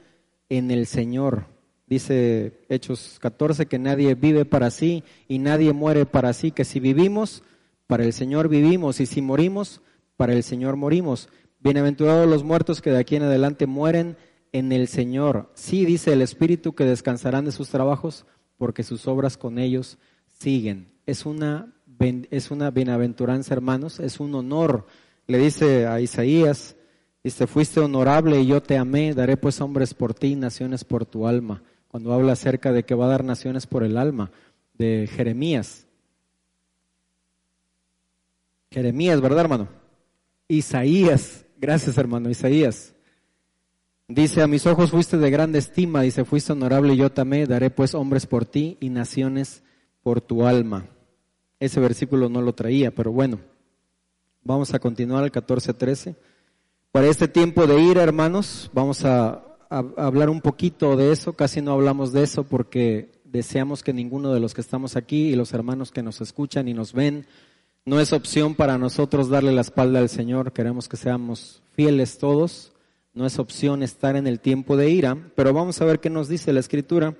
en 0.49 0.71
el 0.71 0.87
Señor. 0.87 1.56
Dice 1.87 2.65
Hechos 2.69 3.19
14 3.21 3.67
que 3.67 3.79
nadie 3.79 4.15
vive 4.17 4.45
para 4.45 4.71
sí 4.71 5.05
y 5.29 5.39
nadie 5.39 5.73
muere 5.73 6.05
para 6.05 6.33
sí, 6.33 6.51
que 6.51 6.65
si 6.65 6.81
vivimos, 6.81 7.45
para 7.87 8.05
el 8.05 8.13
Señor 8.13 8.49
vivimos 8.49 9.01
y 9.01 9.07
si 9.07 9.23
morimos, 9.23 9.83
para 10.17 10.33
el 10.33 10.43
Señor 10.43 10.75
morimos. 10.75 11.29
Bienaventurados 11.61 12.29
los 12.29 12.43
muertos 12.43 12.83
que 12.83 12.91
de 12.91 12.99
aquí 12.99 13.15
en 13.15 13.23
adelante 13.23 13.67
mueren 13.67 14.17
en 14.53 14.73
el 14.73 14.89
Señor. 14.89 15.51
Sí, 15.55 15.85
dice 15.85 16.13
el 16.13 16.23
Espíritu, 16.23 16.75
que 16.75 16.85
descansarán 16.85 17.45
de 17.45 17.53
sus 17.53 17.69
trabajos 17.69 18.27
porque 18.59 18.83
sus 18.83 19.07
obras 19.07 19.37
con 19.37 19.59
ellos 19.59 19.99
siguen. 20.27 20.89
Es 21.07 21.25
una, 21.25 21.73
es 22.31 22.51
una 22.51 22.71
bienaventuranza, 22.71 23.55
hermanos, 23.55 24.01
es 24.01 24.19
un 24.19 24.35
honor. 24.35 24.87
Le 25.29 25.39
dice 25.39 25.87
a 25.87 26.01
Isaías, 26.01 26.77
dice, 27.23 27.47
fuiste 27.47 27.79
honorable 27.79 28.41
y 28.41 28.47
yo 28.47 28.63
te 28.63 28.77
amé, 28.77 29.15
daré 29.15 29.37
pues 29.37 29.61
hombres 29.61 29.95
por 29.95 30.15
ti, 30.15 30.35
naciones 30.35 30.83
por 30.85 31.07
tu 31.07 31.27
alma. 31.27 31.63
Cuando 31.89 32.13
habla 32.13 32.33
acerca 32.33 32.73
de 32.73 32.85
que 32.85 32.95
va 32.95 33.07
a 33.07 33.11
dar 33.11 33.25
naciones 33.25 33.67
por 33.67 33.83
el 33.83 33.97
alma, 33.97 34.31
de 34.79 35.09
Jeremías. 35.11 35.87
Jeremías, 38.71 39.21
¿verdad, 39.21 39.41
hermano? 39.41 39.69
Isaías, 40.49 41.45
gracias, 41.59 41.97
hermano, 41.99 42.31
Isaías. 42.31 42.95
Dice, 44.09 44.43
a 44.43 44.47
mis 44.47 44.67
ojos 44.67 44.91
fuiste 44.91 45.19
de 45.19 45.31
grande 45.31 45.59
estima, 45.59 46.03
dice, 46.03 46.25
fuiste 46.25 46.53
honorable 46.53 46.95
y 46.95 46.97
yo 46.97 47.11
tamé, 47.11 47.47
daré 47.47 47.71
pues 47.71 47.95
hombres 47.95 48.27
por 48.27 48.45
ti 48.45 48.77
y 48.81 48.89
naciones 48.89 49.63
por 50.03 50.21
tu 50.21 50.47
alma. 50.47 50.87
Ese 51.59 51.81
versículo 51.81 52.29
no 52.29 52.41
lo 52.41 52.55
traía, 52.55 52.95
pero 52.95 53.11
bueno, 53.11 53.41
vamos 54.45 54.73
a 54.75 54.79
continuar 54.79 55.25
al 55.25 55.33
14-13. 55.33 56.15
Para 56.93 57.09
este 57.09 57.27
tiempo 57.27 57.67
de 57.67 57.81
ira, 57.81 58.03
hermanos, 58.03 58.71
vamos 58.73 59.05
a, 59.05 59.46
hablar 59.69 60.31
un 60.31 60.41
poquito 60.41 60.97
de 60.97 61.13
eso, 61.13 61.35
casi 61.35 61.61
no 61.61 61.73
hablamos 61.73 62.13
de 62.13 62.23
eso 62.23 62.45
porque 62.45 63.11
deseamos 63.25 63.83
que 63.83 63.93
ninguno 63.93 64.33
de 64.33 64.41
los 64.41 64.55
que 64.55 64.61
estamos 64.61 64.97
aquí 64.97 65.29
y 65.29 65.37
los 65.37 65.53
hermanos 65.53 65.91
que 65.91 66.03
nos 66.03 66.21
escuchan 66.21 66.69
y 66.69 66.75
nos 66.75 66.93
ven, 66.93 67.27
no 67.85 68.01
es 68.01 68.13
opción 68.13 68.55
para 68.55 68.79
nosotros 68.79 69.29
darle 69.29 69.53
la 69.53 69.61
espalda 69.61 70.01
al 70.01 70.09
Señor, 70.09 70.53
queremos 70.53 70.89
que 70.89 70.97
seamos 70.97 71.63
fieles 71.75 72.19
todos. 72.19 72.73
No 73.15 73.25
es 73.25 73.39
opción 73.39 73.83
estar 73.83 74.15
en 74.17 74.27
el 74.27 74.41
tiempo 74.41 74.77
de 74.77 74.91
ira, 74.91 75.17
pero 75.37 75.55
vamos 75.55 75.81
a 75.81 75.87
ver 75.87 76.01
qué 76.01 76.11
nos 76.11 76.29
dice 76.29 76.53
la 76.53 76.61
escritura. 76.61 77.15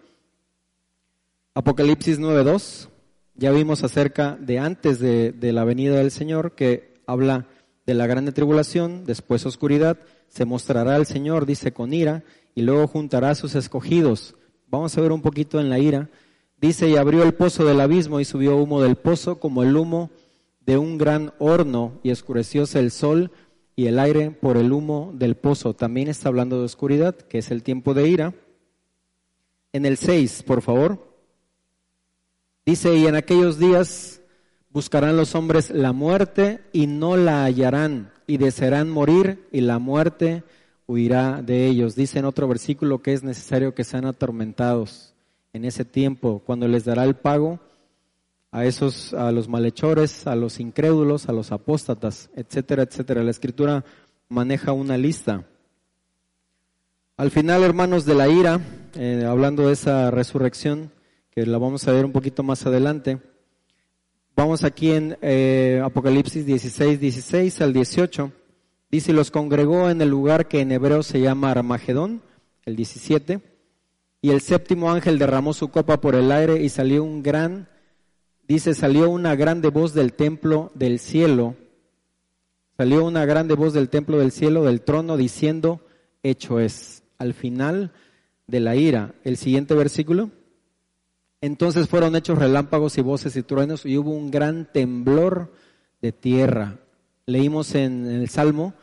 Apocalipsis 1.55 2.21
9.2, 2.21 2.89
ya 3.35 3.51
vimos 3.51 3.83
acerca 3.83 4.37
de 4.37 4.59
antes 4.59 4.99
de, 4.99 5.33
de 5.33 5.53
la 5.53 5.65
venida 5.65 5.97
del 5.97 6.11
Señor, 6.11 6.53
que 6.53 6.93
habla 7.07 7.47
de 7.87 7.95
la 7.95 8.07
grande 8.07 8.33
tribulación, 8.33 9.05
después 9.05 9.47
oscuridad, 9.47 9.99
se 10.29 10.45
mostrará 10.45 10.97
el 10.97 11.07
Señor, 11.07 11.47
dice, 11.47 11.73
con 11.73 11.93
ira, 11.93 12.25
y 12.55 12.63
luego 12.63 12.89
juntará 12.89 13.31
a 13.31 13.35
sus 13.35 13.55
escogidos. 13.55 14.35
Vamos 14.69 14.97
a 14.99 15.01
ver 15.01 15.13
un 15.13 15.23
poquito 15.23 15.61
en 15.61 15.71
la 15.71 15.79
ira. 15.79 16.11
Dice, 16.61 16.89
y 16.89 16.97
abrió 16.97 17.23
el 17.23 17.35
pozo 17.35 17.65
del 17.65 17.81
abismo 17.81 18.19
y 18.19 18.25
subió 18.25 18.57
humo 18.57 18.83
del 18.83 18.97
pozo 18.97 19.39
como 19.39 19.63
el 19.63 19.77
humo 19.77 20.11
de 20.61 20.79
un 20.79 20.99
gran 20.99 21.33
horno, 21.39 22.01
y 22.03 22.11
oscurecióse 22.11 22.81
el 22.81 22.91
sol 22.91 23.31
y 23.77 23.87
el 23.87 24.01
aire 24.01 24.33
por 24.33 24.57
el 24.57 24.73
humo 24.73 25.13
del 25.15 25.37
pozo. 25.37 25.75
También 25.75 26.09
está 26.09 26.29
hablando 26.29 26.59
de 26.59 26.65
oscuridad, 26.65 27.15
que 27.15 27.39
es 27.39 27.53
el 27.53 27.63
tiempo 27.63 27.95
de 27.95 28.09
ira. 28.09 28.35
En 29.73 29.87
el 29.87 29.97
6, 29.97 30.43
por 30.43 30.63
favor. 30.63 31.07
Dice, 32.65 32.97
y 32.97 33.07
en 33.07 33.15
aquellos 33.15 33.61
días 33.61 34.23
buscarán 34.77 35.17
los 35.17 35.35
hombres 35.35 35.71
la 35.71 35.95
muerte 35.95 36.61
y 36.71 36.87
no 36.87 37.17
la 37.17 37.45
hallarán, 37.45 38.11
y 38.27 38.37
desearán 38.37 38.91
morir 38.91 39.49
y 39.51 39.63
la 39.63 39.79
muerte 39.79 40.43
huirá 40.87 41.41
de 41.41 41.67
ellos. 41.67 41.97
Dice 41.97 42.19
en 42.19 42.27
otro 42.27 42.47
versículo 42.47 43.01
que 43.01 43.15
es 43.15 43.23
necesario 43.23 43.75
que 43.75 43.85
sean 43.85 44.05
atormentados 44.05 45.15
en 45.55 45.65
ese 45.65 45.87
tiempo, 45.87 46.43
cuando 46.45 46.69
les 46.69 46.85
dará 46.85 47.05
el 47.05 47.15
pago 47.15 47.59
a 48.53 48.67
esos, 48.67 49.15
a 49.15 49.33
los 49.33 49.49
malhechores, 49.49 50.27
a 50.27 50.37
los 50.37 50.61
incrédulos, 50.61 51.31
a 51.31 51.33
los 51.33 51.53
apóstatas, 51.53 52.29
etcétera, 52.37 52.83
etcétera. 52.83 53.23
La 53.23 53.31
escritura 53.31 53.83
maneja 54.29 54.73
una 54.73 54.99
lista. 54.99 55.47
Al 57.17 57.31
final, 57.31 57.63
hermanos, 57.63 58.05
de 58.05 58.15
la 58.15 58.29
ira, 58.29 58.61
eh, 58.95 59.25
hablando 59.27 59.69
de 59.69 59.73
esa 59.73 60.11
resurrección, 60.11 60.93
que 61.31 61.47
la 61.47 61.57
vamos 61.57 61.89
a 61.89 61.93
ver 61.93 62.05
un 62.05 62.13
poquito 62.13 62.43
más 62.43 62.67
adelante, 62.67 63.23
vamos 64.37 64.63
aquí 64.63 64.93
en 64.93 65.17
eh, 65.23 65.81
Apocalipsis 65.83 66.45
16, 66.45 67.01
16 67.01 67.61
al 67.63 67.73
18. 67.73 68.33
Dice, 68.91 69.13
los 69.13 69.31
congregó 69.31 69.91
en 69.91 70.01
el 70.01 70.11
lugar 70.11 70.47
que 70.47 70.61
en 70.61 70.71
hebreo 70.71 71.03
se 71.03 71.21
llama 71.21 71.51
Armagedón, 71.51 72.23
el 72.65 72.77
17, 72.77 73.41
y 74.21 74.31
el 74.31 74.41
séptimo 74.41 74.93
ángel 74.93 75.19
derramó 75.19 75.53
su 75.53 75.69
copa 75.69 76.01
por 76.01 76.15
el 76.15 76.31
aire 76.31 76.63
y 76.63 76.69
salió 76.69 77.03
un 77.03 77.23
gran, 77.23 77.69
dice, 78.47 78.75
salió 78.75 79.11
una 79.11 79.35
grande 79.35 79.71
voz 79.71 79.95
del 79.95 80.13
templo 80.13 80.71
del 80.75 80.99
cielo, 81.01 81.57
salió 82.77 83.05
una 83.05 83.25
grande 83.25 83.55
voz 83.55 83.73
del 83.73 83.89
templo 83.89 84.19
del 84.19 84.31
cielo, 84.31 84.65
del 84.65 84.83
trono, 84.83 85.17
diciendo, 85.17 85.81
hecho 86.23 86.61
es 86.61 87.03
al 87.19 87.35
final 87.35 87.93
de 88.47 88.61
la 88.61 88.77
ira. 88.77 89.15
El 89.25 89.37
siguiente 89.37 89.75
versículo. 89.75 90.31
Entonces 91.47 91.89
fueron 91.89 92.17
hechos 92.17 92.39
relámpagos 92.39 92.99
y 92.99 93.03
voces 93.03 93.37
y 93.37 93.43
truenos 93.45 93.87
y 93.87 93.97
hubo 93.97 94.11
un 94.11 94.33
gran 94.33 94.67
temblor 94.73 95.53
de 96.03 96.11
tierra. 96.11 96.81
Leímos 97.25 97.77
en 97.77 98.05
el 98.07 98.29
Salmo, 98.29 98.75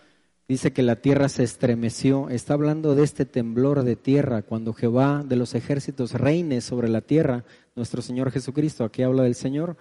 dice 0.47 0.71
que 0.71 0.81
la 0.81 0.95
tierra 0.95 1.27
se 1.27 1.43
estremeció. 1.43 2.29
Está 2.29 2.53
hablando 2.53 2.95
de 2.95 3.03
este 3.03 3.25
temblor 3.25 3.83
de 3.83 3.97
tierra 3.97 4.43
cuando 4.43 4.71
Jehová 4.71 5.23
de 5.25 5.35
los 5.35 5.55
ejércitos 5.55 6.13
reine 6.13 6.61
sobre 6.61 6.87
la 6.87 7.01
tierra, 7.01 7.43
nuestro 7.75 8.01
Señor 8.01 8.31
Jesucristo, 8.31 8.85
aquí 8.85 9.03
habla 9.03 9.23
del 9.23 9.35
Señor. 9.35 9.75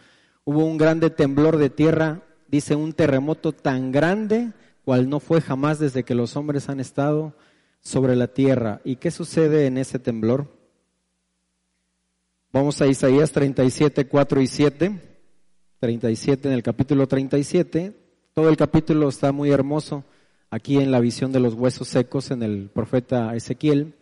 Hubo 0.44 0.64
un 0.64 0.76
grande 0.76 1.10
temblor 1.10 1.58
de 1.58 1.70
tierra, 1.70 2.22
dice 2.48 2.74
un 2.74 2.94
terremoto 2.94 3.52
tan 3.52 3.92
grande 3.92 4.50
cual 4.84 5.08
no 5.08 5.20
fue 5.20 5.40
jamás 5.40 5.78
desde 5.78 6.02
que 6.02 6.16
los 6.16 6.34
hombres 6.34 6.68
han 6.68 6.80
estado 6.80 7.32
sobre 7.80 8.16
la 8.16 8.26
tierra. 8.26 8.80
¿Y 8.82 8.96
qué 8.96 9.12
sucede 9.12 9.66
en 9.66 9.78
ese 9.78 10.00
temblor? 10.00 10.61
Vamos 12.54 12.82
a 12.82 12.86
Isaías 12.86 13.32
37, 13.32 14.06
4 14.08 14.42
y 14.42 14.46
7. 14.46 15.00
37 15.80 16.48
en 16.48 16.54
el 16.54 16.62
capítulo 16.62 17.08
37. 17.08 17.94
Todo 18.34 18.50
el 18.50 18.58
capítulo 18.58 19.08
está 19.08 19.32
muy 19.32 19.50
hermoso 19.50 20.04
aquí 20.50 20.76
en 20.76 20.90
la 20.90 21.00
visión 21.00 21.32
de 21.32 21.40
los 21.40 21.54
huesos 21.54 21.88
secos 21.88 22.30
en 22.30 22.42
el 22.42 22.68
profeta 22.68 23.34
Ezequiel. 23.34 23.94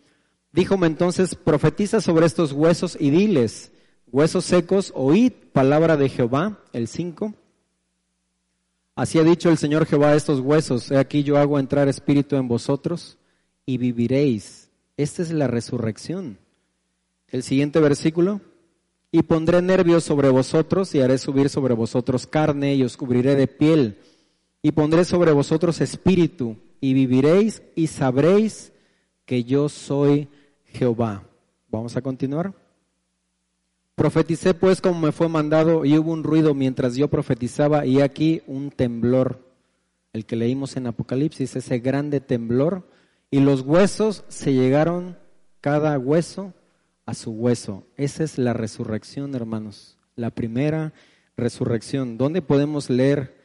Díjome 0.51 0.87
entonces, 0.87 1.35
profetiza 1.35 2.01
sobre 2.01 2.25
estos 2.25 2.51
huesos 2.51 2.97
y 2.99 3.09
diles, 3.09 3.71
huesos 4.11 4.43
secos, 4.43 4.91
oíd 4.97 5.31
palabra 5.53 5.95
de 5.95 6.09
Jehová, 6.09 6.59
el 6.73 6.89
5. 6.89 7.33
Así 8.95 9.17
ha 9.17 9.23
dicho 9.23 9.49
el 9.49 9.59
Señor 9.59 9.85
Jehová 9.85 10.09
a 10.09 10.15
estos 10.15 10.41
huesos, 10.41 10.91
he 10.91 10.97
aquí 10.97 11.23
yo 11.23 11.37
hago 11.37 11.57
entrar 11.57 11.87
espíritu 11.87 12.35
en 12.35 12.49
vosotros 12.49 13.17
y 13.65 13.77
viviréis. 13.77 14.69
Esta 14.97 15.21
es 15.21 15.31
la 15.31 15.47
resurrección. 15.47 16.40
El 17.31 17.43
siguiente 17.43 17.79
versículo. 17.79 18.41
Y 19.11 19.23
pondré 19.23 19.61
nervios 19.61 20.03
sobre 20.03 20.29
vosotros 20.29 20.93
y 20.95 21.01
haré 21.01 21.17
subir 21.17 21.49
sobre 21.49 21.73
vosotros 21.73 22.27
carne 22.27 22.75
y 22.75 22.83
os 22.83 22.95
cubriré 22.95 23.35
de 23.35 23.47
piel. 23.47 23.97
Y 24.61 24.71
pondré 24.71 25.03
sobre 25.05 25.31
vosotros 25.31 25.81
espíritu 25.81 26.57
y 26.79 26.93
viviréis 26.93 27.61
y 27.75 27.87
sabréis 27.87 28.71
que 29.25 29.43
yo 29.43 29.69
soy 29.69 30.29
Jehová. 30.65 31.23
Vamos 31.69 31.97
a 31.97 32.01
continuar. 32.01 32.53
Profeticé 33.95 34.53
pues 34.53 34.81
como 34.81 34.99
me 34.99 35.11
fue 35.11 35.27
mandado 35.27 35.85
y 35.85 35.97
hubo 35.97 36.11
un 36.11 36.23
ruido 36.23 36.53
mientras 36.53 36.95
yo 36.95 37.07
profetizaba 37.09 37.85
y 37.85 38.01
aquí 38.01 38.41
un 38.47 38.71
temblor, 38.71 39.45
el 40.13 40.25
que 40.25 40.35
leímos 40.35 40.75
en 40.75 40.87
Apocalipsis, 40.87 41.55
ese 41.55 41.79
grande 41.79 42.19
temblor 42.19 42.87
y 43.29 43.41
los 43.41 43.61
huesos 43.61 44.23
se 44.27 44.53
llegaron 44.53 45.17
cada 45.59 45.99
hueso 45.99 46.53
a 47.05 47.13
su 47.13 47.31
hueso. 47.31 47.85
Esa 47.97 48.23
es 48.23 48.37
la 48.37 48.53
resurrección, 48.53 49.35
hermanos. 49.35 49.97
La 50.15 50.29
primera 50.29 50.93
resurrección. 51.37 52.17
¿Dónde 52.17 52.41
podemos 52.41 52.89
leer 52.89 53.35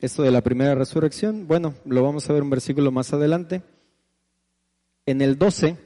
esto 0.00 0.22
de 0.22 0.30
la 0.30 0.42
primera 0.42 0.74
resurrección? 0.74 1.46
Bueno, 1.46 1.74
lo 1.84 2.02
vamos 2.02 2.28
a 2.28 2.32
ver 2.32 2.42
un 2.42 2.50
versículo 2.50 2.90
más 2.90 3.12
adelante. 3.12 3.62
En 5.06 5.22
el 5.22 5.38
12, 5.38 5.76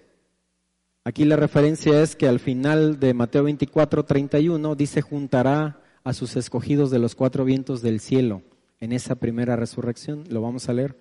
aquí 1.05 1.25
la 1.25 1.37
referencia 1.37 2.03
es 2.03 2.17
que 2.17 2.29
al 2.29 2.41
final 2.41 2.99
de 3.01 3.15
Mateo 3.15 3.45
24, 3.45 4.05
31, 4.05 4.75
dice 4.75 5.03
juntará 5.03 5.81
a 6.03 6.13
sus 6.13 6.37
escogidos 6.37 6.91
de 6.91 6.99
los 6.99 7.15
cuatro 7.15 7.45
vientos 7.45 7.81
del 7.81 8.01
cielo 8.01 8.43
en 8.81 8.93
esa 8.93 9.15
primera 9.15 9.57
resurrección. 9.57 10.25
Lo 10.29 10.43
vamos 10.43 10.69
a 10.69 10.73
leer. 10.73 10.99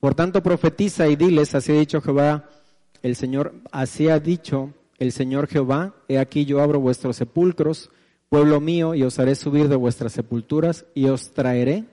Por 0.00 0.14
tanto, 0.14 0.42
profetiza 0.42 1.08
y 1.08 1.16
diles, 1.16 1.54
así 1.54 1.72
ha 1.72 1.78
dicho 1.78 2.00
Jehová, 2.00 2.48
el 3.02 3.16
Señor, 3.16 3.54
así 3.72 4.08
ha 4.08 4.18
dicho 4.20 4.72
el 4.98 5.12
Señor 5.12 5.48
Jehová, 5.48 5.94
he 6.08 6.18
aquí 6.18 6.44
yo 6.44 6.60
abro 6.60 6.80
vuestros 6.80 7.16
sepulcros, 7.16 7.90
pueblo 8.28 8.60
mío, 8.60 8.94
y 8.94 9.02
os 9.02 9.18
haré 9.18 9.34
subir 9.34 9.68
de 9.68 9.76
vuestras 9.76 10.12
sepulturas 10.12 10.86
y 10.94 11.06
os 11.06 11.32
traeré 11.32 11.84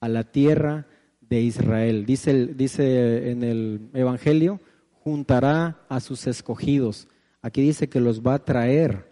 a 0.00 0.08
la 0.08 0.24
tierra 0.24 0.86
de 1.20 1.40
Israel. 1.40 2.06
Dice, 2.06 2.46
dice 2.46 3.30
en 3.30 3.42
el 3.42 3.90
Evangelio, 3.94 4.60
juntará 5.04 5.80
a 5.88 6.00
sus 6.00 6.26
escogidos. 6.26 7.08
Aquí 7.42 7.62
dice 7.62 7.88
que 7.88 8.00
los 8.00 8.22
va 8.22 8.34
a 8.34 8.44
traer 8.44 9.08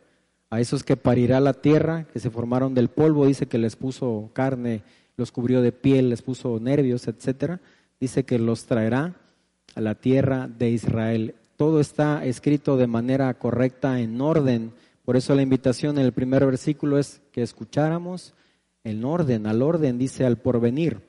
a 0.50 0.60
esos 0.60 0.84
que 0.84 0.96
parirá 0.96 1.40
la 1.40 1.54
tierra, 1.54 2.06
que 2.12 2.20
se 2.20 2.30
formaron 2.30 2.74
del 2.74 2.88
polvo, 2.88 3.26
dice 3.26 3.46
que 3.46 3.58
les 3.58 3.76
puso 3.76 4.30
carne, 4.32 4.82
los 5.16 5.32
cubrió 5.32 5.60
de 5.60 5.72
piel, 5.72 6.10
les 6.10 6.22
puso 6.22 6.58
nervios, 6.60 7.08
etcétera 7.08 7.60
dice 8.00 8.24
que 8.24 8.38
los 8.38 8.66
traerá 8.66 9.14
a 9.74 9.80
la 9.80 9.94
tierra 9.94 10.48
de 10.48 10.70
Israel. 10.70 11.34
Todo 11.56 11.80
está 11.80 12.24
escrito 12.24 12.76
de 12.76 12.86
manera 12.86 13.32
correcta, 13.34 14.00
en 14.00 14.20
orden. 14.20 14.72
Por 15.04 15.16
eso 15.16 15.34
la 15.34 15.42
invitación 15.42 15.98
en 15.98 16.04
el 16.04 16.12
primer 16.12 16.44
versículo 16.44 16.98
es 16.98 17.20
que 17.32 17.42
escucháramos 17.42 18.34
en 18.84 19.04
orden, 19.04 19.46
al 19.46 19.62
orden, 19.62 19.98
dice 19.98 20.24
al 20.24 20.36
porvenir. 20.36 21.00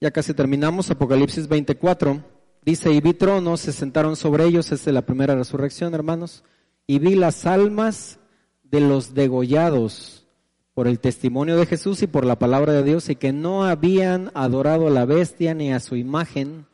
Ya 0.00 0.10
casi 0.10 0.34
terminamos, 0.34 0.90
Apocalipsis 0.90 1.46
24. 1.46 2.24
Dice, 2.62 2.92
y 2.92 3.00
vi 3.00 3.14
tronos, 3.14 3.60
se 3.60 3.72
sentaron 3.72 4.16
sobre 4.16 4.44
ellos, 4.44 4.70
es 4.72 4.86
la 4.86 5.02
primera 5.02 5.34
resurrección, 5.34 5.94
hermanos, 5.94 6.44
y 6.86 6.98
vi 6.98 7.14
las 7.14 7.46
almas 7.46 8.18
de 8.64 8.80
los 8.80 9.14
degollados 9.14 10.26
por 10.74 10.88
el 10.88 11.00
testimonio 11.00 11.56
de 11.56 11.66
Jesús 11.66 12.02
y 12.02 12.06
por 12.06 12.24
la 12.24 12.38
palabra 12.38 12.72
de 12.72 12.82
Dios 12.82 13.08
y 13.08 13.16
que 13.16 13.32
no 13.32 13.64
habían 13.64 14.30
adorado 14.34 14.86
a 14.86 14.90
la 14.90 15.04
bestia 15.04 15.54
ni 15.54 15.72
a 15.72 15.80
su 15.80 15.96
imagen. 15.96 16.66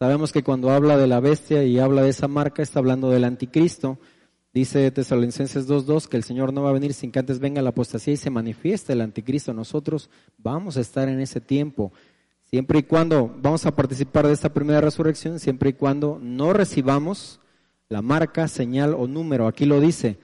Sabemos 0.00 0.32
que 0.32 0.42
cuando 0.42 0.70
habla 0.70 0.96
de 0.96 1.06
la 1.06 1.20
bestia 1.20 1.62
y 1.62 1.78
habla 1.78 2.00
de 2.00 2.08
esa 2.08 2.26
marca 2.26 2.62
está 2.62 2.78
hablando 2.78 3.10
del 3.10 3.22
anticristo. 3.22 3.98
Dice 4.54 4.90
Tesalonicenses 4.90 5.68
2.2 5.68 6.08
que 6.08 6.16
el 6.16 6.24
Señor 6.24 6.54
no 6.54 6.62
va 6.62 6.70
a 6.70 6.72
venir 6.72 6.94
sin 6.94 7.12
que 7.12 7.18
antes 7.18 7.38
venga 7.38 7.60
la 7.60 7.68
apostasía 7.68 8.14
y 8.14 8.16
se 8.16 8.30
manifieste 8.30 8.94
el 8.94 9.02
anticristo. 9.02 9.52
Nosotros 9.52 10.08
vamos 10.38 10.78
a 10.78 10.80
estar 10.80 11.10
en 11.10 11.20
ese 11.20 11.42
tiempo. 11.42 11.92
Siempre 12.44 12.78
y 12.78 12.82
cuando 12.84 13.36
vamos 13.42 13.66
a 13.66 13.76
participar 13.76 14.26
de 14.26 14.32
esta 14.32 14.54
primera 14.54 14.80
resurrección, 14.80 15.38
siempre 15.38 15.68
y 15.68 15.74
cuando 15.74 16.18
no 16.18 16.54
recibamos 16.54 17.38
la 17.90 18.00
marca, 18.00 18.48
señal 18.48 18.94
o 18.94 19.06
número. 19.06 19.46
Aquí 19.46 19.66
lo 19.66 19.82
dice, 19.82 20.16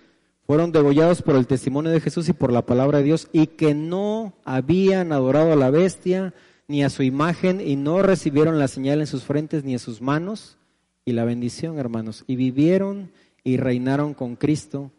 fueron 0.47 0.73
degollados 0.73 1.21
por 1.21 1.37
el 1.37 1.47
testimonio 1.47 1.91
de 1.91 2.01
Jesús 2.01 2.31
y 2.31 2.33
por 2.33 2.51
la 2.51 2.65
palabra 2.65 2.97
de 2.97 3.05
Dios 3.05 3.29
y 3.31 3.49
que 3.49 3.75
no 3.75 4.33
habían 4.47 5.13
adorado 5.13 5.53
a 5.53 5.57
la 5.57 5.69
bestia 5.69 6.33
ni 6.69 6.83
a 6.83 6.91
su 6.91 7.03
imagen 7.03 7.61
y 7.61 7.77
no 7.77 8.03
recibieron 8.03 8.59
la 8.59 8.69
señal 8.69 9.01
en 9.01 9.07
sus 9.07 9.25
frentes 9.25 9.65
ni 9.65 9.75
en 9.75 9.79
sus 9.79 10.01
manos 10.01 10.57
y 11.05 11.13
la 11.13 11.25
bendición, 11.25 11.79
hermanos, 11.79 12.25
y 12.27 12.37
vivieron 12.37 13.11
y 13.45 13.57
reinaron 13.57 14.15
con 14.15 14.35
Cristo 14.37 14.91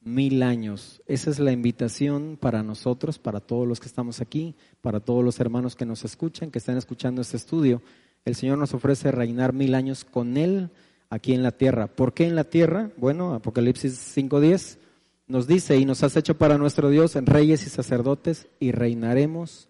mil 0.00 0.44
años. 0.44 1.02
Esa 1.08 1.30
es 1.30 1.40
la 1.40 1.50
invitación 1.50 2.38
para 2.40 2.62
nosotros, 2.62 3.18
para 3.18 3.40
todos 3.40 3.66
los 3.66 3.80
que 3.80 3.88
estamos 3.88 4.20
aquí, 4.20 4.54
para 4.80 5.00
todos 5.00 5.24
los 5.24 5.40
hermanos 5.40 5.74
que 5.74 5.84
nos 5.84 6.04
escuchan, 6.04 6.52
que 6.52 6.58
están 6.58 6.76
escuchando 6.76 7.20
este 7.20 7.36
estudio. 7.36 7.82
El 8.24 8.36
Señor 8.36 8.58
nos 8.58 8.72
ofrece 8.72 9.10
reinar 9.10 9.52
mil 9.52 9.74
años 9.74 10.04
con 10.04 10.36
Él 10.36 10.70
aquí 11.10 11.34
en 11.34 11.42
la 11.42 11.50
tierra. 11.50 11.88
¿Por 11.88 12.14
qué 12.14 12.26
en 12.26 12.36
la 12.36 12.44
tierra? 12.44 12.90
Bueno, 12.96 13.34
Apocalipsis 13.34 14.16
5.10 14.16 14.78
nos 15.26 15.48
dice, 15.48 15.76
y 15.76 15.84
nos 15.84 16.04
has 16.04 16.16
hecho 16.16 16.38
para 16.38 16.56
nuestro 16.56 16.88
Dios 16.88 17.16
en 17.16 17.26
reyes 17.26 17.66
y 17.66 17.70
sacerdotes, 17.70 18.46
y 18.60 18.70
reinaremos 18.70 19.68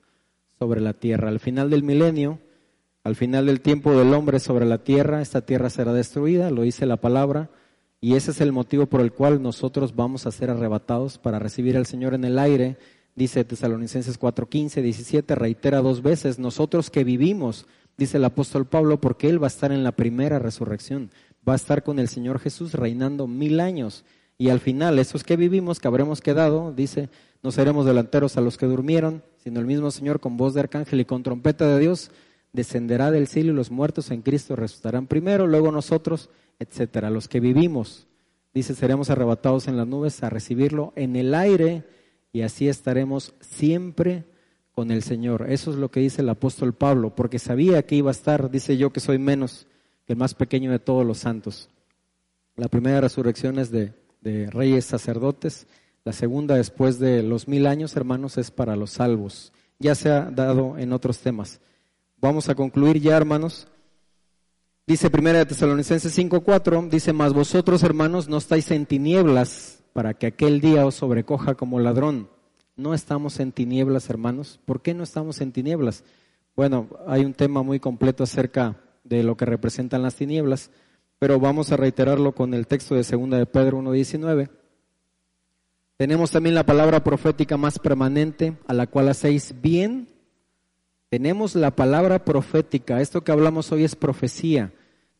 sobre 0.58 0.80
la 0.80 0.92
tierra. 0.92 1.28
Al 1.28 1.40
final 1.40 1.70
del 1.70 1.82
milenio, 1.82 2.38
al 3.04 3.16
final 3.16 3.46
del 3.46 3.60
tiempo 3.60 3.96
del 3.96 4.12
hombre 4.14 4.40
sobre 4.40 4.66
la 4.66 4.78
tierra, 4.78 5.22
esta 5.22 5.42
tierra 5.42 5.70
será 5.70 5.92
destruida, 5.92 6.50
lo 6.50 6.62
dice 6.62 6.86
la 6.86 6.96
palabra, 6.96 7.50
y 8.00 8.14
ese 8.14 8.30
es 8.30 8.40
el 8.40 8.52
motivo 8.52 8.86
por 8.86 9.00
el 9.00 9.12
cual 9.12 9.42
nosotros 9.42 9.94
vamos 9.94 10.26
a 10.26 10.32
ser 10.32 10.50
arrebatados 10.50 11.18
para 11.18 11.38
recibir 11.38 11.76
al 11.76 11.86
Señor 11.86 12.14
en 12.14 12.24
el 12.24 12.38
aire. 12.38 12.76
Dice 13.14 13.44
Tesalonicenses 13.44 14.18
4, 14.18 14.48
15, 14.48 14.82
17, 14.82 15.34
reitera 15.34 15.80
dos 15.80 16.02
veces, 16.02 16.38
nosotros 16.38 16.90
que 16.90 17.04
vivimos, 17.04 17.66
dice 17.96 18.18
el 18.18 18.24
apóstol 18.24 18.66
Pablo, 18.66 19.00
porque 19.00 19.28
Él 19.28 19.42
va 19.42 19.46
a 19.46 19.54
estar 19.54 19.72
en 19.72 19.84
la 19.84 19.92
primera 19.92 20.38
resurrección, 20.38 21.10
va 21.48 21.54
a 21.54 21.56
estar 21.56 21.82
con 21.82 21.98
el 21.98 22.08
Señor 22.08 22.38
Jesús 22.38 22.74
reinando 22.74 23.26
mil 23.26 23.60
años 23.60 24.04
y 24.38 24.50
al 24.50 24.60
final, 24.60 24.98
esos 24.98 25.24
que 25.24 25.36
vivimos, 25.36 25.80
que 25.80 25.88
habremos 25.88 26.20
quedado, 26.20 26.72
dice, 26.72 27.08
no 27.42 27.52
seremos 27.52 27.86
delanteros 27.86 28.36
a 28.36 28.42
los 28.42 28.58
que 28.58 28.66
durmieron, 28.66 29.22
sino 29.46 29.60
el 29.60 29.66
mismo 29.66 29.92
Señor 29.92 30.18
con 30.18 30.36
voz 30.36 30.54
de 30.54 30.60
arcángel 30.60 30.98
y 30.98 31.04
con 31.04 31.22
trompeta 31.22 31.68
de 31.68 31.78
Dios 31.78 32.10
descenderá 32.52 33.12
del 33.12 33.28
cielo 33.28 33.52
y 33.52 33.54
los 33.54 33.70
muertos 33.70 34.10
en 34.10 34.22
Cristo 34.22 34.56
resucitarán 34.56 35.06
primero, 35.06 35.46
luego 35.46 35.70
nosotros, 35.70 36.30
etcétera. 36.58 37.10
Los 37.10 37.28
que 37.28 37.38
vivimos, 37.38 38.08
dice, 38.52 38.74
seremos 38.74 39.08
arrebatados 39.08 39.68
en 39.68 39.76
las 39.76 39.86
nubes 39.86 40.20
a 40.24 40.30
recibirlo 40.30 40.92
en 40.96 41.14
el 41.14 41.32
aire 41.32 41.84
y 42.32 42.42
así 42.42 42.68
estaremos 42.68 43.34
siempre 43.38 44.24
con 44.72 44.90
el 44.90 45.04
Señor. 45.04 45.46
Eso 45.48 45.70
es 45.70 45.76
lo 45.76 45.92
que 45.92 46.00
dice 46.00 46.22
el 46.22 46.28
apóstol 46.28 46.74
Pablo, 46.74 47.14
porque 47.14 47.38
sabía 47.38 47.86
que 47.86 47.94
iba 47.94 48.10
a 48.10 48.18
estar, 48.18 48.50
dice 48.50 48.76
yo 48.76 48.92
que 48.92 48.98
soy 48.98 49.18
menos 49.18 49.68
que 50.06 50.14
el 50.14 50.18
más 50.18 50.34
pequeño 50.34 50.72
de 50.72 50.80
todos 50.80 51.06
los 51.06 51.18
santos. 51.18 51.68
La 52.56 52.66
primera 52.66 53.00
resurrección 53.00 53.60
es 53.60 53.70
de, 53.70 53.92
de 54.22 54.50
reyes 54.50 54.86
sacerdotes, 54.86 55.68
la 56.06 56.12
segunda 56.12 56.54
después 56.54 57.00
de 57.00 57.24
los 57.24 57.48
mil 57.48 57.66
años, 57.66 57.96
hermanos, 57.96 58.38
es 58.38 58.52
para 58.52 58.76
los 58.76 58.92
salvos. 58.92 59.52
Ya 59.80 59.96
se 59.96 60.08
ha 60.08 60.30
dado 60.30 60.78
en 60.78 60.92
otros 60.92 61.18
temas. 61.18 61.60
Vamos 62.20 62.48
a 62.48 62.54
concluir 62.54 63.00
ya, 63.00 63.16
hermanos. 63.16 63.66
Dice 64.86 65.10
Primera 65.10 65.40
de 65.40 65.46
Tesalonicenses 65.46 66.12
5:4, 66.14 66.88
dice, 66.88 67.12
"Mas 67.12 67.32
vosotros, 67.32 67.82
hermanos, 67.82 68.28
no 68.28 68.36
estáis 68.36 68.70
en 68.70 68.86
tinieblas 68.86 69.82
para 69.94 70.14
que 70.14 70.28
aquel 70.28 70.60
día 70.60 70.86
os 70.86 70.94
sobrecoja 70.94 71.56
como 71.56 71.80
ladrón." 71.80 72.30
No 72.76 72.94
estamos 72.94 73.40
en 73.40 73.50
tinieblas, 73.50 74.08
hermanos. 74.08 74.60
¿Por 74.64 74.82
qué 74.82 74.94
no 74.94 75.02
estamos 75.02 75.40
en 75.40 75.50
tinieblas? 75.50 76.04
Bueno, 76.54 76.88
hay 77.08 77.24
un 77.24 77.34
tema 77.34 77.64
muy 77.64 77.80
completo 77.80 78.22
acerca 78.22 78.76
de 79.02 79.24
lo 79.24 79.36
que 79.36 79.44
representan 79.44 80.02
las 80.02 80.14
tinieblas, 80.14 80.70
pero 81.18 81.40
vamos 81.40 81.72
a 81.72 81.76
reiterarlo 81.76 82.30
con 82.30 82.54
el 82.54 82.68
texto 82.68 82.94
de 82.94 83.02
Segunda 83.02 83.38
de 83.38 83.46
Pedro 83.46 83.78
1:19. 83.78 84.65
Tenemos 85.96 86.30
también 86.30 86.54
la 86.54 86.66
palabra 86.66 87.02
profética 87.02 87.56
más 87.56 87.78
permanente, 87.78 88.56
a 88.66 88.74
la 88.74 88.86
cual 88.86 89.08
hacéis 89.08 89.54
bien 89.60 90.08
tenemos 91.08 91.54
la 91.54 91.70
palabra 91.70 92.24
profética, 92.24 93.00
esto 93.00 93.22
que 93.22 93.30
hablamos 93.30 93.70
hoy 93.70 93.84
es 93.84 93.94
profecía, 93.94 94.72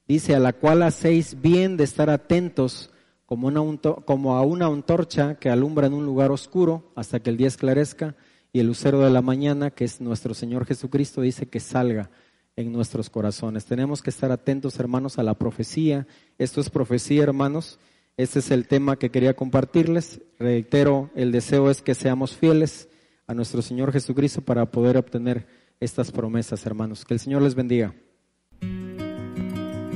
dice, 0.08 0.34
a 0.34 0.40
la 0.40 0.52
cual 0.52 0.82
hacéis 0.82 1.40
bien 1.40 1.76
de 1.76 1.84
estar 1.84 2.10
atentos 2.10 2.90
como, 3.24 3.46
una, 3.46 3.62
como 4.04 4.34
a 4.34 4.42
una 4.42 4.66
antorcha 4.66 5.36
que 5.36 5.48
alumbra 5.48 5.86
en 5.86 5.94
un 5.94 6.04
lugar 6.04 6.32
oscuro 6.32 6.90
hasta 6.96 7.20
que 7.20 7.30
el 7.30 7.36
día 7.36 7.46
esclarezca 7.46 8.16
y 8.52 8.58
el 8.58 8.66
lucero 8.66 9.00
de 9.00 9.10
la 9.10 9.22
mañana, 9.22 9.70
que 9.70 9.84
es 9.84 10.00
nuestro 10.00 10.34
Señor 10.34 10.66
Jesucristo, 10.66 11.20
dice 11.20 11.46
que 11.46 11.60
salga 11.60 12.10
en 12.56 12.72
nuestros 12.72 13.08
corazones. 13.08 13.64
Tenemos 13.64 14.02
que 14.02 14.10
estar 14.10 14.32
atentos, 14.32 14.80
hermanos, 14.80 15.18
a 15.18 15.22
la 15.22 15.34
profecía. 15.34 16.06
Esto 16.36 16.60
es 16.60 16.68
profecía, 16.68 17.22
hermanos. 17.22 17.78
Este 18.16 18.38
es 18.38 18.50
el 18.50 18.66
tema 18.66 18.98
que 18.98 19.10
quería 19.10 19.36
compartirles. 19.36 20.22
Reitero, 20.38 21.10
el 21.14 21.32
deseo 21.32 21.70
es 21.70 21.82
que 21.82 21.94
seamos 21.94 22.34
fieles 22.34 22.88
a 23.26 23.34
nuestro 23.34 23.60
Señor 23.60 23.92
Jesucristo 23.92 24.40
para 24.40 24.70
poder 24.70 24.96
obtener 24.96 25.46
estas 25.80 26.12
promesas, 26.12 26.64
hermanos. 26.64 27.04
Que 27.04 27.12
el 27.12 27.20
Señor 27.20 27.42
les 27.42 27.54
bendiga. 27.54 27.94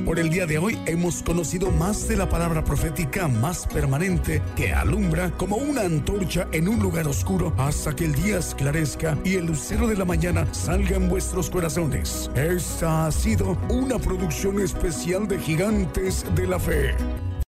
Por 0.05 0.19
el 0.19 0.29
día 0.29 0.45
de 0.45 0.59
hoy 0.59 0.77
hemos 0.85 1.23
conocido 1.23 1.71
más 1.71 2.07
de 2.07 2.17
la 2.17 2.29
palabra 2.29 2.63
profética 2.63 3.27
más 3.27 3.65
permanente 3.65 4.41
que 4.55 4.73
alumbra 4.73 5.31
como 5.37 5.55
una 5.55 5.81
antorcha 5.81 6.47
en 6.51 6.67
un 6.67 6.79
lugar 6.79 7.07
oscuro 7.07 7.53
hasta 7.57 7.95
que 7.95 8.05
el 8.05 8.13
día 8.13 8.39
esclarezca 8.39 9.17
y 9.23 9.35
el 9.35 9.45
lucero 9.45 9.87
de 9.87 9.95
la 9.95 10.05
mañana 10.05 10.51
salga 10.53 10.97
en 10.97 11.07
vuestros 11.07 11.49
corazones. 11.49 12.29
Esta 12.35 13.07
ha 13.07 13.11
sido 13.11 13.57
una 13.69 13.97
producción 13.99 14.59
especial 14.59 15.27
de 15.27 15.39
Gigantes 15.39 16.25
de 16.35 16.45
la 16.45 16.59
Fe. 16.59 16.93